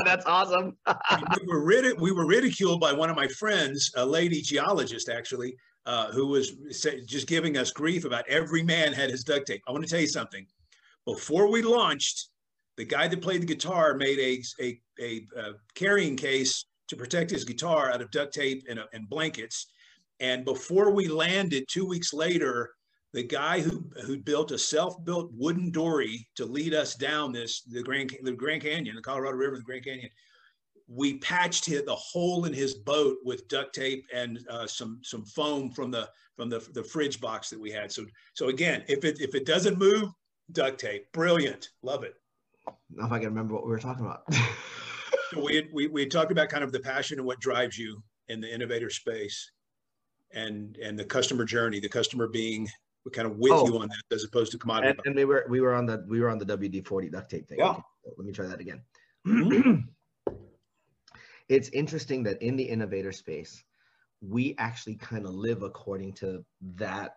that's 0.06 0.26
awesome. 0.26 0.78
we, 0.88 1.48
were 1.48 1.64
rid- 1.64 2.00
we 2.00 2.12
were 2.12 2.28
ridiculed 2.28 2.80
by 2.80 2.94
one 2.94 3.10
of 3.10 3.16
my 3.16 3.28
friends, 3.28 3.92
a 3.96 4.06
lady 4.06 4.42
geologist 4.42 5.10
actually, 5.10 5.56
uh, 5.86 6.12
who 6.12 6.28
was 6.28 6.52
just 7.08 7.28
giving 7.28 7.58
us 7.58 7.72
grief 7.72 8.06
about 8.06 8.28
every 8.28 8.62
man 8.62 8.94
had 8.94 9.10
his 9.10 9.24
duct 9.24 9.48
tape. 9.48 9.62
I 9.68 9.72
want 9.72 9.84
to 9.84 9.90
tell 9.90 10.02
you 10.02 10.08
something. 10.08 10.46
Before 11.06 11.52
we 11.52 11.62
launched, 11.62 12.30
the 12.78 12.86
guy 12.86 13.08
that 13.08 13.22
played 13.22 13.42
the 13.42 13.46
guitar 13.48 13.96
made 13.96 14.20
a, 14.20 14.44
a, 14.64 14.80
a, 15.00 15.40
a 15.40 15.54
carrying 15.76 16.16
case 16.16 16.66
to 16.88 16.96
protect 16.96 17.32
his 17.32 17.44
guitar 17.44 17.92
out 17.92 18.02
of 18.02 18.12
duct 18.12 18.34
tape 18.34 18.64
and, 18.70 18.80
uh, 18.80 18.86
and 18.94 19.10
blankets. 19.10 19.68
And 20.20 20.46
before 20.46 20.92
we 20.92 21.08
landed, 21.08 21.66
two 21.68 21.86
weeks 21.86 22.14
later, 22.14 22.72
the 23.14 23.24
guy 23.24 23.60
who 23.60 23.84
who 24.06 24.18
built 24.18 24.52
a 24.52 24.58
self-built 24.58 25.32
wooden 25.34 25.70
dory 25.72 26.28
to 26.36 26.46
lead 26.46 26.74
us 26.74 26.96
down 26.96 27.32
this 27.32 27.62
the 27.64 27.84
Grand 27.84 28.16
the 28.24 28.32
Grand 28.32 28.62
Canyon, 28.62 28.96
the 28.96 29.02
Colorado 29.02 29.36
River, 29.36 29.58
the 29.58 29.64
Grand 29.64 29.84
Canyon. 29.84 30.10
We 30.88 31.18
patched 31.20 31.66
hit 31.66 31.86
the 31.86 31.96
hole 31.96 32.46
in 32.46 32.54
his 32.54 32.76
boat 32.76 33.18
with 33.24 33.48
duct 33.48 33.76
tape 33.76 34.06
and 34.14 34.40
uh, 34.50 34.68
some 34.68 35.00
some 35.04 35.26
foam 35.26 35.72
from 35.72 35.92
the 35.92 36.10
from 36.38 36.50
the 36.50 36.60
the 36.74 36.84
fridge 36.84 37.20
box 37.20 37.50
that 37.50 37.60
we 37.60 37.72
had. 37.72 37.92
So 37.92 38.06
so 38.34 38.48
again, 38.48 38.84
if 38.88 39.04
it 39.04 39.20
if 39.20 39.36
it 39.36 39.46
doesn't 39.46 39.78
move, 39.78 40.10
duct 40.52 40.80
tape, 40.80 41.12
brilliant, 41.12 41.70
love 41.82 42.04
it. 42.04 42.16
Now 42.90 43.06
if 43.06 43.12
I 43.12 43.20
can 43.20 43.30
remember 43.30 43.54
what 43.54 43.66
we 43.66 43.72
were 43.72 43.80
talking 43.80 44.06
about. 44.06 44.24
so 45.32 45.42
we 45.44 45.56
had, 45.56 45.66
we 45.74 45.88
we 45.88 46.06
talked 46.06 46.32
about 46.32 46.50
kind 46.50 46.64
of 46.64 46.72
the 46.72 46.80
passion 46.80 47.20
and 47.20 47.28
what 47.28 47.40
drives 47.40 47.78
you 47.78 48.02
in 48.30 48.42
the 48.42 48.54
innovator 48.54 48.90
space, 48.90 49.52
and 50.34 50.78
and 50.78 50.98
the 50.98 51.06
customer 51.06 51.46
journey, 51.46 51.80
the 51.80 51.90
customer 51.90 52.28
being 52.28 52.68
kind 53.12 53.28
of 53.28 53.38
with 53.38 53.52
oh. 53.52 53.66
you 53.66 53.80
on 53.80 53.88
that 53.88 54.16
as 54.16 54.24
opposed 54.24 54.52
to 54.52 54.58
commodity. 54.58 55.00
And, 55.06 55.08
and, 55.08 55.16
we 55.16 55.26
were 55.26 55.46
we 55.50 55.62
were 55.62 55.74
on 55.74 55.86
the 55.86 56.06
we 56.08 56.20
were 56.20 56.30
on 56.30 56.38
the 56.38 56.46
WD 56.46 56.86
forty 56.86 57.10
duct 57.10 57.30
tape 57.30 57.48
thing. 57.48 57.60
Yeah. 57.60 57.72
Okay, 57.72 57.82
let 58.18 58.26
me 58.26 58.34
try 58.34 58.48
that 58.48 58.60
again. 58.60 58.82
Mm-hmm. 59.28 60.34
it's 61.50 61.70
interesting 61.70 62.24
that 62.24 62.42
in 62.42 62.56
the 62.56 62.64
innovator 62.64 63.12
space, 63.12 63.64
we 64.22 64.56
actually 64.58 64.96
kind 64.96 65.26
of 65.26 65.34
live 65.34 65.64
according 65.64 66.14
to 66.14 66.46
that 66.76 67.16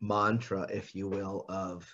mantra, 0.00 0.66
if 0.72 0.94
you 0.94 1.08
will, 1.08 1.44
of 1.48 1.88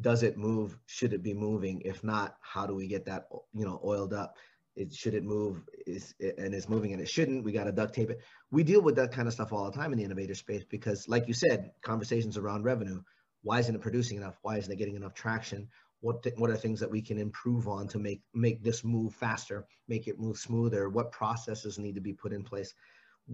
does 0.00 0.22
it 0.22 0.36
move? 0.36 0.78
Should 0.86 1.12
it 1.12 1.22
be 1.22 1.34
moving? 1.34 1.82
If 1.84 2.04
not, 2.04 2.36
how 2.40 2.66
do 2.66 2.74
we 2.74 2.86
get 2.86 3.04
that 3.06 3.28
you 3.52 3.64
know 3.64 3.80
oiled 3.84 4.14
up? 4.14 4.36
it 4.78 4.94
should 4.94 5.14
it 5.14 5.24
move? 5.24 5.62
Is 5.86 6.14
and 6.20 6.54
it's 6.54 6.68
moving 6.68 6.92
and 6.92 7.02
it 7.02 7.08
shouldn't. 7.08 7.44
We 7.44 7.52
got 7.52 7.64
to 7.64 7.72
duct 7.72 7.94
tape 7.94 8.10
it. 8.10 8.20
We 8.50 8.62
deal 8.62 8.80
with 8.80 8.96
that 8.96 9.12
kind 9.12 9.26
of 9.26 9.34
stuff 9.34 9.52
all 9.52 9.70
the 9.70 9.76
time 9.76 9.92
in 9.92 9.98
the 9.98 10.04
innovator 10.04 10.34
space 10.34 10.64
because 10.64 11.08
like 11.08 11.26
you 11.26 11.34
said 11.34 11.72
conversations 11.82 12.36
around 12.36 12.64
revenue. 12.64 13.02
Why 13.42 13.60
isn't 13.60 13.74
it 13.74 13.80
producing 13.80 14.16
enough? 14.16 14.38
Why 14.42 14.56
isn't 14.56 14.72
it 14.72 14.76
getting 14.76 14.96
enough 14.96 15.14
traction? 15.14 15.68
What 16.00 16.22
th- 16.22 16.36
what 16.36 16.50
are 16.50 16.56
things 16.56 16.80
that 16.80 16.90
we 16.90 17.02
can 17.02 17.18
improve 17.18 17.66
on 17.68 17.88
to 17.88 17.98
make 17.98 18.22
make 18.34 18.62
this 18.62 18.84
move 18.84 19.14
faster 19.14 19.66
make 19.88 20.06
it 20.06 20.18
move 20.18 20.38
smoother? 20.38 20.88
What 20.88 21.12
processes 21.12 21.78
need 21.78 21.96
to 21.96 22.00
be 22.00 22.12
put 22.12 22.32
in 22.32 22.44
place? 22.44 22.74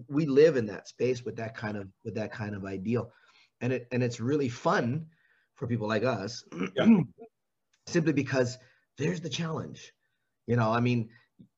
We 0.08 0.26
live 0.26 0.56
in 0.56 0.66
that 0.66 0.88
space 0.88 1.24
with 1.24 1.36
that 1.36 1.56
kind 1.56 1.76
of 1.76 1.88
with 2.04 2.14
that 2.14 2.32
kind 2.32 2.54
of 2.54 2.64
ideal. 2.64 3.12
And 3.60 3.72
it 3.72 3.86
and 3.92 4.02
it's 4.02 4.20
really 4.20 4.48
fun 4.48 5.06
for 5.56 5.66
people 5.66 5.88
like 5.88 6.04
us 6.04 6.44
yeah. 6.76 7.00
simply 7.86 8.12
because 8.12 8.58
there's 8.98 9.20
the 9.20 9.28
challenge 9.28 9.92
you 10.46 10.56
know 10.56 10.70
i 10.70 10.80
mean 10.80 11.08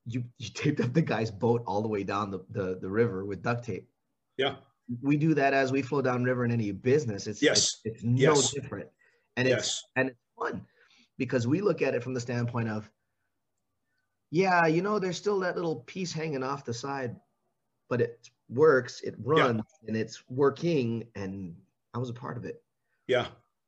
you 0.07 0.25
you 0.39 0.49
taped 0.51 0.81
up 0.81 0.93
the 0.93 1.03
guy's 1.03 1.31
boat 1.31 1.63
all 1.67 1.83
the 1.83 1.89
way 1.89 2.05
down 2.05 2.31
the, 2.31 2.41
the, 2.51 2.79
the 2.81 2.89
river 2.89 3.25
with 3.25 3.43
duct 3.43 3.65
tape. 3.65 3.89
Yeah. 4.37 4.57
We 5.03 5.17
do 5.17 5.35
that 5.35 5.53
as 5.53 5.73
we 5.73 5.83
flow 5.83 6.01
down 6.01 6.23
river 6.23 6.45
in 6.45 6.53
any 6.53 6.71
business. 6.71 7.27
It's 7.27 7.43
yes. 7.43 7.81
it's, 7.85 7.97
it's 7.97 8.05
no 8.05 8.35
yes. 8.35 8.53
different. 8.53 8.89
And 9.37 9.49
yes. 9.49 9.59
it's 9.59 9.85
and 9.97 10.09
it's 10.11 10.19
fun 10.39 10.65
because 11.19 11.47
we 11.47 11.61
look 11.61 11.83
at 11.83 11.95
it 11.95 12.03
from 12.03 12.15
the 12.15 12.21
standpoint 12.21 12.69
of 12.69 12.89
yeah, 14.31 14.67
you 14.67 14.83
know, 14.83 14.99
there's 14.99 15.17
still 15.17 15.41
that 15.41 15.57
little 15.57 15.77
piece 15.87 16.13
hanging 16.13 16.43
off 16.43 16.65
the 16.65 16.75
side, 16.75 17.17
but 17.89 18.01
it 18.01 18.29
works, 18.49 19.01
it 19.03 19.15
runs, 19.19 19.63
yeah. 19.83 19.89
and 19.89 19.97
it's 19.97 20.23
working, 20.29 21.07
and 21.15 21.55
I 21.95 21.99
was 21.99 22.11
a 22.11 22.15
part 22.15 22.37
of 22.37 22.45
it. 22.45 22.63
Yeah. 23.07 23.27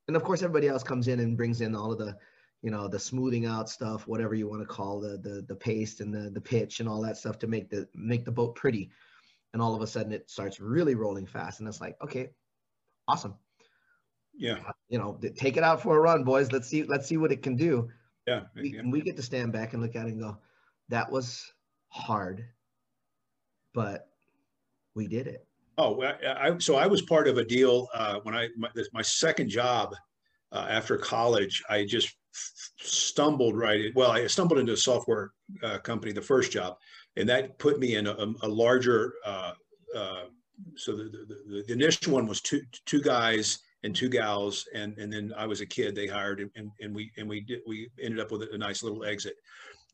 And 0.09 0.17
of 0.17 0.25
course, 0.25 0.43
everybody 0.43 0.69
else 0.69 0.83
comes 0.83 1.07
in 1.07 1.21
and 1.21 1.37
brings 1.37 1.61
in 1.61 1.75
all 1.75 1.93
of 1.93 1.99
the 1.99 2.17
you 2.63 2.71
know 2.73 2.89
the 2.89 2.99
smoothing 2.99 3.47
out 3.47 3.71
stuff 3.71 4.09
whatever 4.09 4.35
you 4.35 4.49
want 4.49 4.61
to 4.61 4.67
call 4.67 4.99
the 4.99 5.17
the 5.19 5.45
the 5.47 5.55
paste 5.55 6.01
and 6.01 6.13
the 6.13 6.31
the 6.31 6.41
pitch 6.41 6.81
and 6.81 6.89
all 6.89 7.01
that 7.03 7.17
stuff 7.17 7.39
to 7.39 7.47
make 7.47 7.71
the 7.71 7.87
make 7.95 8.25
the 8.25 8.33
boat 8.33 8.55
pretty. 8.57 8.91
And 9.53 9.63
all 9.63 9.75
of 9.75 9.83
a 9.83 9.87
sudden 9.87 10.13
it 10.13 10.29
starts 10.29 10.61
really 10.61 10.95
rolling 10.95 11.27
fast 11.27 11.61
and 11.61 11.69
it's 11.69 11.81
like 11.81 11.97
okay 12.03 12.31
awesome. 13.07 13.35
Yeah. 14.37 14.59
Uh, 14.67 14.73
you 14.89 14.99
know 14.99 15.21
take 15.37 15.57
it 15.57 15.63
out 15.63 15.83
for 15.83 15.97
a 15.97 16.01
run 16.01 16.25
boys. 16.25 16.51
Let's 16.51 16.69
see 16.69 16.83
let's 16.83 17.07
see 17.07 17.17
what 17.17 17.33
it 17.33 17.43
can 17.43 17.55
do. 17.55 17.89
Yeah, 18.27 18.43
we, 18.55 18.75
yeah. 18.75 18.81
and 18.81 18.93
we 18.93 19.01
get 19.01 19.17
to 19.17 19.23
stand 19.23 19.53
back 19.53 19.73
and 19.73 19.83
look 19.83 19.97
at 19.97 20.07
it 20.07 20.13
and 20.13 20.21
go 20.21 20.37
that 20.89 21.11
was 21.11 21.53
hard 21.89 22.45
but 23.73 24.09
we 24.95 25.07
did 25.07 25.27
it 25.27 25.48
oh 25.79 26.03
I, 26.03 26.49
I 26.49 26.59
so 26.59 26.77
i 26.77 26.87
was 26.87 27.03
part 27.03 27.29
of 27.29 27.39
a 27.39 27.45
deal 27.45 27.89
uh, 27.95 28.21
when 28.25 28.35
i 28.35 28.49
my, 28.59 28.69
my 28.93 29.03
second 29.03 29.49
job 29.49 29.95
uh, 30.53 30.67
after 30.69 30.97
college, 30.97 31.63
I 31.69 31.85
just 31.85 32.17
stumbled 32.79 33.57
right. 33.57 33.87
In, 33.87 33.93
well, 33.95 34.11
I 34.11 34.27
stumbled 34.27 34.59
into 34.59 34.73
a 34.73 34.77
software 34.77 35.33
uh, 35.63 35.79
company, 35.79 36.13
the 36.13 36.23
first 36.23 36.53
job, 36.53 36.77
and 37.17 37.29
that 37.29 37.59
put 37.59 37.79
me 37.79 37.97
in 37.97 38.07
a, 38.07 38.15
a 38.43 38.49
larger. 38.49 39.15
Uh, 39.25 39.53
uh, 39.97 40.25
so 40.77 40.97
the, 40.97 41.05
the, 41.05 41.65
the, 41.67 41.73
initial 41.73 42.15
one 42.15 42.27
was 42.27 42.41
two 42.41 42.63
two 42.87 43.01
guys 43.01 43.59
and 43.85 43.95
two 43.95 44.09
gals, 44.09 44.67
and 44.75 44.97
and 44.99 45.13
then 45.13 45.33
I 45.37 45.47
was 45.47 45.61
a 45.61 45.67
kid. 45.67 45.95
They 45.95 46.07
hired, 46.07 46.41
and, 46.57 46.71
and 46.81 46.95
we 46.95 47.11
and 47.19 47.29
we 47.29 47.41
did, 47.41 47.61
we 47.67 47.91
ended 48.03 48.21
up 48.21 48.33
with 48.33 48.43
a 48.53 48.59
nice 48.59 48.83
little 48.83 49.05
exit. 49.05 49.35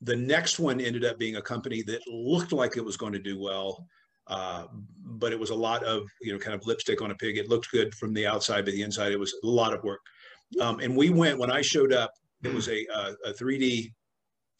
The 0.02 0.16
next 0.16 0.58
one 0.58 0.80
ended 0.80 1.04
up 1.04 1.18
being 1.18 1.36
a 1.36 1.42
company 1.42 1.82
that 1.82 2.00
looked 2.06 2.52
like 2.52 2.76
it 2.76 2.84
was 2.84 2.96
going 2.96 3.12
to 3.12 3.18
do 3.18 3.40
well. 3.40 3.86
Uh, 4.26 4.64
but 5.04 5.32
it 5.32 5.38
was 5.38 5.50
a 5.50 5.54
lot 5.54 5.84
of 5.84 6.02
you 6.20 6.32
know 6.32 6.38
kind 6.38 6.54
of 6.54 6.66
lipstick 6.66 7.02
on 7.02 7.10
a 7.10 7.14
pig. 7.14 7.36
It 7.36 7.48
looked 7.48 7.70
good 7.70 7.94
from 7.94 8.14
the 8.14 8.26
outside, 8.26 8.64
but 8.64 8.72
the 8.72 8.82
inside 8.82 9.12
it 9.12 9.18
was 9.18 9.34
a 9.42 9.46
lot 9.46 9.74
of 9.74 9.82
work. 9.84 10.00
Um, 10.60 10.80
and 10.80 10.96
we 10.96 11.10
went 11.10 11.38
when 11.38 11.50
I 11.50 11.62
showed 11.62 11.92
up. 11.92 12.12
It 12.42 12.52
was 12.52 12.68
a 12.68 12.86
uh, 12.94 13.12
a, 13.24 13.30
a 13.30 13.34
3D 13.34 13.90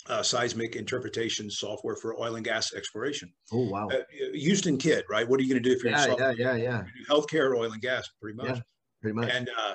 uh, 0.09 0.22
seismic 0.22 0.77
interpretation 0.77 1.50
software 1.50 1.96
for 1.96 2.18
oil 2.20 2.37
and 2.37 2.44
gas 2.44 2.74
exploration. 2.74 3.33
Oh 3.53 3.68
wow! 3.68 3.88
Uh, 3.88 4.00
Houston 4.35 4.77
kid, 4.77 5.05
right? 5.09 5.27
What 5.27 5.40
are 5.40 5.42
you 5.42 5.48
going 5.48 5.62
to 5.62 5.68
do 5.68 5.74
if 5.74 5.83
you're 5.83 5.92
yeah, 5.92 6.12
in 6.12 6.18
yeah, 6.38 6.55
yeah, 6.55 6.57
yeah. 6.57 6.85
healthcare, 7.09 7.57
oil 7.57 7.72
and 7.72 7.81
gas, 7.81 8.09
pretty 8.20 8.37
much. 8.37 8.48
Yeah, 8.48 8.61
pretty 9.00 9.14
much. 9.16 9.31
And 9.31 9.50
uh, 9.59 9.74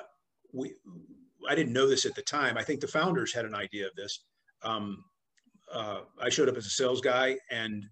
we, 0.54 0.74
I 1.48 1.56
didn't 1.56 1.74
know 1.74 1.88
this 1.88 2.06
at 2.06 2.16
the 2.16 2.22
time. 2.22 2.58
I 2.58 2.64
think 2.64 2.80
the 2.80 2.88
founders 2.88 3.34
had 3.34 3.46
an 3.46 3.56
idea 3.56 3.88
of 3.88 3.96
this. 3.96 4.24
Um, 4.64 5.04
uh, 5.74 6.02
I 6.22 6.30
showed 6.30 6.50
up 6.50 6.58
as 6.58 6.66
a 6.66 6.72
sales 6.72 7.02
guy, 7.02 7.38
and 7.50 7.86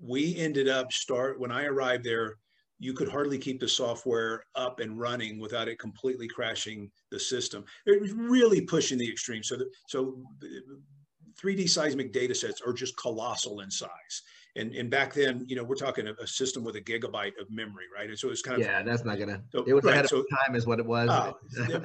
we 0.00 0.36
ended 0.36 0.68
up 0.68 0.92
start 0.92 1.40
when 1.40 1.50
I 1.50 1.64
arrived 1.64 2.04
there 2.04 2.36
you 2.78 2.92
could 2.92 3.08
hardly 3.08 3.38
keep 3.38 3.60
the 3.60 3.68
software 3.68 4.44
up 4.54 4.80
and 4.80 4.98
running 4.98 5.38
without 5.38 5.68
it 5.68 5.78
completely 5.78 6.28
crashing 6.28 6.90
the 7.10 7.18
system. 7.18 7.64
It 7.86 8.00
was 8.00 8.12
really 8.12 8.60
pushing 8.60 8.98
the 8.98 9.10
extreme. 9.10 9.42
So, 9.42 9.56
the, 9.56 9.68
so 9.88 10.22
3D 11.42 11.68
seismic 11.68 12.12
data 12.12 12.34
sets 12.34 12.60
are 12.60 12.72
just 12.72 12.96
colossal 12.96 13.60
in 13.60 13.70
size. 13.70 14.22
And, 14.56 14.74
and 14.74 14.90
back 14.90 15.12
then, 15.12 15.44
you 15.46 15.54
know, 15.54 15.62
we're 15.62 15.76
talking 15.76 16.08
a, 16.08 16.14
a 16.20 16.26
system 16.26 16.64
with 16.64 16.76
a 16.76 16.80
gigabyte 16.80 17.38
of 17.40 17.48
memory, 17.50 17.84
right? 17.94 18.08
And 18.08 18.18
so 18.18 18.30
it's 18.30 18.42
kind 18.42 18.60
of 18.60 18.66
yeah, 18.66 18.82
that's 18.82 19.04
not 19.04 19.18
gonna. 19.18 19.40
So, 19.52 19.62
it 19.64 19.72
was 19.72 19.84
right, 19.84 19.94
ahead 19.94 20.08
so, 20.08 20.20
of 20.20 20.26
time, 20.30 20.56
is 20.56 20.66
what 20.66 20.80
it 20.80 20.86
was. 20.86 21.08
Uh, 21.08 21.32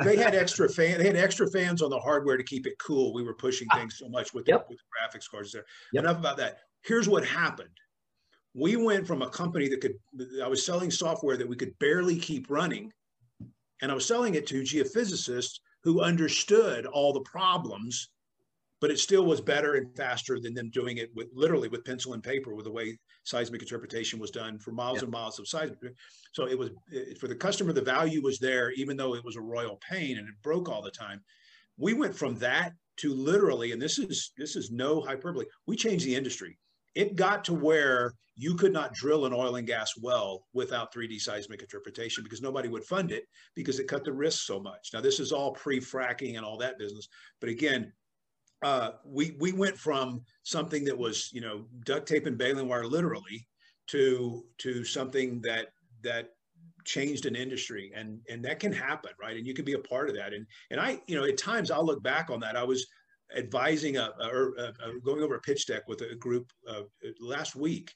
they 0.04 0.16
had 0.16 0.34
extra 0.34 0.68
fan. 0.70 0.98
They 0.98 1.06
had 1.06 1.16
extra 1.16 1.50
fans 1.52 1.84
on 1.84 1.92
the 1.92 2.00
hardware 2.00 2.38
to 2.38 2.44
keep 2.44 2.66
it 2.66 2.74
cool. 2.80 3.14
We 3.14 3.22
were 3.22 3.36
pushing 3.36 3.68
ah, 3.72 3.78
things 3.78 4.00
so 4.00 4.10
much 4.10 4.34
with, 4.34 4.48
yep. 4.48 4.68
the, 4.68 4.74
with 4.74 4.80
the 4.80 5.20
graphics 5.20 5.30
cards 5.30 5.52
there. 5.52 5.66
Yep. 5.92 6.04
Enough 6.04 6.20
about 6.20 6.38
that. 6.38 6.60
Here's 6.82 7.08
what 7.08 7.24
happened 7.24 7.70
we 8.54 8.76
went 8.76 9.08
from 9.08 9.22
a 9.22 9.30
company 9.30 9.68
that 9.70 9.82
could, 9.82 9.96
I 10.42 10.48
was 10.48 10.66
selling 10.66 10.92
software 10.92 11.38
that 11.38 11.48
we 11.48 11.56
could 11.56 11.78
barely 11.80 12.18
keep 12.18 12.50
running. 12.50 12.92
And 13.82 13.92
I 13.92 13.96
was 13.96 14.06
selling 14.06 14.36
it 14.36 14.48
to 14.48 14.62
geophysicists 14.62 15.60
who 15.84 16.02
understood 16.02 16.86
all 16.86 17.12
the 17.12 17.22
problems, 17.22 18.10
but 18.80 18.92
it 18.92 19.00
still 19.00 19.26
was 19.26 19.42
better 19.42 19.74
and 19.74 19.96
faster 19.98 20.40
than 20.40 20.54
them 20.54 20.70
doing 20.70 20.98
it 20.98 21.10
with 21.16 21.28
literally 21.34 21.68
with 21.68 21.84
pencil 21.84 22.14
and 22.14 22.24
paper 22.24 22.54
with 22.54 22.66
the 22.66 22.72
way 22.72 22.98
seismic 23.24 23.62
interpretation 23.62 24.20
was 24.20 24.32
done 24.32 24.60
for 24.60 24.72
miles 24.72 24.98
yeah. 24.98 25.04
and 25.04 25.12
miles 25.12 25.40
of 25.40 25.48
seismic. 25.48 25.80
So 26.34 26.48
it 26.48 26.58
was 26.58 26.70
for 27.20 27.28
the 27.28 27.36
customer, 27.36 27.74
the 27.74 27.82
value 27.82 28.22
was 28.22 28.40
there, 28.40 28.72
even 28.72 28.96
though 28.96 29.16
it 29.16 29.26
was 29.26 29.36
a 29.36 29.42
royal 29.42 29.80
pain 29.90 30.18
and 30.18 30.28
it 30.28 30.36
broke 30.44 30.70
all 30.70 30.82
the 30.82 30.92
time. 30.92 31.22
We 31.78 31.94
went 31.94 32.16
from 32.16 32.36
that 32.36 32.74
to 32.98 33.14
literally, 33.14 33.72
and 33.72 33.82
this 33.82 33.98
is 33.98 34.32
this 34.38 34.56
is 34.56 34.70
no 34.70 35.02
hyperbole. 35.02 35.46
We 35.66 35.76
changed 35.76 36.06
the 36.06 36.16
industry 36.16 36.58
it 36.96 37.16
got 37.16 37.44
to 37.46 37.54
where 37.54 38.14
you 38.36 38.56
could 38.56 38.74
not 38.74 38.94
drill 38.94 39.26
an 39.26 39.34
oil 39.34 39.58
and 39.58 39.68
gas 39.68 39.94
well 40.02 40.48
without 40.54 40.94
3D 40.94 41.20
seismic 41.20 41.62
interpretation 41.62 42.24
because 42.24 42.42
nobody 42.42 42.68
would 42.68 42.84
fund 42.84 43.12
it 43.12 43.26
because 43.56 43.80
it 43.80 43.88
cut 43.88 44.04
the 44.04 44.12
risk 44.12 44.46
so 44.46 44.60
much. 44.60 44.90
Now, 44.94 45.02
this 45.02 45.20
is 45.20 45.32
all 45.32 45.52
pre-fracking 45.52 46.36
and 46.36 46.46
all 46.46 46.58
that 46.58 46.80
business. 46.80 47.08
But 47.40 47.50
again, 47.50 47.94
uh, 48.64 48.92
we 49.06 49.36
we 49.40 49.52
went 49.52 49.78
from 49.78 50.24
something 50.44 50.86
that 50.86 50.98
was 50.98 51.30
you 51.34 51.42
know 51.42 51.66
duct 51.86 52.08
tape 52.08 52.26
and 52.26 52.38
baling 52.38 52.68
wire 52.68 52.88
literally 52.88 53.46
to 53.88 54.46
to 54.60 54.86
something 54.86 55.42
that 55.42 55.68
that 56.02 56.30
changed 56.86 57.26
an 57.26 57.36
industry 57.36 57.92
and 57.96 58.20
and 58.30 58.44
that 58.44 58.60
can 58.60 58.72
happen 58.72 59.12
right 59.20 59.38
and 59.38 59.46
you 59.46 59.54
can 59.54 59.66
be 59.66 59.74
a 59.74 59.80
part 59.80 60.10
of 60.10 60.16
that 60.16 60.34
and 60.34 60.46
and 60.70 60.80
i 60.80 61.00
you 61.08 61.16
know 61.16 61.26
at 61.26 61.38
times 61.38 61.72
i'll 61.72 61.86
look 61.86 62.04
back 62.04 62.30
on 62.30 62.40
that 62.40 62.58
i 62.58 62.64
was 62.64 62.86
advising 63.36 63.98
a, 63.98 64.10
or 64.22 64.54
going 65.04 65.22
over 65.22 65.36
a 65.36 65.42
pitch 65.42 65.68
deck 65.68 65.88
with 65.88 66.02
a 66.02 66.16
group 66.16 66.52
uh, 66.70 66.82
last 67.20 67.56
week. 67.56 67.94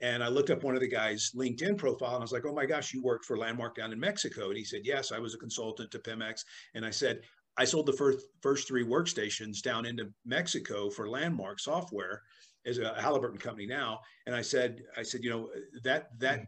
And 0.00 0.22
I 0.22 0.28
looked 0.28 0.50
up 0.50 0.62
one 0.62 0.74
of 0.74 0.82
the 0.82 0.88
guy's 0.88 1.30
LinkedIn 1.34 1.78
profile 1.78 2.14
and 2.14 2.18
I 2.18 2.20
was 2.20 2.32
like, 2.32 2.44
oh 2.44 2.52
my 2.52 2.66
gosh, 2.66 2.92
you 2.92 3.02
worked 3.02 3.24
for 3.24 3.38
Landmark 3.38 3.74
down 3.76 3.92
in 3.92 4.00
Mexico. 4.00 4.48
And 4.48 4.56
he 4.56 4.64
said, 4.64 4.82
yes, 4.84 5.10
I 5.10 5.18
was 5.18 5.34
a 5.34 5.38
consultant 5.38 5.90
to 5.92 5.98
Pemex. 5.98 6.42
And 6.74 6.84
I 6.84 6.90
said, 6.90 7.20
I 7.56 7.64
sold 7.64 7.86
the 7.86 7.94
first, 7.94 8.26
first 8.42 8.68
three 8.68 8.84
workstations 8.84 9.62
down 9.62 9.86
into 9.86 10.12
Mexico 10.26 10.90
for 10.90 11.08
Landmark 11.08 11.60
software 11.60 12.22
as 12.66 12.78
a 12.78 13.00
Halliburton 13.00 13.38
company 13.38 13.66
now. 13.66 14.00
And 14.26 14.34
I 14.34 14.42
said, 14.42 14.82
I 14.96 15.02
said, 15.02 15.22
you 15.24 15.30
know, 15.30 15.48
that, 15.82 16.08
that, 16.18 16.40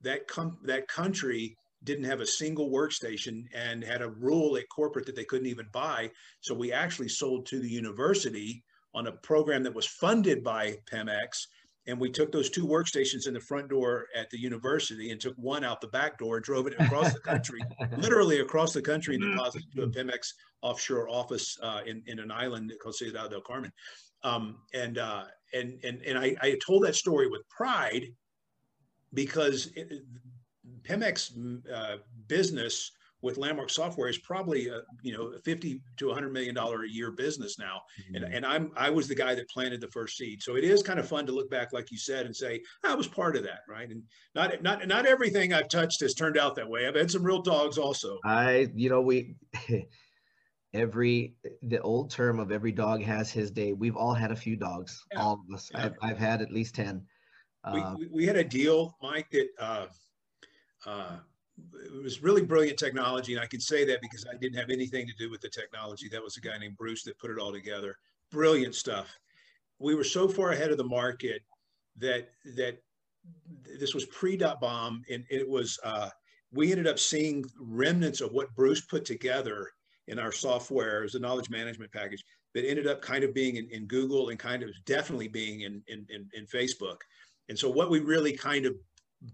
that, 0.00 0.26
com- 0.26 0.58
that 0.64 0.88
country 0.88 1.56
didn't 1.86 2.04
have 2.04 2.20
a 2.20 2.26
single 2.26 2.68
workstation 2.68 3.44
and 3.54 3.82
had 3.82 4.02
a 4.02 4.10
rule 4.10 4.56
at 4.56 4.68
corporate 4.68 5.06
that 5.06 5.16
they 5.16 5.24
couldn't 5.24 5.46
even 5.46 5.66
buy. 5.72 6.10
So 6.40 6.54
we 6.54 6.72
actually 6.72 7.08
sold 7.08 7.46
to 7.46 7.60
the 7.60 7.68
university 7.68 8.62
on 8.94 9.06
a 9.06 9.12
program 9.12 9.62
that 9.62 9.74
was 9.74 9.86
funded 9.86 10.44
by 10.44 10.76
Pemex. 10.90 11.46
And 11.86 12.00
we 12.00 12.10
took 12.10 12.32
those 12.32 12.50
two 12.50 12.66
workstations 12.66 13.28
in 13.28 13.34
the 13.34 13.40
front 13.40 13.68
door 13.68 14.06
at 14.16 14.28
the 14.30 14.38
university 14.38 15.12
and 15.12 15.20
took 15.20 15.36
one 15.36 15.62
out 15.62 15.80
the 15.80 15.86
back 15.86 16.18
door 16.18 16.36
and 16.36 16.44
drove 16.44 16.66
it 16.66 16.74
across 16.80 17.12
the 17.12 17.20
country, 17.20 17.60
literally 17.96 18.40
across 18.40 18.72
the 18.72 18.82
country 18.82 19.14
and 19.14 19.22
deposited 19.22 19.70
to 19.76 19.82
a 19.84 19.86
Pemex 19.86 20.32
offshore 20.62 21.08
office 21.08 21.56
uh, 21.62 21.82
in, 21.86 22.02
in 22.06 22.18
an 22.18 22.32
island 22.32 22.72
called 22.82 22.96
Ciudad 22.96 23.30
del 23.30 23.40
Carmen. 23.40 23.72
Um, 24.24 24.56
and, 24.74 24.98
uh, 24.98 25.24
and, 25.54 25.78
and, 25.84 26.02
and 26.02 26.18
I, 26.18 26.34
I 26.42 26.58
told 26.66 26.82
that 26.82 26.96
story 26.96 27.28
with 27.28 27.48
pride 27.48 28.06
because 29.14 29.70
it, 29.76 30.02
Pemex 30.86 31.32
uh, 31.72 31.96
business 32.28 32.92
with 33.22 33.38
Landmark 33.38 33.70
Software 33.70 34.08
is 34.08 34.18
probably 34.18 34.68
a, 34.68 34.82
you 35.02 35.12
know 35.12 35.32
50 35.44 35.80
to 35.96 36.06
100 36.06 36.32
million 36.32 36.54
dollar 36.54 36.84
a 36.84 36.88
year 36.88 37.10
business 37.10 37.58
now, 37.58 37.82
mm-hmm. 38.00 38.16
and, 38.16 38.34
and 38.34 38.46
I'm 38.46 38.70
I 38.76 38.90
was 38.90 39.08
the 39.08 39.14
guy 39.14 39.34
that 39.34 39.48
planted 39.48 39.80
the 39.80 39.88
first 39.88 40.16
seed. 40.16 40.42
So 40.42 40.56
it 40.56 40.64
is 40.64 40.82
kind 40.82 40.98
of 40.98 41.08
fun 41.08 41.26
to 41.26 41.32
look 41.32 41.50
back, 41.50 41.72
like 41.72 41.90
you 41.90 41.98
said, 41.98 42.26
and 42.26 42.34
say 42.34 42.62
I 42.84 42.94
was 42.94 43.06
part 43.08 43.36
of 43.36 43.42
that, 43.44 43.60
right? 43.68 43.88
And 43.88 44.02
not 44.34 44.62
not 44.62 44.86
not 44.86 45.06
everything 45.06 45.52
I've 45.52 45.68
touched 45.68 46.00
has 46.00 46.14
turned 46.14 46.38
out 46.38 46.54
that 46.56 46.68
way. 46.68 46.86
I've 46.86 46.94
had 46.94 47.10
some 47.10 47.24
real 47.24 47.42
dogs 47.42 47.78
also. 47.78 48.18
I 48.24 48.68
you 48.74 48.88
know 48.88 49.00
we. 49.00 49.36
every 50.74 51.34
the 51.62 51.80
old 51.80 52.10
term 52.10 52.38
of 52.38 52.52
every 52.52 52.72
dog 52.72 53.02
has 53.02 53.30
his 53.30 53.50
day. 53.50 53.72
We've 53.72 53.96
all 53.96 54.12
had 54.12 54.30
a 54.30 54.36
few 54.36 54.56
dogs, 54.56 55.02
yeah. 55.10 55.22
all 55.22 55.42
of 55.48 55.54
us. 55.54 55.70
Yeah. 55.72 55.86
I've, 55.86 55.94
I've 56.02 56.18
had 56.18 56.42
at 56.42 56.52
least 56.52 56.74
ten. 56.74 57.02
We, 57.72 57.80
uh, 57.80 57.94
we, 57.98 58.08
we, 58.12 58.26
had 58.26 58.36
a 58.36 58.44
deal, 58.44 58.94
Mike, 59.02 59.28
that 59.32 59.48
uh, 59.58 59.86
uh, 60.86 61.16
it 61.84 62.02
was 62.02 62.22
really 62.22 62.42
brilliant 62.42 62.78
technology. 62.78 63.34
And 63.34 63.42
I 63.42 63.46
can 63.46 63.60
say 63.60 63.84
that 63.86 64.00
because 64.00 64.24
I 64.30 64.36
didn't 64.36 64.58
have 64.58 64.70
anything 64.70 65.06
to 65.06 65.14
do 65.18 65.30
with 65.30 65.40
the 65.40 65.48
technology. 65.48 66.08
That 66.08 66.22
was 66.22 66.36
a 66.36 66.40
guy 66.40 66.58
named 66.58 66.76
Bruce 66.76 67.02
that 67.04 67.18
put 67.18 67.30
it 67.30 67.38
all 67.38 67.52
together. 67.52 67.96
Brilliant 68.30 68.74
stuff. 68.74 69.18
We 69.78 69.94
were 69.94 70.04
so 70.04 70.28
far 70.28 70.52
ahead 70.52 70.70
of 70.70 70.78
the 70.78 70.84
market 70.84 71.42
that, 71.98 72.28
that 72.56 72.78
this 73.78 73.94
was 73.94 74.06
pre 74.06 74.36
dot 74.36 74.60
bomb 74.60 75.02
and 75.10 75.24
it 75.30 75.48
was, 75.48 75.78
uh, 75.84 76.10
we 76.52 76.70
ended 76.70 76.86
up 76.86 76.98
seeing 76.98 77.44
remnants 77.58 78.20
of 78.20 78.32
what 78.32 78.54
Bruce 78.54 78.82
put 78.82 79.04
together 79.04 79.68
in 80.08 80.18
our 80.18 80.32
software 80.32 81.02
as 81.02 81.14
a 81.14 81.18
knowledge 81.18 81.50
management 81.50 81.92
package 81.92 82.22
that 82.54 82.68
ended 82.68 82.86
up 82.86 83.02
kind 83.02 83.24
of 83.24 83.34
being 83.34 83.56
in, 83.56 83.68
in 83.70 83.86
Google 83.86 84.28
and 84.28 84.38
kind 84.38 84.62
of 84.62 84.70
definitely 84.84 85.28
being 85.28 85.62
in, 85.62 85.82
in, 85.88 86.06
in, 86.08 86.28
in 86.34 86.46
Facebook. 86.46 86.98
And 87.48 87.58
so 87.58 87.68
what 87.68 87.90
we 87.90 88.00
really 88.00 88.32
kind 88.32 88.66
of 88.66 88.74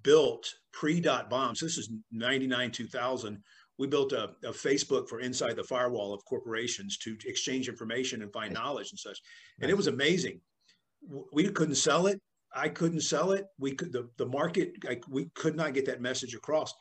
built 0.03 0.53
pre-dot 0.73 1.29
bombs. 1.29 1.61
This 1.61 1.79
is 1.79 1.91
99, 2.11 2.71
2000. 2.71 3.43
We 3.79 3.87
built 3.87 4.13
a, 4.13 4.31
a, 4.45 4.53
Facebook 4.53 5.09
for 5.09 5.21
inside 5.21 5.57
the 5.57 5.65
firewall 5.65 6.13
of 6.13 6.25
corporations 6.25 6.99
to 6.99 7.17
exchange 7.25 7.69
information 7.69 8.23
and 8.23 8.33
find 8.33 8.53
knowledge 8.53 8.91
and 8.91 8.99
such. 8.99 9.19
And 9.61 9.71
it 9.71 9.77
was 9.77 9.87
amazing. 9.87 10.41
We 11.33 11.49
couldn't 11.49 11.77
sell 11.77 12.07
it. 12.07 12.21
I 12.55 12.69
couldn't 12.69 13.01
sell 13.01 13.33
it. 13.33 13.47
We 13.59 13.73
could, 13.73 13.93
the, 13.93 14.09
the 14.19 14.27
market, 14.27 14.73
like, 14.85 15.03
we 15.09 15.31
could 15.35 15.57
not 15.57 15.75
get 15.75 15.87
that 15.87 16.03
message 16.03 16.35
across. 16.35 16.73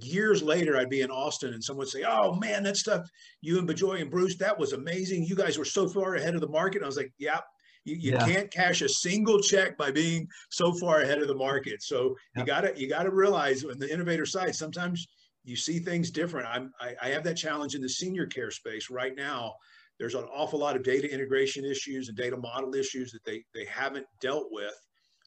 Years 0.00 0.42
later, 0.42 0.76
I'd 0.76 0.88
be 0.88 1.02
in 1.02 1.10
Austin 1.10 1.52
and 1.52 1.62
someone 1.62 1.82
would 1.82 1.88
say, 1.88 2.04
Oh 2.06 2.34
man, 2.34 2.62
that 2.62 2.76
stuff, 2.76 3.06
you 3.40 3.58
and 3.58 3.68
Bejoy 3.68 4.00
and 4.00 4.10
Bruce, 4.10 4.36
that 4.38 4.58
was 4.58 4.72
amazing. 4.72 5.24
You 5.24 5.36
guys 5.36 5.58
were 5.58 5.64
so 5.64 5.88
far 5.88 6.14
ahead 6.14 6.34
of 6.34 6.40
the 6.40 6.48
market. 6.48 6.78
And 6.78 6.84
I 6.84 6.88
was 6.88 6.96
like, 6.96 7.12
Yeah, 7.18 7.40
you, 7.86 7.96
you 7.96 8.12
yeah. 8.12 8.26
can't 8.26 8.50
cash 8.50 8.82
a 8.82 8.88
single 8.88 9.40
check 9.40 9.78
by 9.78 9.90
being 9.90 10.28
so 10.50 10.72
far 10.74 11.00
ahead 11.00 11.22
of 11.22 11.28
the 11.28 11.34
market. 11.34 11.82
So 11.82 12.16
you 12.36 12.44
gotta 12.44 12.72
you 12.76 12.88
gotta 12.88 13.10
realize 13.10 13.64
on 13.64 13.78
the 13.78 13.92
innovator 13.92 14.26
side, 14.26 14.54
sometimes 14.54 15.06
you 15.44 15.54
see 15.54 15.78
things 15.78 16.10
different. 16.10 16.48
I'm, 16.48 16.72
I, 16.80 16.94
I 17.00 17.08
have 17.10 17.22
that 17.24 17.36
challenge 17.36 17.76
in 17.76 17.80
the 17.80 17.88
senior 17.88 18.26
care 18.26 18.50
space 18.50 18.90
right 18.90 19.14
now. 19.16 19.54
There's 19.98 20.16
an 20.16 20.24
awful 20.24 20.58
lot 20.58 20.74
of 20.74 20.82
data 20.82 21.10
integration 21.10 21.64
issues 21.64 22.08
and 22.08 22.16
data 22.16 22.36
model 22.36 22.74
issues 22.74 23.12
that 23.12 23.24
they 23.24 23.44
they 23.54 23.64
haven't 23.64 24.06
dealt 24.20 24.48
with. 24.50 24.74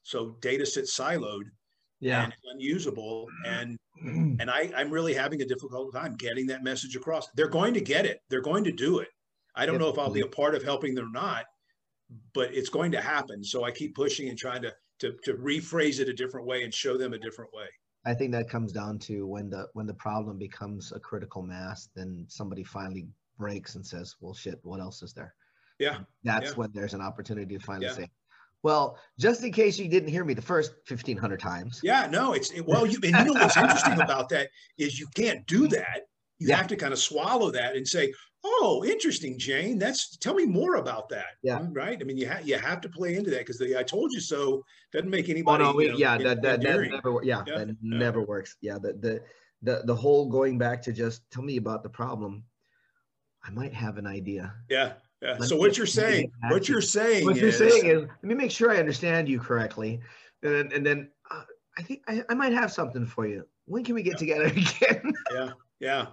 So 0.03 0.38
data 0.41 0.66
sits 0.66 0.97
siloed 0.97 1.45
yeah. 2.01 2.26
and 2.26 2.34
unusable. 2.53 3.28
And 3.45 3.78
mm-hmm. 4.03 4.36
and 4.41 4.51
I, 4.51 4.70
I'm 4.76 4.91
really 4.91 5.14
having 5.14 5.41
a 5.41 5.45
difficult 5.45 5.93
time 5.93 6.16
getting 6.16 6.47
that 6.47 6.64
message 6.64 6.95
across. 6.95 7.28
They're 7.36 7.47
going 7.47 7.74
to 7.74 7.82
get 7.82 8.05
it. 8.05 8.20
They're 8.30 8.41
going 8.41 8.66
to 8.66 8.72
do 8.72 8.99
it. 8.99 9.07
I 9.55 9.66
don't 9.66 9.80
know 9.80 9.89
if 9.89 9.97
I'll 9.97 10.12
be 10.12 10.22
a 10.22 10.28
part 10.28 10.55
of 10.55 10.64
helping 10.64 10.93
them 10.95 11.07
or 11.07 11.12
not, 11.12 11.45
but 12.34 12.53
it's 12.53 12.70
going 12.70 12.91
to 12.91 13.01
happen. 13.01 13.43
So 13.43 13.64
I 13.64 13.72
keep 13.72 13.95
pushing 13.95 14.30
and 14.30 14.38
trying 14.38 14.62
to, 14.64 14.74
to, 14.99 15.14
to 15.24 15.34
rephrase 15.34 15.99
it 15.99 16.10
a 16.10 16.14
different 16.14 16.47
way 16.47 16.64
and 16.64 16.74
show 16.74 16.97
them 16.97 17.14
a 17.14 17.20
different 17.20 17.53
way. 17.53 17.68
I 18.05 18.14
think 18.14 18.32
that 18.32 18.49
comes 18.49 18.72
down 18.72 18.97
to 18.99 19.28
when 19.28 19.49
the 19.49 19.68
when 19.74 19.86
the 19.86 19.93
problem 19.93 20.38
becomes 20.38 20.91
a 20.93 20.99
critical 20.99 21.41
mass, 21.41 21.89
then 21.95 22.26
somebody 22.30 22.64
finally 22.64 23.07
breaks 23.38 23.76
and 23.76 23.86
says, 23.86 24.16
"Well, 24.22 24.34
shit, 24.34 24.60
what 24.64 24.80
else 24.80 25.03
is 25.03 25.14
there?" 25.14 25.36
Yeah, 25.80 25.99
that's 26.24 26.51
yeah. 26.51 26.55
when 26.55 26.72
there's 26.74 26.93
an 26.93 27.01
opportunity 27.01 27.57
to 27.57 27.64
finally 27.64 27.88
yeah. 27.88 27.93
say, 27.93 28.10
"Well, 28.64 28.97
just 29.20 29.43
in 29.43 29.51
case 29.51 29.78
you 29.78 29.89
didn't 29.89 30.10
hear 30.10 30.24
me 30.24 30.34
the 30.34 30.41
first 30.41 30.72
fifteen 30.88 31.18
hundred 31.18 31.41
times." 31.41 31.82
Yeah, 31.84 32.07
no, 32.10 32.34
it's 32.34 32.51
it, 32.51 32.66
well, 32.66 32.86
you 32.86 32.99
and 33.03 33.16
you 33.16 33.26
know 33.26 33.34
what's 33.34 33.57
interesting 33.57 33.99
about 34.01 34.30
that 34.30 34.49
is 34.78 34.97
you 34.97 35.07
can't 35.14 35.45
do 35.45 35.68
that. 35.68 36.03
You 36.38 36.47
yeah. 36.47 36.55
have 36.55 36.68
to 36.68 36.78
kind 36.78 36.93
of 36.93 36.99
swallow 36.99 37.51
that 37.51 37.76
and 37.76 37.86
say, 37.86 38.14
oh 38.44 38.84
interesting 38.86 39.38
jane. 39.38 39.78
That's 39.78 40.18
tell 40.18 40.34
me 40.34 40.46
more 40.46 40.76
about 40.76 41.10
that 41.10 41.38
yeah. 41.44 41.60
right? 41.72 41.98
I 42.00 42.04
mean 42.04 42.18
you 42.18 42.28
have 42.28 42.48
you 42.48 42.58
have 42.58 42.82
to 42.82 42.90
play 42.90 43.16
into 43.16 43.30
that 43.32 43.40
because 43.40 43.58
the 43.58 43.78
i 43.78 43.84
told 43.84 44.12
you 44.12 44.20
so. 44.20 44.64
Doesn't 44.92 45.10
make 45.10 45.30
anybody 45.30 45.64
oh, 45.64 45.72
no, 45.72 45.80
you 45.80 45.92
know, 45.92 45.98
yeah 45.98 46.18
that, 46.18 46.42
that, 46.42 46.62
that 46.62 46.92
never 46.92 47.24
yeah, 47.24 47.44
yeah 47.46 47.58
that 47.58 47.76
never 47.82 48.24
works. 48.24 48.56
Yeah 48.62 48.80
the, 48.82 48.94
the 48.94 49.22
the 49.62 49.84
the 49.86 49.96
whole 49.96 50.28
going 50.28 50.58
back 50.58 50.82
to 50.84 50.94
just 50.94 51.30
tell 51.32 51.44
me 51.44 51.58
about 51.58 51.84
the 51.84 51.90
problem. 51.90 52.44
I 53.44 53.52
might 53.52 53.74
have 53.74 53.98
an 53.98 54.08
idea. 54.08 54.54
Yeah 54.70 54.94
yeah. 55.22 55.36
Let 55.40 55.50
so 55.50 55.58
what 55.58 55.78
you're 55.78 55.86
saying 55.86 56.32
what 56.50 56.70
you're 56.70 56.82
saying 56.82 57.26
what 57.26 57.36
is, 57.36 57.42
you're 57.42 57.52
saying 57.52 57.86
is 57.86 58.02
let 58.02 58.24
me 58.24 58.36
make 58.36 58.52
sure 58.52 58.72
i 58.72 58.78
understand 58.78 59.28
you 59.28 59.40
correctly. 59.40 60.00
And 60.44 60.54
then 60.54 60.72
and 60.74 60.86
then 60.86 61.10
uh, 61.30 61.44
i 61.78 61.82
think 61.82 62.02
I, 62.08 62.24
I 62.30 62.34
might 62.34 62.54
have 62.54 62.72
something 62.72 63.06
for 63.06 63.28
you. 63.28 63.46
When 63.66 63.84
can 63.84 63.96
we 63.96 64.02
get 64.02 64.14
yeah. 64.14 64.18
together 64.18 64.46
again? 64.46 65.14
Yeah 65.32 65.52
yeah 65.80 66.08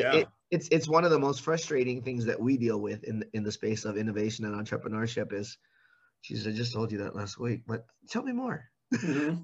yeah 0.00 0.14
it, 0.14 0.28
it's 0.50 0.68
it's 0.72 0.88
one 0.88 1.04
of 1.04 1.10
the 1.10 1.18
most 1.18 1.42
frustrating 1.42 2.02
things 2.02 2.24
that 2.24 2.40
we 2.40 2.56
deal 2.56 2.80
with 2.80 3.04
in 3.04 3.24
in 3.34 3.42
the 3.42 3.52
space 3.52 3.84
of 3.84 3.96
innovation 3.96 4.44
and 4.44 4.54
entrepreneurship 4.54 5.32
is 5.32 5.56
Jesus, 6.22 6.46
I 6.46 6.56
just 6.56 6.72
told 6.72 6.92
you 6.92 6.98
that 6.98 7.16
last 7.16 7.38
week, 7.38 7.62
but 7.66 7.86
tell 8.08 8.22
me 8.22 8.32
more. 8.32 8.68
mm-hmm. 8.94 9.36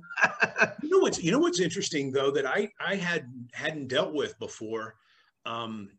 you 0.82 0.90
know 0.90 0.98
what's 0.98 1.22
you 1.22 1.30
know 1.30 1.38
what's 1.38 1.61
interesting 1.61 2.11
though 2.11 2.30
that 2.32 2.46
I 2.46 2.68
I 2.80 2.96
had 2.96 3.30
hadn't 3.52 3.88
dealt 3.88 4.12
with 4.12 4.38
before. 4.38 4.96
Um, 5.44 5.90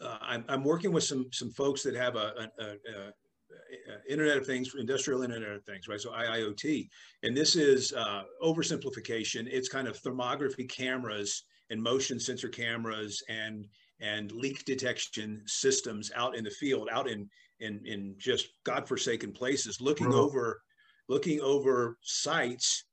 uh, 0.00 0.18
I'm, 0.20 0.44
I'm 0.48 0.64
working 0.64 0.92
with 0.92 1.04
some 1.04 1.26
some 1.32 1.50
folks 1.50 1.82
that 1.82 1.96
have 1.96 2.16
a, 2.16 2.48
a, 2.58 2.64
a 2.64 3.08
uh, 3.08 3.98
Internet 4.08 4.36
of 4.36 4.46
Things, 4.46 4.72
industrial 4.78 5.22
Internet 5.22 5.50
of 5.50 5.64
Things, 5.64 5.88
right? 5.88 6.00
So 6.00 6.12
IIoT, 6.12 6.88
and 7.24 7.36
this 7.36 7.56
is 7.56 7.92
uh, 7.92 8.22
oversimplification. 8.42 9.48
It's 9.50 9.68
kind 9.68 9.88
of 9.88 10.00
thermography 10.00 10.68
cameras 10.68 11.44
and 11.70 11.82
motion 11.82 12.20
sensor 12.20 12.48
cameras 12.48 13.22
and 13.28 13.66
and 14.00 14.32
leak 14.32 14.64
detection 14.64 15.42
systems 15.46 16.10
out 16.14 16.36
in 16.36 16.44
the 16.44 16.50
field, 16.50 16.88
out 16.90 17.08
in 17.08 17.28
in 17.60 17.80
in 17.84 18.14
just 18.18 18.48
godforsaken 18.64 19.32
places, 19.32 19.80
looking 19.80 20.12
over 20.12 20.60
looking 21.08 21.40
over 21.40 21.96
sites, 22.02 22.84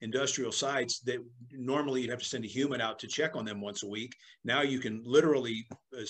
industrial 0.00 0.52
sites 0.52 1.00
that 1.00 1.18
normally 1.52 2.02
you'd 2.02 2.10
have 2.10 2.20
to 2.20 2.24
send 2.24 2.44
a 2.44 2.48
human 2.48 2.80
out 2.80 2.98
to 2.98 3.06
check 3.06 3.36
on 3.36 3.44
them 3.44 3.60
once 3.60 3.82
a 3.82 3.88
week. 3.88 4.14
Now 4.44 4.62
you 4.62 4.78
can 4.78 5.02
literally 5.04 5.66
uh, 5.96 6.02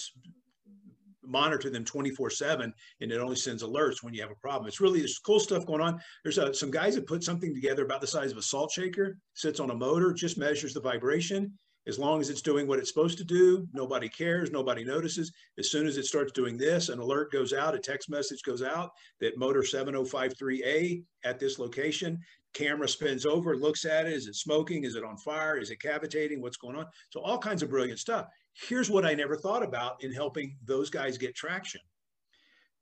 monitor 1.22 1.68
them 1.68 1.84
24 1.84 2.30
7 2.30 2.72
and 3.01 3.12
it 3.12 3.18
only 3.18 3.36
sends 3.36 3.62
alerts 3.62 4.03
when 4.03 4.14
you 4.14 4.22
have 4.22 4.30
a 4.30 4.36
problem. 4.36 4.68
It's 4.68 4.80
really 4.80 5.01
there's 5.01 5.18
cool 5.18 5.40
stuff 5.40 5.66
going 5.66 5.80
on. 5.80 6.01
There's 6.22 6.38
uh, 6.38 6.53
some 6.53 6.70
guys 6.70 6.94
that 6.94 7.07
put 7.07 7.24
something 7.24 7.55
together 7.55 7.84
about 7.84 8.01
the 8.01 8.07
size 8.07 8.30
of 8.30 8.38
a 8.38 8.42
salt 8.42 8.70
shaker 8.70 9.18
sits 9.34 9.61
on 9.61 9.70
a 9.70 9.74
motor 9.74 10.12
just 10.12 10.38
measures 10.38 10.74
the 10.74 10.80
vibration 10.80 11.53
as 11.89 11.99
long 11.99 12.20
as 12.20 12.28
it's 12.28 12.43
doing 12.43 12.66
what 12.66 12.78
it's 12.78 12.91
supposed 12.91 13.16
to 13.16 13.24
do, 13.24 13.66
nobody 13.72 14.11
cares, 14.11 14.51
nobody 14.51 14.84
notices. 14.84 15.32
As 15.59 15.70
soon 15.70 15.86
as 15.86 15.97
it 15.97 16.05
starts 16.05 16.32
doing 16.32 16.59
this, 16.59 16.91
an 16.91 16.99
alert 16.99 17.32
goes 17.32 17.55
out, 17.55 17.74
a 17.74 17.78
text 17.78 18.11
message 18.11 18.43
goes 18.43 18.62
out 18.62 18.91
that 19.20 19.39
motor 19.39 19.62
7053A 19.62 21.03
at 21.24 21.41
this 21.41 21.59
location. 21.59 22.18
Camera 22.53 22.89
spins 22.89 23.24
over, 23.24 23.57
looks 23.57 23.86
at 23.86 24.07
it. 24.07 24.12
Is 24.12 24.26
it 24.26 24.36
smoking? 24.36 24.84
Is 24.84 24.97
it 24.97 25.05
on 25.05 25.16
fire? 25.16 25.57
Is 25.57 25.70
it 25.70 25.80
cavitating? 25.80 26.43
What's 26.43 26.59
going 26.59 26.76
on? 26.76 26.86
So, 27.09 27.20
all 27.20 27.39
kinds 27.39 27.62
of 27.62 27.70
brilliant 27.70 27.99
stuff. 27.99 28.26
Here's 28.53 28.91
what 28.91 29.07
I 29.07 29.14
never 29.14 29.36
thought 29.36 29.62
about 29.62 30.03
in 30.05 30.12
helping 30.12 30.57
those 30.64 30.91
guys 30.91 31.16
get 31.16 31.34
traction. 31.34 31.80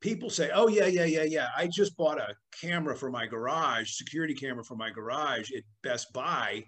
People 0.01 0.31
say, 0.31 0.51
oh, 0.53 0.69
yeah, 0.69 0.87
yeah, 0.87 1.05
yeah, 1.05 1.25
yeah. 1.25 1.49
I 1.57 1.69
just 1.69 1.97
bought 1.97 2.19
a 2.19 2.35
camera 2.61 2.97
for 2.97 3.11
my 3.11 3.27
garage, 3.27 3.93
security 3.93 4.35
camera 4.35 4.65
for 4.65 4.77
my 4.77 4.91
garage 4.91 5.51
at 5.53 5.63
Best 5.83 6.13
Buy, 6.13 6.65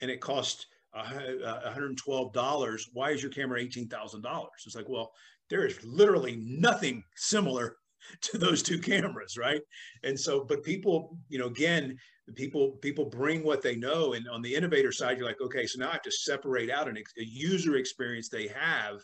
and 0.00 0.10
it 0.10 0.20
cost 0.20 0.66
$112. 0.94 2.80
Why 2.92 3.10
is 3.10 3.22
your 3.22 3.30
camera 3.30 3.60
$18,000? 3.62 4.46
It's 4.64 4.76
like, 4.76 4.88
well, 4.88 5.12
there 5.50 5.66
is 5.66 5.82
literally 5.84 6.36
nothing 6.44 7.02
similar 7.14 7.76
to 8.22 8.38
those 8.38 8.62
two 8.62 8.78
cameras, 8.78 9.36
right? 9.36 9.60
And 10.04 10.18
so, 10.18 10.44
but 10.44 10.62
people, 10.62 11.18
you 11.28 11.38
know, 11.38 11.46
again, 11.46 11.96
people 12.34 12.72
people 12.82 13.04
bring 13.04 13.44
what 13.44 13.62
they 13.62 13.76
know, 13.76 14.14
and 14.14 14.28
on 14.28 14.42
the 14.42 14.54
innovator 14.54 14.92
side, 14.92 15.18
you're 15.18 15.26
like, 15.26 15.40
okay, 15.40 15.66
so 15.66 15.78
now 15.78 15.90
I 15.90 15.92
have 15.92 16.02
to 16.02 16.10
separate 16.10 16.70
out 16.70 16.88
an, 16.88 16.96
a 16.96 17.24
user 17.24 17.76
experience 17.76 18.28
they 18.28 18.48
have 18.48 19.00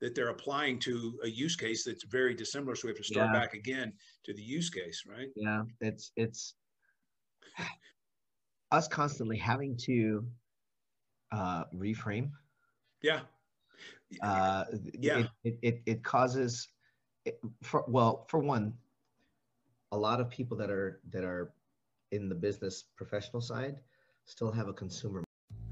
that 0.00 0.14
they're 0.14 0.30
applying 0.30 0.78
to 0.80 1.18
a 1.24 1.28
use 1.28 1.54
case 1.54 1.84
that's 1.84 2.04
very 2.04 2.34
dissimilar. 2.34 2.74
So 2.74 2.88
we 2.88 2.90
have 2.90 2.98
to 2.98 3.04
start 3.04 3.30
yeah. 3.32 3.40
back 3.40 3.54
again 3.54 3.92
to 4.24 4.34
the 4.34 4.42
use 4.42 4.68
case, 4.70 5.04
right? 5.06 5.28
Yeah, 5.36 5.62
it's 5.80 6.12
it's 6.16 6.54
us 8.72 8.88
constantly 8.88 9.36
having 9.36 9.76
to 9.84 10.24
uh, 11.32 11.64
reframe. 11.74 12.30
Yeah. 13.02 13.20
Uh, 14.22 14.64
yeah. 14.98 15.26
It, 15.42 15.58
it, 15.62 15.82
it 15.86 16.04
causes, 16.04 16.68
it, 17.24 17.40
for, 17.62 17.84
well, 17.88 18.26
for 18.28 18.38
one, 18.38 18.74
a 19.90 19.96
lot 19.96 20.20
of 20.20 20.30
people 20.30 20.56
that 20.56 20.70
are 20.70 21.00
that 21.10 21.24
are 21.24 21.52
in 22.12 22.28
the 22.28 22.34
business 22.34 22.84
professional 22.96 23.40
side 23.40 23.76
still 24.24 24.50
have 24.50 24.68
a 24.68 24.72
consumer. 24.72 25.22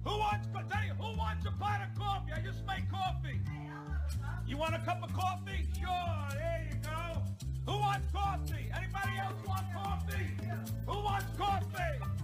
Who 0.04 0.10
wants 0.10 0.46
who 0.46 1.16
wants 1.16 1.46
a 1.46 1.52
pot 1.52 1.88
of 1.88 1.98
coffee? 1.98 2.32
I 2.34 2.40
just 2.40 2.66
made 2.66 2.90
coffee. 2.90 3.40
You 4.46 4.56
want 4.56 4.74
a 4.74 4.78
cup 4.78 5.02
of 5.02 5.12
coffee? 5.14 5.66
Sure, 5.78 6.28
there 6.32 6.68
you 6.70 6.76
go. 6.82 7.22
Who 7.72 7.78
wants 7.78 8.12
coffee? 8.12 8.70
Anybody 8.74 9.18
else 9.18 9.46
want 9.46 9.66
coffee? 9.72 10.26
Who 10.86 11.04
wants 11.04 11.26
coffee? 11.38 12.19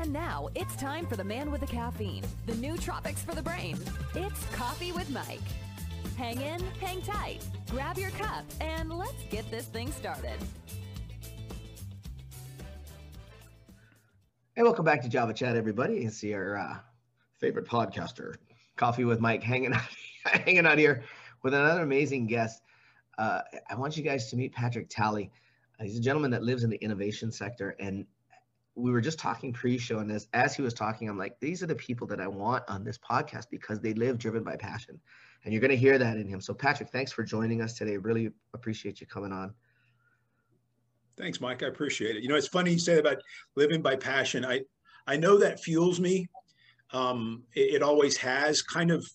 And 0.00 0.14
now 0.14 0.48
it's 0.54 0.74
time 0.76 1.06
for 1.06 1.16
the 1.16 1.24
man 1.24 1.50
with 1.50 1.60
the 1.60 1.66
caffeine, 1.66 2.24
the 2.46 2.54
nootropics 2.54 3.18
for 3.18 3.34
the 3.34 3.42
brain. 3.42 3.78
It's 4.14 4.46
Coffee 4.46 4.92
with 4.92 5.10
Mike. 5.10 5.42
Hang 6.16 6.40
in, 6.40 6.58
hang 6.80 7.02
tight, 7.02 7.44
grab 7.68 7.98
your 7.98 8.08
cup, 8.12 8.46
and 8.62 8.90
let's 8.90 9.22
get 9.28 9.50
this 9.50 9.66
thing 9.66 9.92
started. 9.92 10.38
Hey, 14.56 14.62
welcome 14.62 14.86
back 14.86 15.02
to 15.02 15.08
Java 15.10 15.34
Chat, 15.34 15.54
everybody. 15.54 15.96
You 15.96 16.08
see 16.08 16.32
our 16.32 16.56
uh, 16.56 16.78
favorite 17.36 17.66
podcaster, 17.66 18.36
Coffee 18.76 19.04
with 19.04 19.20
Mike, 19.20 19.42
hanging 19.42 19.72
out, 19.74 19.82
hanging 20.24 20.64
out 20.64 20.78
here 20.78 21.04
with 21.42 21.52
another 21.52 21.82
amazing 21.82 22.26
guest. 22.26 22.62
Uh, 23.18 23.42
I 23.68 23.74
want 23.74 23.98
you 23.98 24.02
guys 24.02 24.30
to 24.30 24.36
meet 24.36 24.54
Patrick 24.54 24.88
Talley. 24.88 25.30
Uh, 25.78 25.84
he's 25.84 25.98
a 25.98 26.00
gentleman 26.00 26.30
that 26.30 26.42
lives 26.42 26.64
in 26.64 26.70
the 26.70 26.78
innovation 26.78 27.30
sector, 27.30 27.76
and 27.78 28.06
we 28.74 28.90
were 28.90 29.00
just 29.00 29.18
talking 29.18 29.52
pre-show 29.52 29.98
and 29.98 30.10
as, 30.10 30.28
as 30.32 30.54
he 30.54 30.62
was 30.62 30.72
talking 30.72 31.08
i'm 31.08 31.18
like 31.18 31.38
these 31.40 31.62
are 31.62 31.66
the 31.66 31.74
people 31.74 32.06
that 32.06 32.20
i 32.20 32.26
want 32.26 32.62
on 32.68 32.84
this 32.84 32.98
podcast 32.98 33.46
because 33.50 33.80
they 33.80 33.94
live 33.94 34.18
driven 34.18 34.42
by 34.42 34.56
passion. 34.56 35.00
And 35.44 35.52
you're 35.52 35.60
going 35.60 35.70
to 35.70 35.76
hear 35.76 35.96
that 35.96 36.16
in 36.16 36.26
him. 36.26 36.40
So 36.40 36.52
patrick 36.52 36.90
thanks 36.90 37.12
for 37.12 37.24
joining 37.24 37.62
us 37.62 37.74
today. 37.74 37.96
Really 37.96 38.30
appreciate 38.52 39.00
you 39.00 39.06
coming 39.06 39.32
on. 39.32 39.54
Thanks 41.16 41.40
mike. 41.40 41.62
I 41.62 41.66
appreciate 41.66 42.16
it. 42.16 42.22
You 42.22 42.28
know 42.28 42.36
it's 42.36 42.48
funny 42.48 42.72
you 42.72 42.78
say 42.78 42.98
about 42.98 43.18
living 43.56 43.82
by 43.82 43.96
passion. 43.96 44.44
I 44.44 44.60
i 45.06 45.16
know 45.16 45.38
that 45.38 45.60
fuels 45.60 46.00
me. 46.00 46.28
Um, 46.92 47.44
it, 47.54 47.76
it, 47.76 47.82
always 47.82 48.16
has. 48.16 48.62
Kind 48.62 48.90
of 48.90 49.06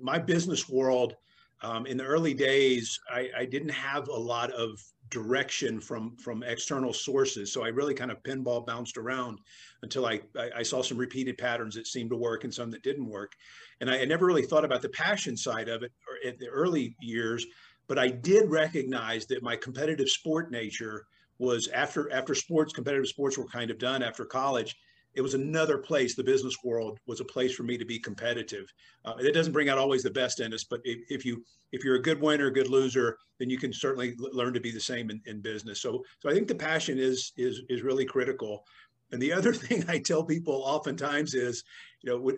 my 0.00 0.18
business 0.18 0.68
world 0.68 1.14
um, 1.62 1.84
in 1.86 1.96
the 1.96 2.04
early 2.04 2.34
days 2.34 2.98
I, 3.10 3.28
I 3.36 3.44
didn't 3.46 3.70
have 3.70 4.08
a 4.08 4.16
lot 4.16 4.52
of 4.52 4.80
direction 5.10 5.80
from 5.80 6.16
from 6.16 6.42
external 6.42 6.92
sources. 6.92 7.52
So 7.52 7.64
I 7.64 7.68
really 7.68 7.94
kind 7.94 8.10
of 8.10 8.22
pinball 8.22 8.66
bounced 8.66 8.96
around 8.96 9.38
until 9.82 10.06
I, 10.06 10.20
I, 10.54 10.62
saw 10.62 10.82
some 10.82 10.98
repeated 10.98 11.38
patterns 11.38 11.74
that 11.76 11.86
seemed 11.86 12.10
to 12.10 12.16
work 12.16 12.44
and 12.44 12.52
some 12.52 12.70
that 12.72 12.82
didn't 12.82 13.08
work. 13.08 13.32
And 13.80 13.90
I, 13.90 14.00
I 14.00 14.04
never 14.04 14.26
really 14.26 14.42
thought 14.42 14.64
about 14.64 14.82
the 14.82 14.88
passion 14.88 15.36
side 15.36 15.68
of 15.68 15.82
it 15.82 15.92
or 16.08 16.28
at 16.28 16.38
the 16.38 16.48
early 16.48 16.96
years, 17.00 17.46
but 17.88 17.98
I 17.98 18.08
did 18.08 18.50
recognize 18.50 19.26
that 19.26 19.42
my 19.42 19.56
competitive 19.56 20.08
sport 20.08 20.50
nature 20.50 21.06
was 21.38 21.68
after 21.68 22.10
after 22.12 22.34
sports, 22.34 22.72
competitive 22.72 23.08
sports 23.08 23.38
were 23.38 23.46
kind 23.46 23.70
of 23.70 23.78
done 23.78 24.02
after 24.02 24.24
college 24.24 24.76
it 25.16 25.22
was 25.22 25.34
another 25.34 25.78
place 25.78 26.14
the 26.14 26.22
business 26.22 26.56
world 26.62 27.00
was 27.06 27.20
a 27.20 27.24
place 27.24 27.54
for 27.54 27.62
me 27.62 27.78
to 27.78 27.84
be 27.84 27.98
competitive. 27.98 28.72
Uh, 29.04 29.14
it 29.18 29.32
doesn't 29.32 29.52
bring 29.52 29.68
out 29.68 29.78
always 29.78 30.02
the 30.02 30.10
best 30.10 30.40
in 30.40 30.52
us 30.52 30.64
but 30.64 30.80
if, 30.84 30.98
if 31.10 31.24
you 31.24 31.42
if 31.72 31.82
you're 31.82 31.96
a 31.96 32.02
good 32.02 32.20
winner 32.20 32.46
a 32.46 32.52
good 32.52 32.68
loser 32.68 33.18
then 33.38 33.50
you 33.50 33.58
can 33.58 33.72
certainly 33.72 34.14
learn 34.18 34.52
to 34.52 34.60
be 34.60 34.70
the 34.70 34.80
same 34.80 35.10
in, 35.10 35.20
in 35.26 35.40
business. 35.40 35.80
So 35.80 36.04
so 36.20 36.30
i 36.30 36.34
think 36.34 36.48
the 36.48 36.54
passion 36.54 36.98
is 36.98 37.32
is 37.36 37.62
is 37.68 37.82
really 37.82 38.04
critical. 38.04 38.64
And 39.12 39.20
the 39.20 39.32
other 39.38 39.52
thing 39.52 39.84
i 39.88 39.98
tell 39.98 40.22
people 40.22 40.62
oftentimes 40.64 41.34
is 41.34 41.64
you 42.02 42.10
know 42.10 42.32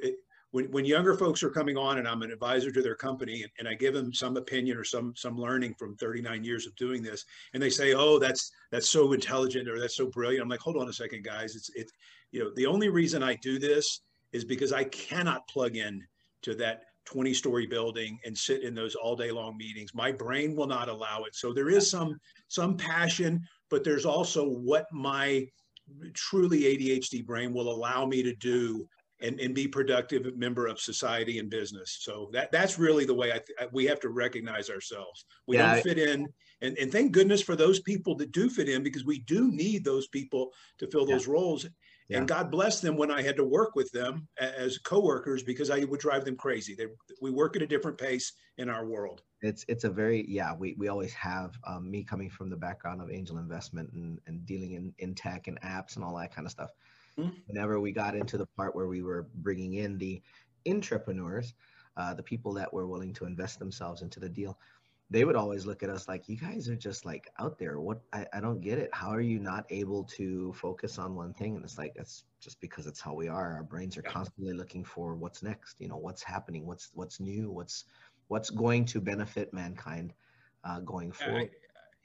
when, 0.50 0.70
when 0.70 0.84
younger 0.84 1.14
folks 1.14 1.42
are 1.42 1.50
coming 1.50 1.76
on 1.76 1.98
and 1.98 2.08
I'm 2.08 2.22
an 2.22 2.30
advisor 2.30 2.70
to 2.70 2.82
their 2.82 2.94
company 2.94 3.42
and, 3.42 3.52
and, 3.58 3.68
I 3.68 3.74
give 3.74 3.92
them 3.92 4.14
some 4.14 4.36
opinion 4.36 4.78
or 4.78 4.84
some 4.84 5.12
some 5.14 5.36
learning 5.36 5.74
from 5.78 5.94
39 5.96 6.42
years 6.42 6.66
of 6.66 6.74
doing 6.76 7.02
this 7.02 7.24
and 7.52 7.62
they 7.62 7.70
say 7.70 7.92
oh 7.92 8.18
that's 8.18 8.50
that's 8.70 8.88
so 8.88 9.12
intelligent 9.12 9.68
or 9.68 9.78
that's 9.78 9.96
so 9.96 10.06
brilliant 10.06 10.42
I'm 10.42 10.48
like 10.48 10.60
hold 10.60 10.76
on 10.76 10.88
a 10.88 10.92
second 10.92 11.24
guys. 11.24 11.54
It's 11.54 11.70
it 11.74 11.90
you 12.32 12.44
know 12.44 12.50
the 12.56 12.66
only 12.66 12.88
reason 12.88 13.22
I 13.22 13.36
do 13.36 13.58
this 13.58 14.00
is 14.32 14.44
because 14.44 14.72
I 14.72 14.84
cannot 14.84 15.48
plug 15.48 15.76
in 15.76 16.02
to 16.42 16.54
that 16.56 16.82
20 17.06 17.32
story 17.32 17.66
building 17.66 18.18
and 18.24 18.36
sit 18.36 18.62
in 18.62 18.74
those 18.74 18.94
all 18.94 19.16
day 19.16 19.30
long 19.30 19.56
meetings 19.56 19.94
my 19.94 20.12
brain 20.12 20.54
will 20.54 20.66
not 20.66 20.90
allow 20.90 21.24
it 21.24 21.34
so 21.34 21.54
there 21.54 21.70
is 21.70 21.90
some 21.90 22.18
some 22.48 22.76
passion 22.76 23.40
but 23.70 23.82
there's 23.82 24.04
also 24.04 24.46
what 24.46 24.86
my 24.92 25.46
truly 26.14 26.60
ADHD 26.60 27.24
brain 27.24 27.52
will 27.52 27.70
allow 27.70 28.04
me 28.04 28.22
to 28.22 28.34
do 28.34 28.86
and, 29.20 29.40
and 29.40 29.54
be 29.54 29.66
productive 29.66 30.36
member 30.36 30.66
of 30.66 30.78
society 30.78 31.38
and 31.38 31.50
business. 31.50 31.98
So 32.00 32.30
that 32.32 32.52
that's 32.52 32.78
really 32.78 33.04
the 33.04 33.14
way 33.14 33.32
I 33.32 33.40
th- 33.40 33.70
we 33.72 33.84
have 33.86 34.00
to 34.00 34.10
recognize 34.10 34.70
ourselves. 34.70 35.24
We 35.46 35.56
yeah, 35.56 35.74
don't 35.74 35.82
fit 35.82 35.98
in, 35.98 36.26
and 36.60 36.78
and 36.78 36.92
thank 36.92 37.12
goodness 37.12 37.42
for 37.42 37.56
those 37.56 37.80
people 37.80 38.14
that 38.16 38.32
do 38.32 38.48
fit 38.48 38.68
in 38.68 38.82
because 38.82 39.04
we 39.04 39.20
do 39.20 39.50
need 39.50 39.84
those 39.84 40.06
people 40.08 40.50
to 40.78 40.86
fill 40.86 41.04
those 41.04 41.26
yeah. 41.26 41.32
roles. 41.32 41.66
Yeah. 42.08 42.18
And 42.18 42.28
God 42.28 42.50
bless 42.50 42.80
them 42.80 42.96
when 42.96 43.10
I 43.10 43.20
had 43.20 43.36
to 43.36 43.44
work 43.44 43.74
with 43.74 43.92
them 43.92 44.28
as 44.40 44.78
coworkers 44.78 45.42
because 45.42 45.68
I 45.68 45.84
would 45.84 46.00
drive 46.00 46.24
them 46.24 46.36
crazy. 46.36 46.74
They, 46.74 46.86
we 47.20 47.30
work 47.30 47.54
at 47.54 47.60
a 47.60 47.66
different 47.66 47.98
pace 47.98 48.32
in 48.56 48.70
our 48.70 48.86
world. 48.86 49.22
It's 49.42 49.64
it's 49.68 49.84
a 49.84 49.90
very 49.90 50.24
yeah. 50.26 50.54
We 50.54 50.74
we 50.78 50.88
always 50.88 51.12
have 51.12 51.52
um, 51.66 51.90
me 51.90 52.02
coming 52.02 52.30
from 52.30 52.48
the 52.48 52.56
background 52.56 53.02
of 53.02 53.10
angel 53.10 53.38
investment 53.38 53.92
and 53.92 54.18
and 54.26 54.46
dealing 54.46 54.72
in 54.72 54.94
in 54.98 55.14
tech 55.14 55.48
and 55.48 55.60
apps 55.60 55.96
and 55.96 56.04
all 56.04 56.16
that 56.16 56.34
kind 56.34 56.46
of 56.46 56.50
stuff 56.50 56.70
Mm-hmm. 57.18 57.30
Whenever 57.46 57.80
we 57.80 57.92
got 57.92 58.14
into 58.14 58.38
the 58.38 58.46
part 58.46 58.74
where 58.74 58.86
we 58.86 59.02
were 59.02 59.28
bringing 59.36 59.74
in 59.74 59.98
the 59.98 60.22
entrepreneurs, 60.68 61.54
uh, 61.96 62.14
the 62.14 62.22
people 62.22 62.52
that 62.54 62.72
were 62.72 62.86
willing 62.86 63.12
to 63.14 63.24
invest 63.24 63.58
themselves 63.58 64.02
into 64.02 64.20
the 64.20 64.28
deal, 64.28 64.58
they 65.10 65.24
would 65.24 65.36
always 65.36 65.64
look 65.64 65.82
at 65.82 65.88
us 65.88 66.06
like, 66.06 66.28
you 66.28 66.36
guys 66.36 66.68
are 66.68 66.76
just 66.76 67.06
like 67.06 67.30
out 67.38 67.58
there. 67.58 67.80
What 67.80 68.02
I, 68.12 68.26
I 68.32 68.40
don't 68.40 68.60
get 68.60 68.78
it. 68.78 68.90
How 68.92 69.08
are 69.08 69.22
you 69.22 69.38
not 69.38 69.64
able 69.70 70.04
to 70.04 70.52
focus 70.52 70.98
on 70.98 71.14
one 71.14 71.32
thing? 71.32 71.56
And 71.56 71.64
it's 71.64 71.78
like, 71.78 71.94
it's 71.96 72.24
just 72.40 72.60
because 72.60 72.86
it's 72.86 73.00
how 73.00 73.14
we 73.14 73.28
are. 73.28 73.54
Our 73.54 73.62
brains 73.62 73.96
are 73.96 74.02
constantly 74.02 74.52
looking 74.52 74.84
for 74.84 75.14
what's 75.14 75.42
next, 75.42 75.76
you 75.78 75.88
know, 75.88 75.96
what's 75.96 76.22
happening, 76.22 76.66
what's, 76.66 76.90
what's 76.92 77.20
new, 77.20 77.50
what's, 77.50 77.84
what's 78.28 78.50
going 78.50 78.84
to 78.84 79.00
benefit 79.00 79.54
mankind 79.54 80.12
uh, 80.64 80.80
going 80.80 81.10
forward. 81.12 81.50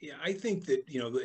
Yeah, 0.04 0.14
I 0.22 0.34
think 0.34 0.66
that 0.66 0.84
you 0.86 1.00
know, 1.00 1.18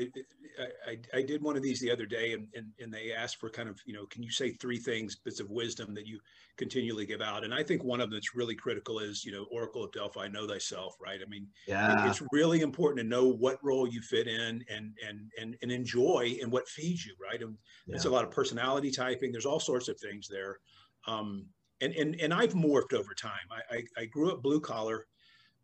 I, 0.58 0.92
I, 0.92 1.20
I 1.20 1.22
did 1.22 1.42
one 1.42 1.58
of 1.58 1.62
these 1.62 1.82
the 1.82 1.92
other 1.92 2.06
day, 2.06 2.32
and, 2.32 2.48
and 2.56 2.68
and 2.80 2.94
they 2.94 3.12
asked 3.12 3.36
for 3.36 3.50
kind 3.50 3.68
of 3.68 3.78
you 3.86 3.94
know, 3.94 4.06
can 4.06 4.24
you 4.24 4.32
say 4.32 4.52
three 4.52 4.78
things, 4.78 5.18
bits 5.18 5.42
of 5.42 5.50
wisdom 5.50 5.94
that 5.96 6.08
you 6.08 6.20
continually 6.58 7.06
give 7.06 7.22
out? 7.22 7.44
And 7.44 7.54
I 7.54 7.62
think 7.62 7.84
one 7.84 8.00
of 8.00 8.10
them 8.10 8.18
that's 8.18 8.36
really 8.36 8.56
critical 8.56 9.00
is 9.00 9.26
you 9.26 9.34
know, 9.34 9.48
Oracle 9.52 9.84
of 9.84 9.92
Delphi, 9.92 10.30
know 10.30 10.48
thyself, 10.48 10.96
right? 11.02 11.20
I 11.22 11.28
mean, 11.30 11.48
yeah, 11.68 12.10
it's 12.10 12.24
really 12.32 12.62
important 12.62 13.00
to 13.00 13.10
know 13.10 13.28
what 13.28 13.62
role 13.62 13.86
you 13.86 14.02
fit 14.02 14.28
in 14.28 14.64
and 14.70 14.94
and 15.06 15.30
and 15.38 15.58
and 15.62 15.72
enjoy 15.72 16.38
and 16.42 16.50
what 16.50 16.70
feeds 16.70 17.06
you, 17.06 17.16
right? 17.22 17.42
And 17.42 17.58
yeah. 17.86 17.96
it's 17.96 18.06
a 18.06 18.10
lot 18.10 18.24
of 18.24 18.32
personality 18.32 18.92
typing. 18.92 19.34
There's 19.34 19.46
all 19.46 19.60
sorts 19.60 19.90
of 19.90 20.00
things 20.00 20.30
there. 20.30 20.60
Um, 21.06 21.48
and 21.82 21.94
and 21.94 22.16
and 22.22 22.34
I've 22.34 22.54
morphed 22.54 22.94
over 22.94 23.14
time. 23.14 23.34
I, 23.52 23.76
I, 23.76 23.84
I 24.04 24.06
grew 24.06 24.32
up 24.32 24.42
blue 24.42 24.62
collar 24.62 25.06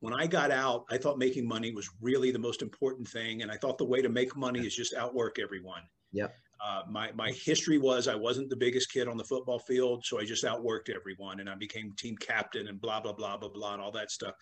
when 0.05 0.13
I 0.13 0.27
got 0.27 0.51
out, 0.51 0.85
I 0.91 0.99
thought 0.99 1.17
making 1.17 1.47
money 1.47 1.71
was 1.71 1.89
really 1.99 2.29
the 2.29 2.37
most 2.37 2.61
important 2.61 3.07
thing. 3.07 3.41
And 3.41 3.51
I 3.51 3.57
thought 3.57 3.79
the 3.79 3.85
way 3.85 4.03
to 4.03 4.09
make 4.09 4.35
money 4.35 4.59
is 4.59 4.75
just 4.75 4.93
outwork 4.93 5.39
everyone. 5.39 5.81
Yeah. 6.11 6.27
Uh, 6.63 6.83
my, 6.87 7.11
my 7.13 7.31
history 7.31 7.79
was 7.79 8.07
I 8.07 8.13
wasn't 8.13 8.51
the 8.51 8.55
biggest 8.55 8.93
kid 8.93 9.07
on 9.07 9.17
the 9.17 9.23
football 9.23 9.57
field, 9.57 10.05
so 10.05 10.19
I 10.19 10.23
just 10.23 10.43
outworked 10.43 10.91
everyone 10.95 11.39
and 11.39 11.49
I 11.49 11.55
became 11.55 11.91
team 11.97 12.15
captain 12.17 12.67
and 12.67 12.79
blah, 12.79 13.01
blah, 13.01 13.13
blah, 13.13 13.35
blah, 13.35 13.49
blah, 13.49 13.73
and 13.73 13.81
all 13.81 13.91
that 13.93 14.11
stuff. 14.11 14.35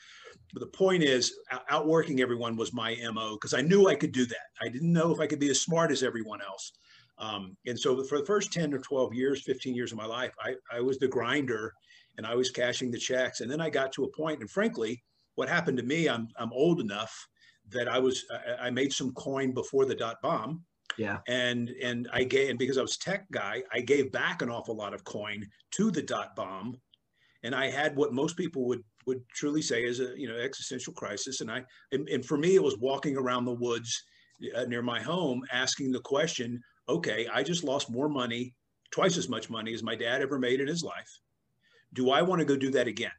But 0.52 0.60
the 0.60 0.78
point 0.78 1.02
is, 1.02 1.34
outworking 1.70 2.20
everyone 2.20 2.58
was 2.58 2.74
my 2.74 2.98
MO 3.14 3.36
because 3.36 3.54
I 3.54 3.62
knew 3.62 3.88
I 3.88 3.96
could 3.96 4.12
do 4.12 4.26
that. 4.26 4.48
I 4.62 4.68
didn't 4.68 4.92
know 4.92 5.14
if 5.14 5.22
I 5.22 5.28
could 5.28 5.40
be 5.40 5.50
as 5.50 5.62
smart 5.62 5.92
as 5.92 6.04
everyone 6.04 6.42
else. 6.42 6.74
Um, 7.20 7.56
and 7.66 7.80
so 7.80 8.04
for 8.04 8.20
the 8.20 8.26
first 8.26 8.52
10 8.52 8.74
or 8.74 8.80
12 8.80 9.14
years, 9.14 9.44
15 9.44 9.74
years 9.74 9.94
of 9.94 9.98
my 9.98 10.06
life, 10.06 10.34
I, 10.42 10.56
I 10.74 10.82
was 10.82 11.00
the 11.00 11.08
grinder 11.08 11.74
and 12.18 12.28
I 12.28 12.36
was 12.36 12.52
cashing 12.52 12.92
the 12.92 13.00
checks. 13.00 13.40
And 13.40 13.50
then 13.50 13.62
I 13.62 13.70
got 13.70 13.94
to 13.94 14.04
a 14.04 14.12
point, 14.12 14.42
and 14.42 14.50
frankly, 14.50 15.02
what 15.36 15.50
happened 15.50 15.78
to 15.78 15.84
me, 15.84 16.08
I'm 16.08 16.28
I'm 16.38 16.54
old 16.54 16.80
enough 16.80 17.28
that 17.70 17.88
I 17.88 18.00
was 18.00 18.26
I, 18.32 18.68
I 18.68 18.70
made 18.70 18.94
some 18.94 19.14
coin 19.14 19.54
before 19.54 19.86
the 19.86 19.96
dot 19.96 20.22
bomb. 20.22 20.64
Yeah. 20.98 21.20
And 21.28 21.70
and 21.82 22.08
I 22.14 22.24
gave 22.24 22.50
and 22.50 22.60
because 22.60 22.78
I 22.78 22.82
was 22.82 22.98
tech 22.98 23.30
guy, 23.32 23.64
I 23.72 23.80
gave 23.80 24.12
back 24.12 24.42
an 24.42 24.50
awful 24.50 24.76
lot 24.76 24.94
of 24.94 25.04
coin 25.04 25.48
to 25.72 25.92
the 25.92 26.02
dot 26.02 26.36
bomb. 26.36 26.80
And 27.44 27.54
I 27.54 27.70
had 27.70 27.96
what 27.96 28.14
most 28.14 28.38
people 28.38 28.66
would 28.68 28.84
would 29.06 29.28
truly 29.30 29.62
say 29.62 29.84
is 29.84 30.00
a 30.00 30.14
you 30.18 30.28
know 30.28 30.38
existential 30.38 30.94
crisis. 30.94 31.42
And 31.42 31.52
I 31.52 31.64
and, 31.92 32.08
and 32.10 32.26
for 32.26 32.38
me 32.38 32.56
it 32.56 32.64
was 32.64 32.78
walking 32.78 33.18
around 33.18 33.46
the 33.46 33.54
woods 33.54 34.04
uh, 34.56 34.66
near 34.66 34.82
my 34.82 35.02
home 35.02 35.42
asking 35.52 35.92
the 35.92 36.02
question, 36.02 36.62
okay, 36.90 37.28
I 37.34 37.44
just 37.44 37.64
lost 37.64 37.90
more 37.90 38.10
money, 38.10 38.54
twice 38.92 39.18
as 39.18 39.30
much 39.30 39.50
money 39.50 39.74
as 39.74 39.84
my 39.84 39.96
dad 39.96 40.22
ever 40.22 40.38
made 40.38 40.62
in 40.62 40.68
his 40.68 40.84
life. 40.84 41.20
Do 41.94 42.12
I 42.12 42.22
want 42.22 42.40
to 42.40 42.46
go 42.46 42.56
do 42.56 42.72
that 42.72 42.88
again? 42.88 43.12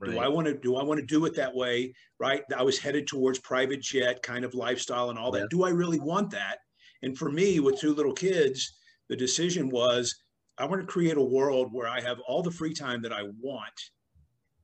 Right. 0.00 0.12
Do 0.12 0.18
I 0.18 0.28
want 0.28 0.46
to 0.46 0.54
do 0.54 0.76
I 0.76 0.82
want 0.82 1.00
to 1.00 1.06
do 1.06 1.24
it 1.24 1.34
that 1.36 1.54
way? 1.54 1.94
Right. 2.18 2.42
I 2.56 2.62
was 2.62 2.78
headed 2.78 3.06
towards 3.06 3.38
private 3.38 3.80
jet 3.80 4.22
kind 4.22 4.44
of 4.44 4.54
lifestyle 4.54 5.10
and 5.10 5.18
all 5.18 5.30
that. 5.32 5.40
Yeah. 5.40 5.46
Do 5.50 5.64
I 5.64 5.70
really 5.70 6.00
want 6.00 6.30
that? 6.30 6.58
And 7.02 7.16
for 7.16 7.30
me, 7.30 7.60
with 7.60 7.78
two 7.78 7.94
little 7.94 8.12
kids, 8.12 8.76
the 9.08 9.16
decision 9.16 9.68
was 9.68 10.14
I 10.58 10.64
want 10.66 10.80
to 10.80 10.86
create 10.86 11.16
a 11.16 11.22
world 11.22 11.72
where 11.72 11.88
I 11.88 12.00
have 12.00 12.18
all 12.20 12.42
the 12.42 12.50
free 12.50 12.74
time 12.74 13.02
that 13.02 13.12
I 13.12 13.22
want 13.40 13.90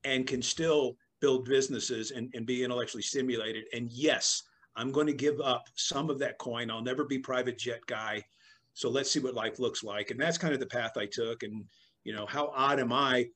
and 0.04 0.26
can 0.26 0.40
still 0.40 0.96
build 1.20 1.44
businesses 1.44 2.12
and, 2.12 2.30
and 2.34 2.46
be 2.46 2.64
intellectually 2.64 3.02
stimulated. 3.02 3.64
And 3.74 3.90
yes, 3.90 4.42
I'm 4.76 4.92
going 4.92 5.06
to 5.06 5.12
give 5.12 5.40
up 5.40 5.64
some 5.74 6.08
of 6.10 6.18
that 6.20 6.38
coin. 6.38 6.70
I'll 6.70 6.82
never 6.82 7.04
be 7.04 7.18
private 7.18 7.58
jet 7.58 7.80
guy. 7.86 8.24
So 8.72 8.88
let's 8.88 9.10
see 9.10 9.20
what 9.20 9.34
life 9.34 9.58
looks 9.58 9.82
like. 9.82 10.10
And 10.10 10.18
that's 10.18 10.38
kind 10.38 10.54
of 10.54 10.60
the 10.60 10.66
path 10.66 10.92
I 10.96 11.06
took. 11.06 11.42
And, 11.42 11.64
you 12.04 12.14
know, 12.14 12.24
how 12.24 12.52
odd 12.54 12.80
am 12.80 12.92
I 12.92 13.26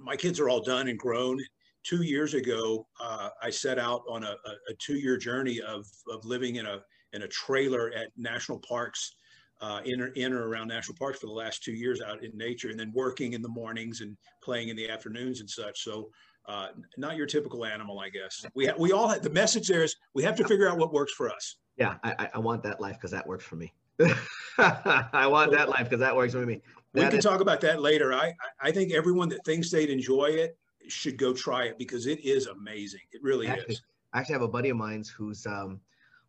my 0.00 0.16
kids 0.16 0.40
are 0.40 0.48
all 0.48 0.60
done 0.60 0.88
and 0.88 0.98
grown. 0.98 1.38
Two 1.82 2.02
years 2.02 2.34
ago, 2.34 2.86
uh, 3.00 3.30
I 3.42 3.50
set 3.50 3.78
out 3.78 4.02
on 4.08 4.24
a, 4.24 4.36
a, 4.68 4.74
two-year 4.78 5.16
journey 5.16 5.60
of, 5.60 5.86
of 6.10 6.24
living 6.24 6.56
in 6.56 6.66
a 6.66 6.80
in 7.12 7.22
a 7.22 7.28
trailer 7.28 7.90
at 7.96 8.08
national 8.16 8.58
parks, 8.60 9.16
uh, 9.60 9.80
in, 9.84 10.00
or, 10.00 10.08
in 10.08 10.32
or 10.32 10.46
around 10.46 10.68
national 10.68 10.96
parks 10.96 11.18
for 11.18 11.26
the 11.26 11.32
last 11.32 11.62
two 11.62 11.72
years 11.72 12.00
out 12.00 12.22
in 12.22 12.30
nature, 12.36 12.68
and 12.68 12.78
then 12.78 12.92
working 12.94 13.32
in 13.32 13.42
the 13.42 13.48
mornings 13.48 14.00
and 14.00 14.16
playing 14.44 14.68
in 14.68 14.76
the 14.76 14.88
afternoons 14.88 15.40
and 15.40 15.50
such. 15.50 15.82
So, 15.82 16.10
uh, 16.46 16.68
not 16.96 17.16
your 17.16 17.26
typical 17.26 17.64
animal, 17.64 17.98
I 17.98 18.10
guess. 18.10 18.44
We 18.54 18.66
ha- 18.66 18.74
we 18.78 18.92
all 18.92 19.08
have, 19.08 19.22
the 19.22 19.30
message 19.30 19.68
there 19.68 19.82
is 19.82 19.96
we 20.14 20.22
have 20.22 20.36
to 20.36 20.46
figure 20.46 20.68
out 20.68 20.78
what 20.78 20.92
works 20.92 21.12
for 21.12 21.30
us. 21.30 21.56
Yeah, 21.76 21.96
I, 22.04 22.28
I 22.34 22.38
want 22.38 22.62
that 22.62 22.80
life 22.80 22.94
because 22.96 23.10
that 23.10 23.26
works 23.26 23.44
for 23.44 23.56
me. 23.56 23.72
I 24.58 25.26
want 25.26 25.52
that 25.52 25.68
life 25.68 25.84
because 25.84 26.00
that 26.00 26.14
works 26.14 26.32
for 26.32 26.46
me 26.46 26.60
we 26.94 27.02
can 27.02 27.16
is, 27.16 27.24
talk 27.24 27.40
about 27.40 27.60
that 27.62 27.80
later. 27.80 28.12
I 28.12 28.34
I 28.60 28.70
think 28.70 28.92
everyone 28.92 29.28
that 29.30 29.44
thinks 29.44 29.70
they'd 29.70 29.90
enjoy 29.90 30.26
it 30.26 30.58
should 30.88 31.18
go 31.18 31.32
try 31.32 31.64
it 31.64 31.78
because 31.78 32.06
it 32.06 32.20
is 32.24 32.46
amazing. 32.46 33.00
It 33.12 33.22
really 33.22 33.46
actually, 33.46 33.74
is. 33.74 33.82
I 34.12 34.20
actually 34.20 34.34
have 34.34 34.42
a 34.42 34.48
buddy 34.48 34.70
of 34.70 34.76
mine 34.76 35.04
who's 35.16 35.46
um, 35.46 35.80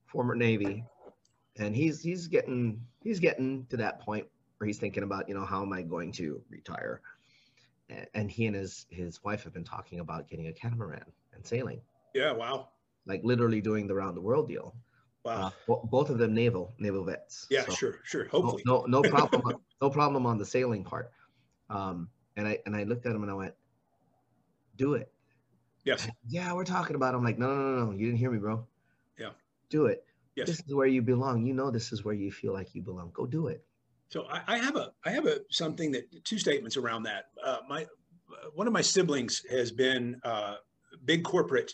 former 0.05 0.36
Navy, 0.36 0.84
and 1.57 1.76
he's 1.76 2.01
he's 2.01 2.28
getting 2.28 2.82
he's 3.03 3.20
getting 3.20 3.66
to 3.70 3.78
that 3.78 4.01
point 4.01 4.28
where 4.57 4.68
he's 4.68 4.78
thinking 4.78 5.03
about 5.03 5.28
you 5.28 5.36
know 5.36 5.45
how 5.45 5.62
am 5.64 5.74
I 5.74 5.82
going 5.82 6.12
to 6.14 6.41
retire, 6.49 7.01
and 8.14 8.30
he 8.30 8.45
and 8.45 8.55
his 8.55 8.86
his 8.89 9.24
wife 9.24 9.43
have 9.43 9.53
been 9.53 9.64
talking 9.64 9.99
about 9.99 10.30
getting 10.30 10.47
a 10.47 10.53
catamaran 10.53 11.05
and 11.34 11.45
sailing. 11.45 11.82
Yeah, 12.14 12.34
wow. 12.34 12.70
Like 13.07 13.22
literally 13.24 13.62
doing 13.62 13.88
the 13.88 13.95
round 13.95 14.16
the 14.16 14.22
world 14.22 14.47
deal. 14.47 14.76
Wow. 15.24 15.53
Uh, 15.68 15.76
both 15.86 16.09
of 16.09 16.18
them 16.18 16.34
naval 16.34 16.74
naval 16.78 17.03
vets. 17.03 17.47
Yeah, 17.49 17.66
so 17.66 17.74
sure, 17.74 17.99
sure. 18.03 18.26
Hopefully. 18.26 18.64
No, 18.66 18.86
no, 18.88 19.01
no 19.01 19.09
problem. 19.09 19.62
No 19.82 19.89
problem 19.89 20.25
on 20.25 20.38
the 20.38 20.45
sailing 20.45 20.84
part. 20.84 21.11
Um, 21.69 22.09
and 22.36 22.47
I 22.47 22.59
and 22.65 22.75
I 22.75 22.84
looked 22.84 23.05
at 23.05 23.15
him 23.15 23.23
and 23.23 23.32
I 23.32 23.36
went, 23.36 23.53
"Do 24.77 24.93
it." 24.93 25.11
Yes. 25.84 26.07
Yeah, 26.27 26.53
we're 26.53 26.65
talking 26.65 26.95
about. 26.95 27.13
It. 27.13 27.17
I'm 27.17 27.23
like, 27.23 27.39
no, 27.39 27.47
no, 27.47 27.75
no, 27.75 27.86
no. 27.86 27.91
You 27.91 28.05
didn't 28.05 28.19
hear 28.19 28.32
me, 28.32 28.38
bro. 28.38 28.65
Yeah. 29.19 29.32
Do 29.69 29.88
it. 29.88 30.05
Yes. 30.36 30.47
This 30.47 30.59
is 30.59 30.73
where 30.73 30.88
you 30.88 31.01
belong. 31.01 31.45
You 31.45 31.53
know, 31.53 31.71
this 31.71 31.91
is 31.91 32.05
where 32.05 32.13
you 32.13 32.32
feel 32.32 32.53
like 32.53 32.75
you 32.75 32.82
belong. 32.82 33.11
Go 33.13 33.25
do 33.25 33.47
it. 33.47 33.63
So 34.09 34.27
I, 34.29 34.41
I 34.47 34.57
have 34.57 34.75
a 34.75 34.91
I 35.05 35.09
have 35.11 35.25
a 35.25 35.39
something 35.49 35.91
that 35.93 36.23
two 36.23 36.38
statements 36.38 36.77
around 36.77 37.03
that. 37.03 37.25
Uh, 37.43 37.57
my 37.67 37.88
one 38.53 38.67
of 38.67 38.73
my 38.73 38.82
siblings 38.82 39.43
has 39.49 39.71
been 39.71 40.19
uh, 40.23 40.55
big 41.05 41.23
corporate 41.23 41.73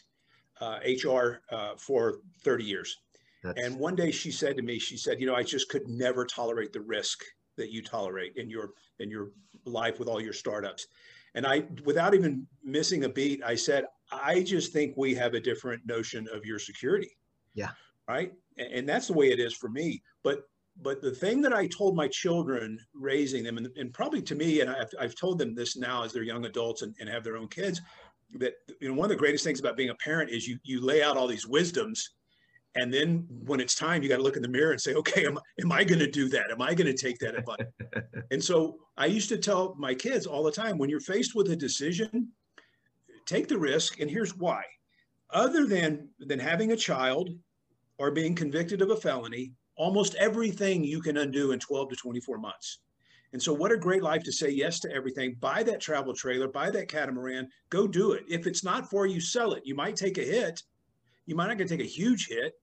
uh, 0.59 0.79
HR 0.85 1.41
uh, 1.51 1.75
for 1.77 2.19
30 2.43 2.63
years. 2.63 2.97
That's... 3.43 3.61
And 3.61 3.77
one 3.77 3.95
day 3.95 4.11
she 4.11 4.31
said 4.31 4.57
to 4.57 4.63
me, 4.63 4.79
she 4.79 4.97
said, 4.97 5.19
you 5.19 5.27
know, 5.27 5.35
I 5.35 5.43
just 5.43 5.69
could 5.69 5.87
never 5.87 6.25
tolerate 6.25 6.73
the 6.73 6.81
risk 6.81 7.23
that 7.57 7.71
you 7.71 7.81
tolerate 7.81 8.35
in 8.37 8.49
your 8.49 8.71
in 8.99 9.09
your 9.09 9.31
life 9.65 9.99
with 9.99 10.07
all 10.07 10.21
your 10.21 10.33
startups. 10.33 10.87
And 11.35 11.45
I, 11.45 11.65
without 11.83 12.15
even 12.15 12.47
missing 12.63 13.03
a 13.03 13.09
beat, 13.09 13.43
I 13.45 13.53
said, 13.53 13.85
I 14.11 14.41
just 14.41 14.73
think 14.73 14.95
we 14.97 15.13
have 15.15 15.33
a 15.35 15.39
different 15.39 15.85
notion 15.85 16.27
of 16.33 16.45
your 16.45 16.57
security. 16.57 17.11
Yeah. 17.53 17.71
Right. 18.07 18.33
And, 18.57 18.73
and 18.73 18.89
that's 18.89 19.07
the 19.07 19.13
way 19.13 19.31
it 19.31 19.39
is 19.39 19.53
for 19.53 19.69
me. 19.69 20.01
But 20.23 20.43
but 20.81 21.01
the 21.01 21.11
thing 21.11 21.41
that 21.41 21.53
I 21.53 21.67
told 21.67 21.95
my 21.95 22.07
children 22.07 22.79
raising 22.93 23.43
them, 23.43 23.57
and, 23.57 23.67
and 23.77 23.91
probably 23.93 24.21
to 24.21 24.35
me, 24.35 24.61
and 24.61 24.69
I've, 24.69 24.93
I've 24.99 25.15
told 25.15 25.39
them 25.39 25.55
this 25.55 25.75
now 25.75 26.03
as 26.03 26.13
they're 26.13 26.21
young 26.21 26.45
adults 26.45 26.83
and, 26.83 26.95
and 26.99 27.09
have 27.09 27.23
their 27.23 27.37
own 27.37 27.47
kids, 27.47 27.81
that 28.35 28.53
you 28.79 28.87
know 28.87 28.93
one 28.93 29.05
of 29.05 29.09
the 29.09 29.15
greatest 29.15 29.43
things 29.43 29.59
about 29.59 29.77
being 29.77 29.89
a 29.89 29.95
parent 29.95 30.29
is 30.29 30.47
you 30.47 30.59
you 30.63 30.81
lay 30.81 31.01
out 31.01 31.17
all 31.17 31.27
these 31.27 31.47
wisdoms 31.47 32.11
and 32.77 32.93
then 32.93 33.25
when 33.45 33.59
it's 33.59 33.75
time 33.75 34.01
you 34.01 34.09
got 34.09 34.17
to 34.17 34.23
look 34.23 34.35
in 34.35 34.41
the 34.41 34.47
mirror 34.47 34.71
and 34.71 34.81
say 34.81 34.93
okay 34.93 35.25
am, 35.25 35.39
am 35.61 35.71
i 35.71 35.83
going 35.83 35.99
to 35.99 36.09
do 36.09 36.29
that? 36.29 36.51
Am 36.51 36.61
i 36.61 36.73
going 36.73 36.87
to 36.87 36.97
take 36.97 37.19
that 37.19 37.37
advice 37.37 37.57
and 38.31 38.43
so 38.43 38.77
i 38.97 39.05
used 39.05 39.29
to 39.29 39.37
tell 39.37 39.75
my 39.77 39.93
kids 39.93 40.25
all 40.25 40.43
the 40.43 40.51
time 40.51 40.77
when 40.77 40.89
you're 40.89 40.99
faced 40.99 41.35
with 41.35 41.51
a 41.51 41.55
decision 41.55 42.31
take 43.27 43.47
the 43.47 43.59
risk 43.59 43.99
and 43.99 44.09
here's 44.09 44.35
why. 44.35 44.63
Other 45.29 45.67
than 45.67 46.09
than 46.19 46.39
having 46.39 46.71
a 46.71 46.77
child 46.77 47.29
or 47.99 48.09
being 48.09 48.33
convicted 48.33 48.81
of 48.81 48.89
a 48.89 48.95
felony 48.95 49.53
almost 49.75 50.15
everything 50.15 50.83
you 50.83 50.99
can 50.99 51.17
undo 51.17 51.51
in 51.51 51.59
12 51.59 51.89
to 51.89 51.95
24 51.95 52.39
months. 52.39 52.79
And 53.33 53.39
so 53.39 53.53
what 53.53 53.71
a 53.71 53.77
great 53.77 54.01
life 54.01 54.23
to 54.23 54.31
say 54.31 54.49
yes 54.49 54.79
to 54.79 54.91
everything. 54.91 55.35
Buy 55.39 55.61
that 55.63 55.81
travel 55.81 56.15
trailer 56.15 56.47
buy 56.47 56.71
that 56.71 56.87
catamaran 56.87 57.49
go 57.69 57.85
do 57.87 58.13
it. 58.13 58.23
If 58.27 58.47
it's 58.47 58.63
not 58.63 58.89
for 58.89 59.05
you 59.05 59.19
sell 59.19 59.53
it. 59.53 59.63
You 59.65 59.75
might 59.75 59.95
take 59.95 60.17
a 60.17 60.23
hit. 60.23 60.63
You 61.25 61.35
might 61.35 61.47
not 61.47 61.57
get 61.57 61.67
to 61.67 61.77
take 61.77 61.85
a 61.85 61.89
huge 61.89 62.27
hit 62.27 62.53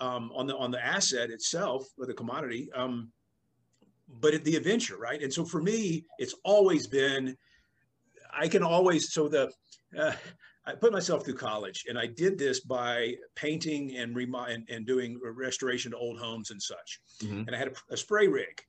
um, 0.00 0.30
on 0.34 0.46
the 0.46 0.56
on 0.56 0.70
the 0.70 0.84
asset 0.84 1.30
itself 1.30 1.86
or 1.98 2.06
the 2.06 2.14
commodity, 2.14 2.70
um, 2.74 3.10
but 4.20 4.34
it, 4.34 4.44
the 4.44 4.56
adventure, 4.56 4.96
right? 4.96 5.22
And 5.22 5.32
so 5.32 5.44
for 5.44 5.62
me, 5.62 6.04
it's 6.18 6.34
always 6.44 6.86
been. 6.86 7.36
I 8.32 8.48
can 8.48 8.62
always 8.62 9.12
so 9.12 9.28
the. 9.28 9.50
Uh, 9.96 10.12
I 10.66 10.74
put 10.74 10.92
myself 10.92 11.24
through 11.24 11.34
college, 11.34 11.86
and 11.88 11.98
I 11.98 12.06
did 12.06 12.38
this 12.38 12.60
by 12.60 13.14
painting 13.34 13.96
and 13.96 14.14
remo- 14.14 14.44
and, 14.44 14.68
and 14.68 14.86
doing 14.86 15.18
restoration 15.22 15.92
to 15.92 15.96
old 15.96 16.18
homes 16.18 16.50
and 16.50 16.60
such. 16.60 17.00
Mm-hmm. 17.22 17.44
And 17.46 17.54
I 17.54 17.58
had 17.58 17.68
a, 17.68 17.94
a 17.94 17.96
spray 17.96 18.28
rig. 18.28 18.60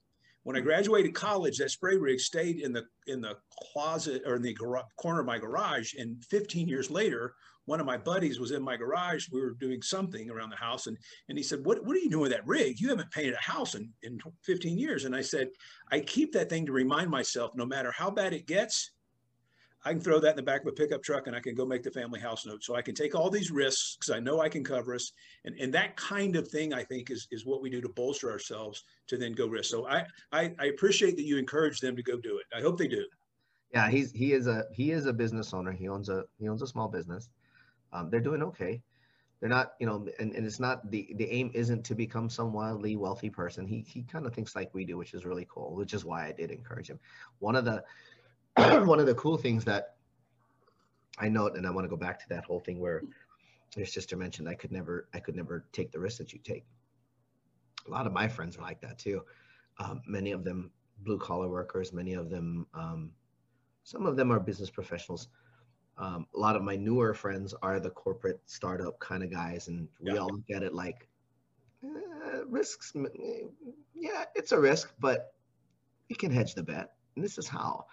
When 0.44 0.56
I 0.56 0.60
graduated 0.60 1.14
college, 1.14 1.58
that 1.58 1.70
spray 1.70 1.96
rig 1.96 2.18
stayed 2.18 2.60
in 2.60 2.72
the 2.72 2.84
in 3.06 3.20
the 3.20 3.36
closet 3.72 4.22
or 4.24 4.36
in 4.36 4.42
the 4.42 4.54
gar- 4.54 4.86
corner 4.96 5.20
of 5.20 5.26
my 5.26 5.38
garage. 5.38 5.92
And 5.98 6.24
15 6.24 6.66
years 6.66 6.90
later, 6.90 7.34
one 7.70 7.78
of 7.78 7.86
my 7.86 7.96
buddies 7.96 8.40
was 8.40 8.50
in 8.50 8.64
my 8.64 8.76
garage. 8.76 9.28
We 9.30 9.40
were 9.40 9.52
doing 9.52 9.80
something 9.80 10.28
around 10.28 10.50
the 10.50 10.56
house, 10.56 10.88
and 10.88 10.98
and 11.28 11.38
he 11.38 11.44
said, 11.44 11.64
"What 11.64 11.84
what 11.84 11.96
are 11.96 12.00
you 12.00 12.10
doing 12.10 12.22
with 12.22 12.32
that 12.32 12.46
rig? 12.46 12.80
You 12.80 12.88
haven't 12.88 13.12
painted 13.12 13.34
a 13.34 13.52
house 13.52 13.76
in 13.76 13.88
in 14.02 14.18
15 14.42 14.76
years." 14.76 15.04
And 15.04 15.14
I 15.14 15.20
said, 15.20 15.50
"I 15.92 16.00
keep 16.00 16.32
that 16.32 16.48
thing 16.50 16.66
to 16.66 16.72
remind 16.72 17.10
myself, 17.10 17.52
no 17.54 17.64
matter 17.64 17.92
how 17.92 18.10
bad 18.10 18.32
it 18.32 18.48
gets, 18.48 18.90
I 19.84 19.92
can 19.92 20.00
throw 20.00 20.18
that 20.18 20.30
in 20.30 20.36
the 20.36 20.42
back 20.42 20.62
of 20.62 20.66
a 20.66 20.72
pickup 20.72 21.00
truck 21.04 21.28
and 21.28 21.36
I 21.36 21.40
can 21.40 21.54
go 21.54 21.64
make 21.64 21.84
the 21.84 21.92
family 21.92 22.18
house 22.18 22.44
note. 22.44 22.64
So 22.64 22.74
I 22.74 22.82
can 22.82 22.94
take 22.94 23.14
all 23.14 23.30
these 23.30 23.52
risks 23.52 23.96
because 23.96 24.14
I 24.14 24.18
know 24.18 24.40
I 24.40 24.48
can 24.48 24.62
cover 24.62 24.94
us. 24.94 25.12
And, 25.46 25.54
and 25.58 25.72
that 25.72 25.96
kind 25.96 26.36
of 26.36 26.48
thing, 26.48 26.74
I 26.74 26.82
think, 26.82 27.10
is, 27.10 27.26
is 27.30 27.46
what 27.46 27.62
we 27.62 27.70
do 27.70 27.80
to 27.80 27.88
bolster 27.88 28.30
ourselves 28.30 28.84
to 29.06 29.16
then 29.16 29.32
go 29.32 29.46
risk. 29.46 29.70
So 29.70 29.86
I, 29.88 30.04
I, 30.32 30.52
I 30.58 30.66
appreciate 30.66 31.16
that 31.16 31.24
you 31.24 31.38
encourage 31.38 31.80
them 31.80 31.96
to 31.96 32.02
go 32.02 32.18
do 32.18 32.36
it. 32.36 32.46
I 32.54 32.60
hope 32.60 32.76
they 32.76 32.88
do. 32.88 33.06
Yeah, 33.72 33.88
he's 33.88 34.10
he 34.10 34.32
is 34.32 34.48
a 34.48 34.64
he 34.72 34.90
is 34.90 35.06
a 35.06 35.12
business 35.12 35.54
owner. 35.54 35.70
He 35.70 35.88
owns 35.88 36.08
a 36.08 36.24
he 36.38 36.48
owns 36.48 36.60
a 36.60 36.66
small 36.66 36.88
business. 36.88 37.30
Um, 37.92 38.10
they're 38.10 38.20
doing 38.20 38.42
okay. 38.42 38.82
They're 39.40 39.48
not, 39.48 39.72
you 39.80 39.86
know, 39.86 40.06
and, 40.18 40.34
and 40.34 40.44
it's 40.46 40.60
not 40.60 40.90
the 40.90 41.14
the 41.16 41.30
aim 41.30 41.50
isn't 41.54 41.84
to 41.84 41.94
become 41.94 42.28
some 42.28 42.52
wildly 42.52 42.96
wealthy 42.96 43.30
person. 43.30 43.66
He 43.66 43.80
he 43.88 44.02
kind 44.02 44.26
of 44.26 44.34
thinks 44.34 44.54
like 44.54 44.74
we 44.74 44.84
do, 44.84 44.98
which 44.98 45.14
is 45.14 45.24
really 45.24 45.46
cool. 45.48 45.74
Which 45.74 45.94
is 45.94 46.04
why 46.04 46.26
I 46.26 46.32
did 46.32 46.50
encourage 46.50 46.88
him. 46.88 47.00
One 47.38 47.56
of 47.56 47.64
the 47.64 47.82
one 48.84 49.00
of 49.00 49.06
the 49.06 49.14
cool 49.14 49.38
things 49.38 49.64
that 49.64 49.94
I 51.18 51.28
note, 51.28 51.56
and 51.56 51.66
I 51.66 51.70
want 51.70 51.84
to 51.84 51.88
go 51.88 51.96
back 51.96 52.18
to 52.20 52.28
that 52.30 52.44
whole 52.44 52.60
thing 52.60 52.80
where 52.80 53.02
your 53.76 53.86
sister 53.86 54.16
mentioned 54.16 54.48
I 54.48 54.54
could 54.54 54.72
never, 54.72 55.08
I 55.14 55.20
could 55.20 55.36
never 55.36 55.66
take 55.72 55.92
the 55.92 56.00
risk 56.00 56.18
that 56.18 56.32
you 56.32 56.40
take. 56.42 56.64
A 57.86 57.90
lot 57.90 58.06
of 58.06 58.12
my 58.12 58.26
friends 58.26 58.56
are 58.56 58.62
like 58.62 58.80
that 58.80 58.98
too. 58.98 59.22
Um, 59.78 60.02
many 60.06 60.32
of 60.32 60.44
them 60.44 60.70
blue 61.02 61.18
collar 61.18 61.48
workers, 61.48 61.92
many 61.92 62.14
of 62.14 62.30
them, 62.30 62.66
um, 62.74 63.12
some 63.84 64.06
of 64.06 64.16
them 64.16 64.32
are 64.32 64.40
business 64.40 64.70
professionals. 64.70 65.28
Um, 66.00 66.26
a 66.34 66.38
lot 66.38 66.56
of 66.56 66.62
my 66.62 66.76
newer 66.76 67.12
friends 67.12 67.54
are 67.62 67.78
the 67.78 67.90
corporate 67.90 68.40
startup 68.46 68.98
kind 69.00 69.22
of 69.22 69.30
guys, 69.30 69.68
and 69.68 69.86
we 70.00 70.12
yeah. 70.12 70.18
all 70.18 70.28
look 70.28 70.50
at 70.54 70.62
it 70.62 70.72
like 70.72 71.06
eh, 71.84 72.40
risks. 72.48 72.94
Yeah, 73.94 74.24
it's 74.34 74.52
a 74.52 74.58
risk, 74.58 74.94
but 74.98 75.34
you 76.08 76.16
can 76.16 76.30
hedge 76.30 76.54
the 76.54 76.62
bet, 76.62 76.92
and 77.14 77.24
this 77.24 77.36
is 77.36 77.46
how. 77.46 77.84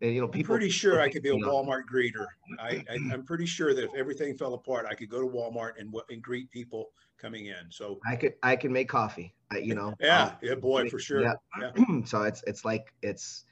And 0.00 0.14
you 0.14 0.20
know, 0.20 0.28
people. 0.28 0.54
I'm 0.54 0.60
pretty 0.60 0.70
sure 0.70 1.00
I 1.00 1.08
could 1.08 1.24
be 1.24 1.30
a 1.30 1.34
Walmart 1.34 1.82
greeter. 1.92 2.26
I, 2.60 2.84
I 2.88 2.94
am 3.12 3.24
pretty 3.24 3.46
sure 3.46 3.74
that 3.74 3.82
if 3.82 3.94
everything 3.96 4.38
fell 4.38 4.54
apart, 4.54 4.86
I 4.88 4.94
could 4.94 5.10
go 5.10 5.20
to 5.20 5.26
Walmart 5.26 5.72
and 5.78 5.92
and 6.10 6.22
greet 6.22 6.52
people 6.52 6.90
coming 7.20 7.46
in. 7.46 7.70
So 7.70 7.98
I 8.08 8.14
could 8.14 8.34
I 8.44 8.54
can 8.54 8.72
make 8.72 8.88
coffee. 8.88 9.34
I, 9.50 9.58
you 9.58 9.74
know. 9.74 9.94
yeah, 9.98 10.26
um, 10.26 10.32
yeah, 10.42 10.54
boy, 10.54 10.84
make, 10.84 10.92
for 10.92 11.00
sure. 11.00 11.22
Yeah. 11.22 11.34
yeah. 11.60 11.72
so 12.04 12.22
it's 12.22 12.44
it's 12.46 12.64
like 12.64 12.94
it's 13.02 13.44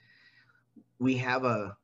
we 1.00 1.16
have 1.16 1.44
a 1.44 1.76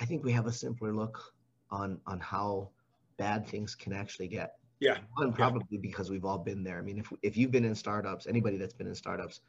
I 0.00 0.06
think 0.06 0.24
we 0.24 0.32
have 0.32 0.46
a 0.46 0.52
simpler 0.52 0.94
look 0.94 1.34
on 1.72 1.98
on 2.06 2.20
how 2.20 2.68
bad 3.16 3.46
things 3.48 3.74
can 3.74 3.92
actually 3.92 4.28
get. 4.28 4.54
Yeah. 4.78 4.98
And 5.18 5.34
probably 5.34 5.64
yeah. 5.70 5.78
because 5.80 6.10
we've 6.10 6.24
all 6.24 6.38
been 6.38 6.62
there. 6.62 6.78
I 6.78 6.82
mean, 6.82 6.98
if 6.98 7.12
if 7.22 7.36
you've 7.36 7.50
been 7.50 7.64
in 7.64 7.74
startups, 7.74 8.26
anybody 8.26 8.56
that's 8.56 8.74
been 8.74 8.86
in 8.86 8.94
startups, 8.94 9.40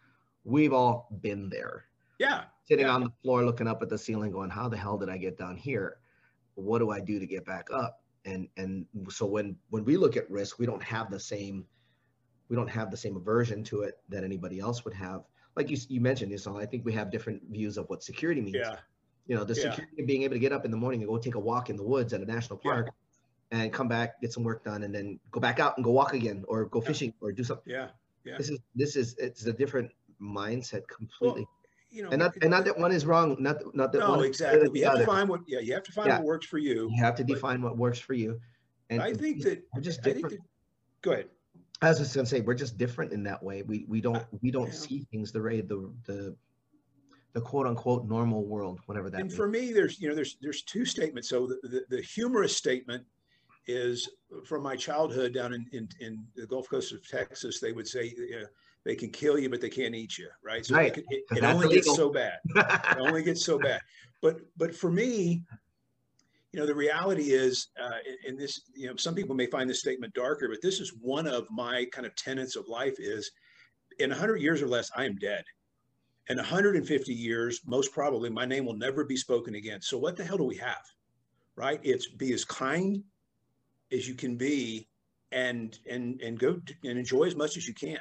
we've 0.43 0.73
all 0.73 1.07
been 1.21 1.49
there. 1.49 1.85
Yeah. 2.19 2.45
Sitting 2.65 2.85
yeah. 2.85 2.93
on 2.93 3.03
the 3.03 3.11
floor 3.21 3.43
looking 3.43 3.67
up 3.67 3.81
at 3.81 3.89
the 3.89 3.97
ceiling 3.97 4.31
going, 4.31 4.49
how 4.49 4.69
the 4.69 4.77
hell 4.77 4.97
did 4.97 5.09
I 5.09 5.17
get 5.17 5.37
down 5.37 5.57
here? 5.57 5.97
What 6.55 6.79
do 6.79 6.91
I 6.91 6.99
do 6.99 7.19
to 7.19 7.25
get 7.25 7.45
back 7.45 7.67
up? 7.73 8.01
And 8.25 8.47
and 8.57 8.85
so 9.09 9.25
when 9.25 9.57
when 9.69 9.83
we 9.83 9.97
look 9.97 10.15
at 10.15 10.29
risk, 10.29 10.59
we 10.59 10.65
don't 10.65 10.83
have 10.83 11.11
the 11.11 11.19
same 11.19 11.65
we 12.49 12.55
don't 12.55 12.69
have 12.69 12.91
the 12.91 12.97
same 12.97 13.15
aversion 13.15 13.63
to 13.63 13.81
it 13.81 13.97
that 14.09 14.23
anybody 14.23 14.59
else 14.59 14.85
would 14.85 14.93
have. 14.93 15.23
Like 15.55 15.69
you 15.69 15.77
you 15.89 15.99
mentioned, 15.99 16.31
you 16.31 16.37
know, 16.45 16.59
I 16.59 16.65
think 16.65 16.85
we 16.85 16.93
have 16.93 17.11
different 17.11 17.41
views 17.49 17.77
of 17.77 17.89
what 17.89 18.03
security 18.03 18.41
means. 18.41 18.57
Yeah. 18.59 18.75
You 19.27 19.35
know, 19.35 19.43
the 19.43 19.53
yeah. 19.53 19.71
security 19.71 20.01
of 20.01 20.07
being 20.07 20.23
able 20.23 20.35
to 20.35 20.39
get 20.39 20.51
up 20.51 20.65
in 20.65 20.71
the 20.71 20.77
morning 20.77 21.01
and 21.01 21.09
go 21.09 21.17
take 21.17 21.35
a 21.35 21.39
walk 21.39 21.69
in 21.69 21.77
the 21.77 21.83
woods 21.83 22.13
at 22.13 22.21
a 22.21 22.25
national 22.25 22.59
park 22.59 22.89
yeah. 23.51 23.59
and 23.59 23.73
come 23.73 23.87
back, 23.87 24.19
get 24.21 24.33
some 24.33 24.43
work 24.43 24.63
done, 24.65 24.83
and 24.83 24.93
then 24.93 25.19
go 25.31 25.39
back 25.39 25.59
out 25.59 25.77
and 25.77 25.83
go 25.83 25.91
walk 25.91 26.13
again 26.13 26.43
or 26.47 26.65
go 26.65 26.81
fishing 26.81 27.13
or 27.21 27.31
do 27.31 27.43
something. 27.43 27.71
Yeah. 27.71 27.87
Yeah. 28.25 28.37
This 28.37 28.49
is 28.49 28.59
this 28.75 28.95
is 28.95 29.15
it's 29.17 29.45
a 29.45 29.53
different 29.53 29.91
mindset 30.21 30.87
completely. 30.87 31.41
Well, 31.41 31.49
you 31.91 32.03
know, 32.03 32.09
and 32.09 32.19
not 32.19 32.33
and 32.41 32.49
not 32.49 32.65
that 32.65 32.77
one 32.77 32.91
is 32.91 33.05
wrong. 33.05 33.37
Not 33.39 33.57
not 33.75 33.91
that 33.91 33.99
no, 33.99 34.09
one. 34.11 34.25
exactly. 34.25 34.79
You 34.79 34.85
have 34.85 34.97
to 34.97 35.05
find 35.05 35.29
what. 35.29 35.41
Yeah, 35.47 35.59
you 35.59 35.73
have 35.73 35.83
to 35.83 35.91
find 35.91 36.07
yeah. 36.07 36.17
what 36.17 36.25
works 36.25 36.47
for 36.47 36.57
you. 36.57 36.89
You 36.91 37.03
have 37.03 37.15
to 37.15 37.23
define 37.23 37.61
what 37.61 37.77
works 37.77 37.99
for 37.99 38.13
you. 38.13 38.39
And 38.89 39.01
I 39.01 39.13
think 39.13 39.43
that 39.43 39.63
we're 39.73 39.81
just 39.81 40.01
different. 40.01 40.31
That, 40.31 40.39
go 41.01 41.11
ahead. 41.11 41.27
I 41.81 41.89
was 41.89 41.99
just 41.99 42.15
gonna 42.15 42.25
say 42.25 42.41
we're 42.41 42.55
just 42.55 42.77
different 42.77 43.11
in 43.11 43.23
that 43.23 43.43
way. 43.43 43.61
We 43.61 43.85
we 43.87 44.01
don't 44.01 44.25
we 44.41 44.51
don't 44.51 44.67
yeah. 44.67 44.73
see 44.73 45.07
things 45.11 45.31
the 45.31 45.41
way 45.41 45.61
the 45.61 45.91
the 46.05 46.35
the 47.33 47.41
quote 47.41 47.67
unquote 47.67 48.05
normal 48.05 48.45
world, 48.45 48.79
whatever 48.85 49.09
that. 49.09 49.19
And 49.19 49.29
means. 49.29 49.35
for 49.35 49.47
me, 49.47 49.73
there's 49.73 49.99
you 49.99 50.09
know 50.09 50.15
there's 50.15 50.37
there's 50.41 50.61
two 50.63 50.85
statements. 50.85 51.29
So 51.29 51.47
the, 51.47 51.59
the, 51.67 51.85
the 51.89 52.01
humorous 52.01 52.55
statement 52.55 53.03
is 53.67 54.09
from 54.45 54.61
my 54.61 54.75
childhood 54.75 55.33
down 55.33 55.53
in, 55.53 55.65
in, 55.71 55.87
in 55.99 56.25
the 56.35 56.45
Gulf 56.45 56.69
Coast 56.69 56.91
of 56.91 57.07
Texas. 57.07 57.59
They 57.59 57.71
would 57.71 57.87
say, 57.87 58.13
uh, 58.35 58.45
they 58.83 58.95
can 58.95 59.09
kill 59.09 59.39
you, 59.39 59.49
but 59.49 59.61
they 59.61 59.69
can't 59.69 59.95
eat 59.95 60.17
you, 60.17 60.27
right? 60.43 60.65
So 60.65 60.75
right. 60.75 60.97
it, 60.97 61.05
it, 61.09 61.23
it 61.37 61.43
only 61.43 61.67
illegal. 61.67 61.83
gets 61.83 61.95
so 61.95 62.09
bad. 62.09 62.39
it 62.45 62.97
only 62.99 63.23
gets 63.23 63.43
so 63.43 63.59
bad. 63.59 63.81
But 64.21 64.37
but 64.55 64.73
for 64.73 64.89
me, 64.89 65.43
you 66.53 66.59
know, 66.61 66.65
the 66.65 66.73
reality 66.73 67.33
is, 67.33 67.67
uh, 67.77 67.97
in 68.25 68.37
this, 68.37 68.61
you 68.73 68.87
know, 68.87 68.95
some 68.95 69.15
people 69.15 69.35
may 69.35 69.47
find 69.47 69.69
this 69.69 69.81
statement 69.81 70.13
darker, 70.13 70.47
but 70.47 70.61
this 70.61 70.79
is 70.79 70.93
one 71.01 71.27
of 71.27 71.45
my 71.51 71.85
kind 71.91 72.07
of 72.07 72.15
tenets 72.15 72.55
of 72.55 72.69
life: 72.69 72.95
is 72.99 73.29
in 73.99 74.11
100 74.11 74.37
years 74.37 74.61
or 74.61 74.67
less, 74.69 74.89
I 74.95 75.03
am 75.03 75.17
dead. 75.17 75.43
In 76.29 76.37
150 76.37 77.13
years, 77.13 77.61
most 77.65 77.91
probably, 77.91 78.29
my 78.29 78.45
name 78.45 78.65
will 78.65 78.77
never 78.77 79.03
be 79.03 79.17
spoken 79.17 79.55
again. 79.55 79.81
So 79.81 79.97
what 79.97 80.15
the 80.15 80.23
hell 80.23 80.37
do 80.37 80.45
we 80.45 80.57
have, 80.57 80.83
right? 81.55 81.79
It's 81.83 82.07
be 82.07 82.33
as 82.33 82.45
kind 82.45 83.03
as 83.91 84.07
you 84.07 84.15
can 84.15 84.37
be, 84.37 84.87
and 85.31 85.77
and 85.89 86.21
and 86.21 86.39
go 86.39 86.61
and 86.83 86.97
enjoy 86.97 87.23
as 87.23 87.35
much 87.35 87.57
as 87.57 87.67
you 87.67 87.73
can 87.73 87.99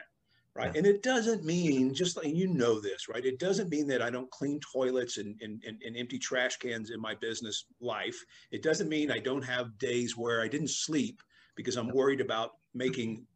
right? 0.55 0.77
And 0.77 0.87
it 0.87 1.03
doesn't 1.03 1.45
mean 1.45 1.95
just 1.95 2.16
like 2.16 2.27
you 2.27 2.49
know 2.49 2.81
this, 2.81 3.09
right? 3.09 3.25
It 3.25 3.39
doesn't 3.39 3.70
mean 3.70 3.87
that 3.89 4.03
I 4.03 4.11
don't 4.11 4.31
clean 4.31 4.61
toilets 4.61 5.18
and, 5.18 5.41
and, 5.41 5.62
and, 5.66 5.81
and, 5.85 5.97
empty 5.97 6.18
trash 6.18 6.57
cans 6.59 6.91
in 6.91 7.01
my 7.01 7.14
business 7.14 7.64
life. 7.81 8.23
It 8.51 8.62
doesn't 8.62 8.89
mean 8.89 9.11
I 9.11 9.18
don't 9.18 9.43
have 9.43 9.79
days 9.79 10.16
where 10.16 10.43
I 10.43 10.49
didn't 10.49 10.70
sleep 10.70 11.23
because 11.57 11.77
I'm 11.77 11.89
worried 11.89 12.20
about 12.20 12.53
making 12.75 13.27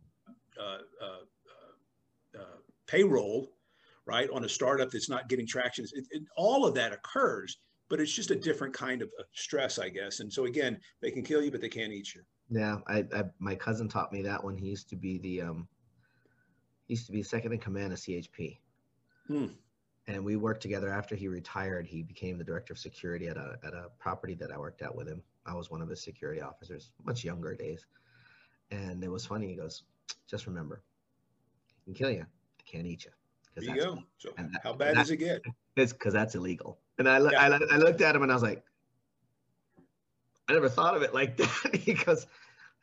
uh, 0.61 0.79
uh, 1.03 2.39
uh, 2.39 2.59
payroll, 2.87 3.53
right, 4.07 4.29
on 4.31 4.45
a 4.45 4.49
startup 4.49 4.91
that's 4.91 5.09
not 5.09 5.29
getting 5.29 5.47
traction. 5.47 5.85
It, 5.93 6.07
it, 6.11 6.23
all 6.37 6.65
of 6.65 6.75
that 6.75 6.93
occurs, 6.93 7.59
but 7.89 8.01
it's 8.01 8.13
just 8.13 8.31
a 8.31 8.37
different 8.37 8.75
kind 8.75 9.03
of 9.03 9.11
stress, 9.33 9.79
I 9.79 9.89
guess. 9.89 10.21
And 10.21 10.33
so 10.33 10.45
again, 10.45 10.79
they 11.03 11.11
can 11.11 11.23
kill 11.23 11.43
you, 11.43 11.51
but 11.51 11.61
they 11.61 11.69
can't 11.69 11.93
eat 11.93 12.15
you. 12.15 12.23
Yeah, 12.49 12.79
I, 12.87 13.05
I 13.15 13.25
my 13.41 13.57
cousin 13.57 13.89
taught 13.89 14.13
me 14.13 14.23
that 14.23 14.43
when 14.43 14.57
he 14.57 14.67
used 14.67 14.89
to 14.91 14.97
be 14.97 15.19
the 15.19 15.43
um, 15.43 15.69
used 16.87 17.07
to 17.07 17.13
be 17.13 17.23
second 17.23 17.53
in 17.53 17.59
command 17.59 17.93
of 17.93 17.99
CHP. 17.99 18.59
Hmm. 19.27 19.47
And 20.09 20.25
we 20.25 20.37
worked 20.37 20.63
together 20.63 20.89
after 20.89 21.17
he 21.17 21.27
retired. 21.27 21.87
He 21.87 22.03
became 22.03 22.39
the 22.39 22.45
director 22.45 22.73
of 22.73 22.79
security 22.79 23.27
at 23.27 23.37
a, 23.37 23.59
at 23.65 23.75
a 23.75 23.87
property 23.99 24.35
that 24.35 24.53
I 24.53 24.59
worked 24.59 24.83
at 24.83 24.95
with 24.95 25.09
him. 25.09 25.21
I 25.47 25.55
was 25.55 25.69
one 25.69 25.83
of 25.83 25.89
his 25.89 26.01
security 26.01 26.41
officers, 26.41 26.93
much 27.05 27.25
younger 27.25 27.55
days. 27.57 27.85
And 28.71 29.03
it 29.03 29.11
was 29.11 29.27
funny. 29.27 29.49
He 29.49 29.57
goes, 29.57 29.83
just 30.29 30.47
remember, 30.47 30.83
he 31.75 31.83
can 31.85 31.95
kill 31.95 32.11
you. 32.11 32.27
Can't 32.65 32.87
eat 32.87 33.05
you. 33.05 33.11
There 33.57 33.75
you 33.75 33.81
go. 33.81 34.03
So 34.19 34.35
how 34.63 34.75
bad 34.75 34.95
does 34.97 35.11
it 35.11 35.17
get? 35.17 35.43
It's 35.77 35.93
because 35.93 36.13
that's 36.13 36.35
illegal. 36.35 36.79
And 36.99 37.09
I, 37.09 37.19
yeah. 37.19 37.41
I, 37.41 37.75
I 37.75 37.77
looked 37.79 38.01
at 38.03 38.15
him 38.15 38.23
and 38.23 38.31
I 38.31 38.35
was 38.35 38.43
like, 38.43 38.63
I 40.49 40.53
never 40.53 40.69
thought 40.69 40.95
of 40.95 41.03
it 41.03 41.15
like 41.15 41.37
that 41.39 41.83
because 41.85 42.27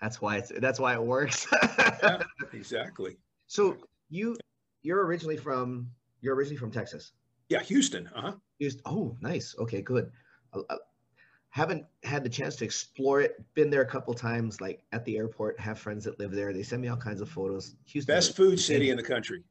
that's 0.01 0.21
why 0.21 0.37
it's 0.37 0.51
that's 0.57 0.79
why 0.79 0.93
it 0.93 1.01
works. 1.01 1.47
yeah, 2.01 2.21
exactly. 2.53 3.17
So 3.47 3.77
you 4.09 4.35
you're 4.81 5.05
originally 5.05 5.37
from 5.37 5.89
you're 6.21 6.35
originally 6.35 6.57
from 6.57 6.71
Texas. 6.71 7.13
Yeah, 7.49 7.61
Houston. 7.61 8.09
Uh 8.15 8.21
huh. 8.21 8.31
Houston. 8.59 8.81
Oh, 8.85 9.15
nice. 9.21 9.55
Okay, 9.59 9.81
good. 9.81 10.11
I, 10.53 10.59
I 10.69 10.77
haven't 11.49 11.85
had 12.03 12.23
the 12.23 12.29
chance 12.29 12.55
to 12.57 12.65
explore 12.65 13.21
it. 13.21 13.43
Been 13.53 13.69
there 13.69 13.81
a 13.81 13.85
couple 13.85 14.13
times, 14.13 14.59
like 14.59 14.81
at 14.91 15.05
the 15.05 15.17
airport. 15.17 15.59
Have 15.59 15.77
friends 15.77 16.03
that 16.05 16.19
live 16.19 16.31
there. 16.31 16.51
They 16.51 16.63
send 16.63 16.81
me 16.81 16.87
all 16.87 16.97
kinds 16.97 17.21
of 17.21 17.29
photos. 17.29 17.75
Houston. 17.85 18.15
Best 18.15 18.35
food 18.35 18.59
city 18.59 18.89
in 18.89 18.97
the 18.97 19.03
country. 19.03 19.43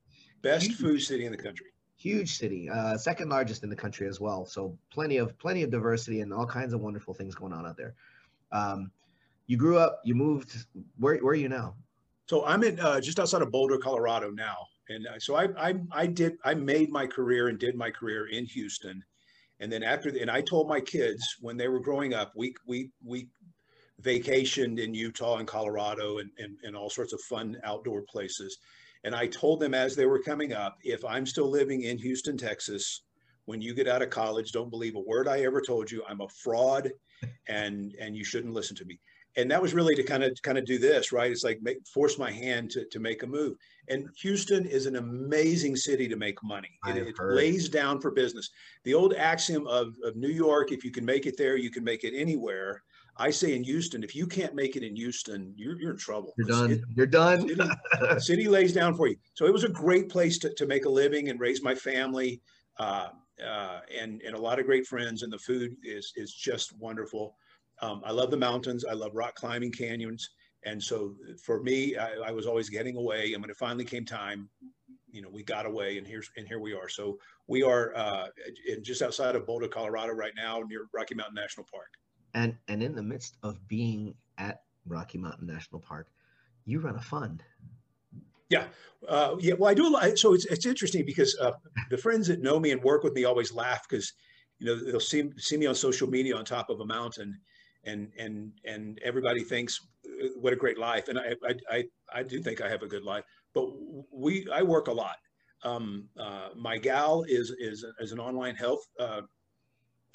Best 0.43 0.67
huge, 0.67 0.79
food 0.79 0.99
city 1.01 1.25
in 1.25 1.33
the 1.33 1.39
country. 1.39 1.67
Huge 1.97 2.37
city. 2.37 2.69
Uh, 2.69 2.97
second 2.97 3.29
largest 3.29 3.63
in 3.63 3.71
the 3.71 3.77
country 3.77 4.09
as 4.09 4.21
well. 4.21 4.45
So 4.45 4.77
plenty 4.91 5.17
of 5.19 5.39
plenty 5.39 5.63
of 5.63 5.71
diversity 5.71 6.21
and 6.21 6.33
all 6.33 6.47
kinds 6.47 6.73
of 6.73 6.81
wonderful 6.81 7.15
things 7.15 7.35
going 7.35 7.53
on 7.53 7.67
out 7.67 7.77
there. 7.77 7.95
Um, 8.51 8.91
you 9.47 9.57
grew 9.57 9.79
up. 9.79 10.01
You 10.05 10.15
moved. 10.15 10.67
Where 10.99 11.17
Where 11.19 11.33
are 11.33 11.37
you 11.37 11.49
now? 11.49 11.75
So 12.29 12.45
I'm 12.45 12.63
in 12.63 12.81
uh, 12.81 13.01
just 13.01 13.21
outside 13.21 13.43
of 13.43 13.51
Boulder, 13.51 13.79
Colorado 13.79 14.31
now, 14.31 14.57
and 14.89 15.07
uh, 15.07 15.19
so 15.19 15.35
I, 15.35 15.49
I 15.59 15.75
I 15.91 16.07
did 16.07 16.39
I 16.45 16.55
made 16.55 16.91
my 16.91 17.07
career 17.07 17.49
and 17.49 17.59
did 17.59 17.77
my 17.77 17.91
career 17.91 18.29
in 18.29 18.47
Houston, 18.47 19.03
and 19.61 19.71
then 19.71 19.83
after 19.83 20.11
the, 20.11 20.21
and 20.23 20.31
I 20.31 20.41
told 20.41 20.69
my 20.69 20.81
kids 20.81 21.23
when 21.41 21.57
they 21.57 21.69
were 21.69 21.81
growing 21.81 22.15
up, 22.15 22.33
we 22.35 22.55
we 22.67 22.91
we 23.05 23.29
vacationed 24.01 24.79
in 24.79 24.95
Utah 24.95 25.37
and 25.37 25.47
Colorado 25.47 26.19
and, 26.19 26.31
and, 26.39 26.57
and 26.65 26.77
all 26.77 26.91
sorts 26.91 27.13
of 27.13 27.21
fun 27.21 27.57
outdoor 27.65 28.03
places. 28.03 28.59
And 29.05 29.15
I 29.15 29.27
told 29.27 29.61
them 29.61 29.75
as 29.75 29.97
they 29.97 30.07
were 30.07 30.23
coming 30.23 30.53
up, 30.53 30.79
if 30.83 31.05
I'm 31.05 31.27
still 31.27 31.49
living 31.49 31.83
in 31.83 31.99
Houston, 31.99 32.37
Texas, 32.37 33.03
when 33.47 33.61
you 33.61 33.75
get 33.75 33.89
out 33.89 34.03
of 34.03 34.11
college, 34.11 34.53
don't 34.53 34.71
believe 34.71 34.95
a 34.95 35.01
word 35.01 35.27
I 35.27 35.41
ever 35.41 35.61
told 35.61 35.91
you. 35.91 36.03
I'm 36.09 36.21
a 36.21 36.29
fraud 36.29 36.93
and 37.49 37.95
and 38.01 38.17
you 38.17 38.25
shouldn't 38.25 38.55
listen 38.55 38.77
to 38.77 38.85
me 38.85 39.01
and 39.37 39.51
that 39.51 39.63
was 39.63 39.75
really 39.75 39.95
to 39.95 40.03
kind 40.03 40.23
of 40.23 40.31
kind 40.43 40.59
of 40.59 40.65
do 40.65 40.79
this, 40.79 41.13
right? 41.13 41.31
It's 41.31 41.45
like 41.45 41.61
make, 41.63 41.87
force 41.87 42.19
my 42.19 42.31
hand 42.31 42.71
to, 42.73 42.85
to 42.87 43.01
make 43.01 43.23
a 43.23 43.27
move. 43.27 43.57
And 43.89 44.09
Houston 44.21 44.67
is 44.67 44.87
an 44.87 44.97
amazing 44.97 45.77
city 45.77 46.07
to 46.09 46.17
make 46.17 46.43
money. 46.43 46.79
It, 46.87 46.97
it 46.99 47.15
lays 47.19 47.69
down 47.69 48.01
for 48.01 48.11
business. 48.11 48.51
The 48.85 48.95
old 48.95 49.15
axiom 49.15 49.67
of, 49.67 49.95
of 50.05 50.17
New 50.17 50.29
York, 50.29 50.71
if 50.71 50.85
you 50.85 50.91
can 50.91 51.05
make 51.05 51.27
it 51.27 51.37
there, 51.39 51.57
you 51.57 51.71
can 51.71 51.85
make 51.85 52.05
it 52.05 52.15
anywhere. 52.15 52.83
I 53.17 53.31
say 53.31 53.55
in 53.55 53.63
Houston, 53.65 54.03
if 54.03 54.15
you 54.15 54.27
can't 54.27 54.55
make 54.55 54.77
it 54.77 54.83
in 54.83 54.97
Houston, 54.97 55.53
you're, 55.57 55.79
you're 55.79 55.93
in 55.93 55.99
trouble. 55.99 56.33
You're 56.39 56.49
done. 56.49 56.73
It, 56.73 56.81
you're 56.95 57.07
done. 57.07 57.49
City, 57.49 58.21
city, 58.21 58.49
lays 58.49 58.73
down 58.73 58.95
for 58.95 59.07
you. 59.07 59.17
So 59.35 59.47
it 59.47 59.53
was 59.53 59.65
a 59.65 59.69
great 59.69 60.09
place 60.09 60.39
to, 60.39 60.55
to 60.55 60.67
make 60.67 60.87
a 60.87 60.89
living 60.89 61.29
and 61.29 61.39
raise 61.39 61.63
my 61.63 61.75
family. 61.75 62.41
Uh, 62.79 63.09
uh, 63.45 63.81
and 63.99 64.23
and 64.23 64.35
a 64.37 64.41
lot 64.41 64.59
of 64.59 64.67
great 64.67 64.87
friends, 64.87 65.23
and 65.23 65.33
the 65.33 65.39
food 65.39 65.77
is 65.83 66.13
is 66.17 66.33
just 66.33 66.77
wonderful. 66.79 67.35
Um, 67.81 68.03
I 68.05 68.13
love 68.13 68.31
the 68.31 68.37
mountains. 68.37 68.85
I 68.85 68.93
love 68.93 69.13
rock 69.15 69.35
climbing 69.35 69.73
canyons, 69.73 70.31
and 70.65 70.83
so 70.83 71.17
for 71.43 71.63
me, 71.63 71.97
I, 71.97 72.13
I 72.27 72.31
was 72.31 72.47
always 72.47 72.69
getting 72.69 72.97
away. 72.97 73.33
And 73.33 73.43
when 73.43 73.51
it 73.51 73.57
finally 73.57 73.85
came 73.85 74.05
time, 74.05 74.49
you 75.11 75.23
know, 75.23 75.29
we 75.31 75.43
got 75.43 75.67
away, 75.67 75.99
and 75.99 76.07
here's 76.07 76.31
and 76.37 76.47
here 76.47 76.61
we 76.61 76.73
are. 76.73 76.89
So 76.89 77.19
we 77.47 77.63
are 77.63 77.95
uh, 77.97 78.27
in, 78.69 78.85
just 78.85 79.03
outside 79.03 79.35
of 79.35 79.47
Boulder, 79.47 79.69
Colorado, 79.69 80.13
right 80.13 80.35
now, 80.37 80.61
near 80.61 80.87
Rocky 80.93 81.15
Mountain 81.15 81.35
National 81.35 81.67
Park. 81.71 81.89
And 82.35 82.57
and 82.69 82.83
in 82.83 82.95
the 82.95 83.03
midst 83.03 83.37
of 83.43 83.67
being 83.69 84.15
at 84.39 84.63
Rocky 84.87 85.19
Mountain 85.19 85.47
National 85.47 85.81
Park, 85.81 86.09
you 86.65 86.81
run 86.81 86.97
a 86.97 87.01
fund. 87.01 87.43
Yeah, 88.49 88.67
uh, 89.09 89.37
yeah. 89.39 89.55
Well, 89.55 89.71
I 89.71 89.75
do 89.75 89.87
a 89.87 89.91
lot. 89.91 90.19
So 90.19 90.35
it's 90.35 90.45
it's 90.47 90.67
interesting 90.67 91.05
because 91.05 91.37
uh, 91.41 91.53
the 91.91 91.97
friends 91.97 92.29
that 92.29 92.43
know 92.43 92.59
me 92.61 92.71
and 92.71 92.83
work 92.83 93.03
with 93.03 93.15
me 93.15 93.25
always 93.25 93.53
laugh 93.53 93.87
because 93.89 94.13
you 94.59 94.67
know 94.67 94.77
they'll 94.77 95.01
see 95.01 95.31
see 95.39 95.57
me 95.57 95.67
on 95.67 95.75
social 95.75 96.09
media 96.09 96.37
on 96.37 96.45
top 96.45 96.71
of 96.71 96.81
a 96.81 96.87
mountain, 96.87 97.39
and 97.85 98.11
and 98.19 98.53
and 98.65 98.99
everybody 99.03 99.43
thinks 99.43 99.81
uh, 100.07 100.29
what 100.41 100.53
a 100.53 100.57
great 100.57 100.79
life, 100.79 101.09
and 101.09 101.19
I 101.19 101.35
I 101.47 101.55
I, 101.71 101.85
I 102.15 102.23
do 102.23 102.43
think 102.43 102.61
I 102.61 102.69
have 102.69 102.83
a 102.83 102.87
good 102.87 103.05
life. 103.05 103.25
But 103.55 103.69
we 104.13 104.47
I 104.53 104.63
work 104.63 104.89
a 104.89 104.93
lot. 104.93 105.17
Um, 105.65 106.09
uh, 106.19 106.49
my 106.57 106.77
gal 106.77 107.25
is 107.29 107.55
is 107.59 107.85
is 108.01 108.13
an 108.13 108.21
online 108.21 108.55
health 108.55 108.87
uh, 108.99 109.23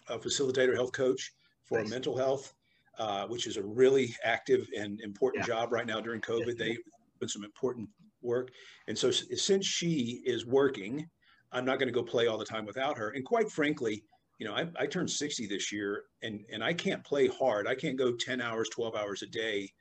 facilitator, 0.10 0.76
health 0.76 0.92
coach 0.92 1.34
for 1.68 1.80
nice. 1.80 1.90
mental 1.90 2.18
health, 2.18 2.54
uh, 2.98 3.28
which 3.28 3.48
is 3.48 3.58
a 3.58 3.64
really 3.64 4.16
active 4.24 4.68
and 4.78 5.00
important 5.02 5.48
yeah. 5.48 5.56
job 5.56 5.72
right 5.72 5.86
now 5.86 6.00
during 6.00 6.22
COVID. 6.22 6.58
They 6.58 6.78
put 7.20 7.30
some 7.30 7.44
important 7.44 7.90
work. 8.22 8.52
And 8.88 8.98
so 8.98 9.12
since 9.12 9.66
she 9.66 10.22
is 10.26 10.46
working, 10.46 11.08
I'm 11.52 11.66
not 11.66 11.80
going 11.80 11.88
to 11.88 11.94
go 11.94 12.04
play 12.04 12.28
all 12.28 12.38
the 12.38 12.46
time 12.46 12.66
without 12.66 12.98
her. 12.98 13.10
And 13.12 13.26
quite 13.26 13.50
frankly, 13.52 14.04
you 14.40 14.46
know, 14.46 14.54
I, 14.54 14.68
I 14.78 14.86
turned 14.86 15.10
60 15.10 15.48
this 15.48 15.72
year 15.72 16.04
and, 16.22 16.44
and 16.52 16.64
I 16.64 16.74
can't 16.74 17.04
play 17.04 17.28
hard. 17.28 17.68
I 17.68 17.76
can't 17.76 17.98
go 17.98 18.12
10 18.14 18.42
hours, 18.42 18.70
12 18.70 18.96
hours 18.96 19.24
a 19.24 19.28
day 19.28 19.72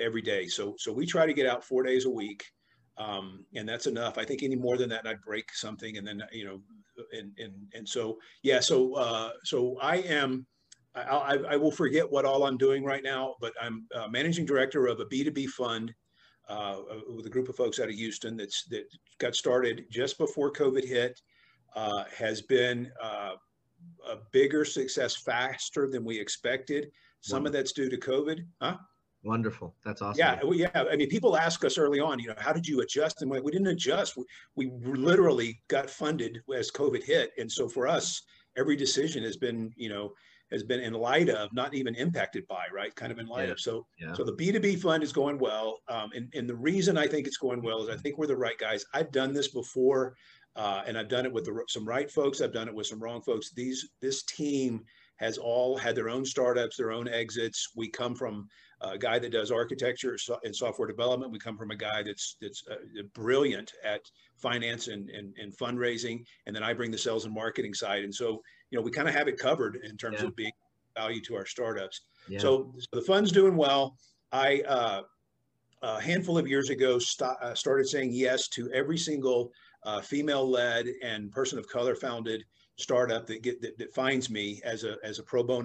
every 0.00 0.22
day. 0.22 0.48
So, 0.48 0.74
so 0.78 0.92
we 0.92 1.06
try 1.06 1.26
to 1.26 1.32
get 1.32 1.46
out 1.46 1.64
four 1.64 1.82
days 1.82 2.04
a 2.04 2.10
week. 2.10 2.44
Um, 2.96 3.44
and 3.54 3.68
that's 3.68 3.86
enough. 3.86 4.18
I 4.18 4.24
think 4.24 4.42
any 4.42 4.56
more 4.56 4.76
than 4.76 4.88
that, 4.88 5.06
I'd 5.06 5.20
break 5.20 5.52
something. 5.52 5.98
And 5.98 6.06
then, 6.06 6.22
you 6.32 6.44
know, 6.44 6.60
and, 7.12 7.32
and, 7.38 7.52
and 7.72 7.88
so, 7.88 8.18
yeah, 8.42 8.58
so, 8.58 8.94
uh, 8.94 9.30
so 9.44 9.78
I 9.80 9.98
am, 9.98 10.46
I, 10.98 11.34
I, 11.34 11.36
I 11.52 11.56
will 11.56 11.70
forget 11.70 12.10
what 12.10 12.24
all 12.24 12.44
I'm 12.44 12.56
doing 12.56 12.84
right 12.84 13.02
now, 13.02 13.36
but 13.40 13.52
I'm 13.60 13.86
uh, 13.94 14.08
managing 14.08 14.46
director 14.46 14.86
of 14.86 15.00
a 15.00 15.04
B2B 15.06 15.48
fund 15.48 15.94
uh, 16.48 16.76
with 17.14 17.26
a 17.26 17.30
group 17.30 17.48
of 17.48 17.56
folks 17.56 17.78
out 17.78 17.88
of 17.88 17.94
Houston 17.94 18.36
that's 18.36 18.64
that 18.66 18.84
got 19.18 19.34
started 19.34 19.84
just 19.90 20.18
before 20.18 20.52
COVID 20.52 20.86
hit, 20.86 21.20
uh, 21.76 22.04
has 22.16 22.42
been 22.42 22.90
uh, 23.02 23.32
a 24.10 24.16
bigger 24.32 24.64
success 24.64 25.16
faster 25.16 25.88
than 25.88 26.04
we 26.04 26.18
expected. 26.18 26.90
Some 27.20 27.42
Wonderful. 27.42 27.46
of 27.46 27.52
that's 27.52 27.72
due 27.72 27.90
to 27.90 27.96
COVID, 27.96 28.46
huh? 28.62 28.76
Wonderful. 29.24 29.74
That's 29.84 30.00
awesome. 30.00 30.18
Yeah, 30.18 30.40
yeah. 30.52 30.84
I 30.90 30.96
mean, 30.96 31.08
people 31.08 31.36
ask 31.36 31.64
us 31.64 31.76
early 31.76 31.98
on, 31.98 32.20
you 32.20 32.28
know, 32.28 32.34
how 32.38 32.52
did 32.52 32.66
you 32.66 32.80
adjust? 32.80 33.20
And 33.20 33.30
we 33.30 33.50
didn't 33.50 33.66
adjust. 33.66 34.16
We, 34.16 34.24
we 34.54 34.70
literally 34.94 35.60
got 35.68 35.90
funded 35.90 36.40
as 36.54 36.70
COVID 36.70 37.02
hit, 37.02 37.32
and 37.36 37.50
so 37.50 37.68
for 37.68 37.88
us, 37.88 38.22
every 38.56 38.76
decision 38.76 39.24
has 39.24 39.36
been, 39.36 39.72
you 39.76 39.88
know, 39.88 40.12
has 40.50 40.62
been 40.62 40.80
in 40.80 40.92
light 40.92 41.28
of, 41.28 41.52
not 41.52 41.74
even 41.74 41.94
impacted 41.94 42.46
by, 42.48 42.64
right? 42.72 42.94
Kind 42.94 43.12
of 43.12 43.18
in 43.18 43.26
light 43.26 43.46
yeah. 43.46 43.52
of. 43.52 43.60
So, 43.60 43.86
yeah. 44.00 44.12
so 44.14 44.24
the 44.24 44.32
B2B 44.32 44.80
fund 44.80 45.02
is 45.02 45.12
going 45.12 45.38
well. 45.38 45.78
Um, 45.88 46.10
and, 46.14 46.32
and 46.34 46.48
the 46.48 46.56
reason 46.56 46.96
I 46.96 47.06
think 47.06 47.26
it's 47.26 47.36
going 47.36 47.62
well 47.62 47.82
is 47.82 47.88
I 47.88 47.96
think 47.96 48.18
we're 48.18 48.26
the 48.26 48.36
right 48.36 48.58
guys. 48.58 48.84
I've 48.94 49.12
done 49.12 49.32
this 49.32 49.48
before, 49.48 50.14
uh, 50.56 50.82
and 50.86 50.98
I've 50.98 51.08
done 51.08 51.26
it 51.26 51.32
with 51.32 51.44
the, 51.44 51.62
some 51.68 51.86
right 51.86 52.10
folks. 52.10 52.40
I've 52.40 52.52
done 52.52 52.68
it 52.68 52.74
with 52.74 52.86
some 52.86 53.00
wrong 53.00 53.22
folks. 53.22 53.52
These, 53.52 53.90
this 54.00 54.22
team 54.24 54.84
has 55.18 55.36
all 55.36 55.76
had 55.76 55.94
their 55.94 56.08
own 56.08 56.24
startups, 56.24 56.76
their 56.76 56.92
own 56.92 57.08
exits. 57.08 57.70
We 57.74 57.88
come 57.88 58.14
from 58.14 58.48
a 58.80 58.96
guy 58.96 59.18
that 59.18 59.32
does 59.32 59.50
architecture 59.50 60.16
and 60.44 60.54
software 60.54 60.86
development. 60.86 61.32
We 61.32 61.38
come 61.38 61.58
from 61.58 61.72
a 61.72 61.76
guy 61.76 62.02
that's 62.04 62.36
that's 62.40 62.62
uh, 62.70 63.02
brilliant 63.14 63.72
at 63.84 64.02
finance 64.36 64.88
and, 64.88 65.10
and, 65.10 65.34
and 65.40 65.56
fundraising, 65.56 66.24
and 66.46 66.54
then 66.54 66.62
I 66.62 66.72
bring 66.72 66.92
the 66.92 66.98
sales 66.98 67.24
and 67.24 67.34
marketing 67.34 67.74
side. 67.74 68.04
And 68.04 68.14
so 68.14 68.40
you 68.70 68.78
know, 68.78 68.82
we 68.82 68.90
kind 68.90 69.08
of 69.08 69.14
have 69.14 69.28
it 69.28 69.38
covered 69.38 69.76
in 69.88 69.96
terms 69.96 70.18
yeah. 70.20 70.26
of 70.26 70.36
being 70.36 70.52
value 70.96 71.20
to 71.22 71.36
our 71.36 71.46
startups. 71.46 72.02
Yeah. 72.28 72.38
So, 72.38 72.72
so, 72.78 72.86
the 72.92 73.02
fund's 73.02 73.32
doing 73.32 73.56
well. 73.56 73.96
I 74.32 74.62
uh, 74.68 75.02
a 75.82 76.00
handful 76.00 76.36
of 76.36 76.48
years 76.48 76.70
ago 76.70 76.98
st- 76.98 77.30
uh, 77.40 77.54
started 77.54 77.86
saying 77.88 78.10
yes 78.12 78.48
to 78.48 78.70
every 78.72 78.98
single 78.98 79.52
uh, 79.84 80.00
female-led 80.00 80.86
and 81.02 81.30
person 81.30 81.58
of 81.58 81.68
color 81.68 81.94
founded 81.94 82.44
startup 82.76 83.26
that 83.26 83.42
get 83.42 83.60
that, 83.60 83.78
that 83.78 83.94
finds 83.94 84.30
me 84.30 84.60
as 84.64 84.84
a 84.84 84.96
as 85.02 85.18
a 85.18 85.22
pro 85.22 85.42
bono 85.42 85.56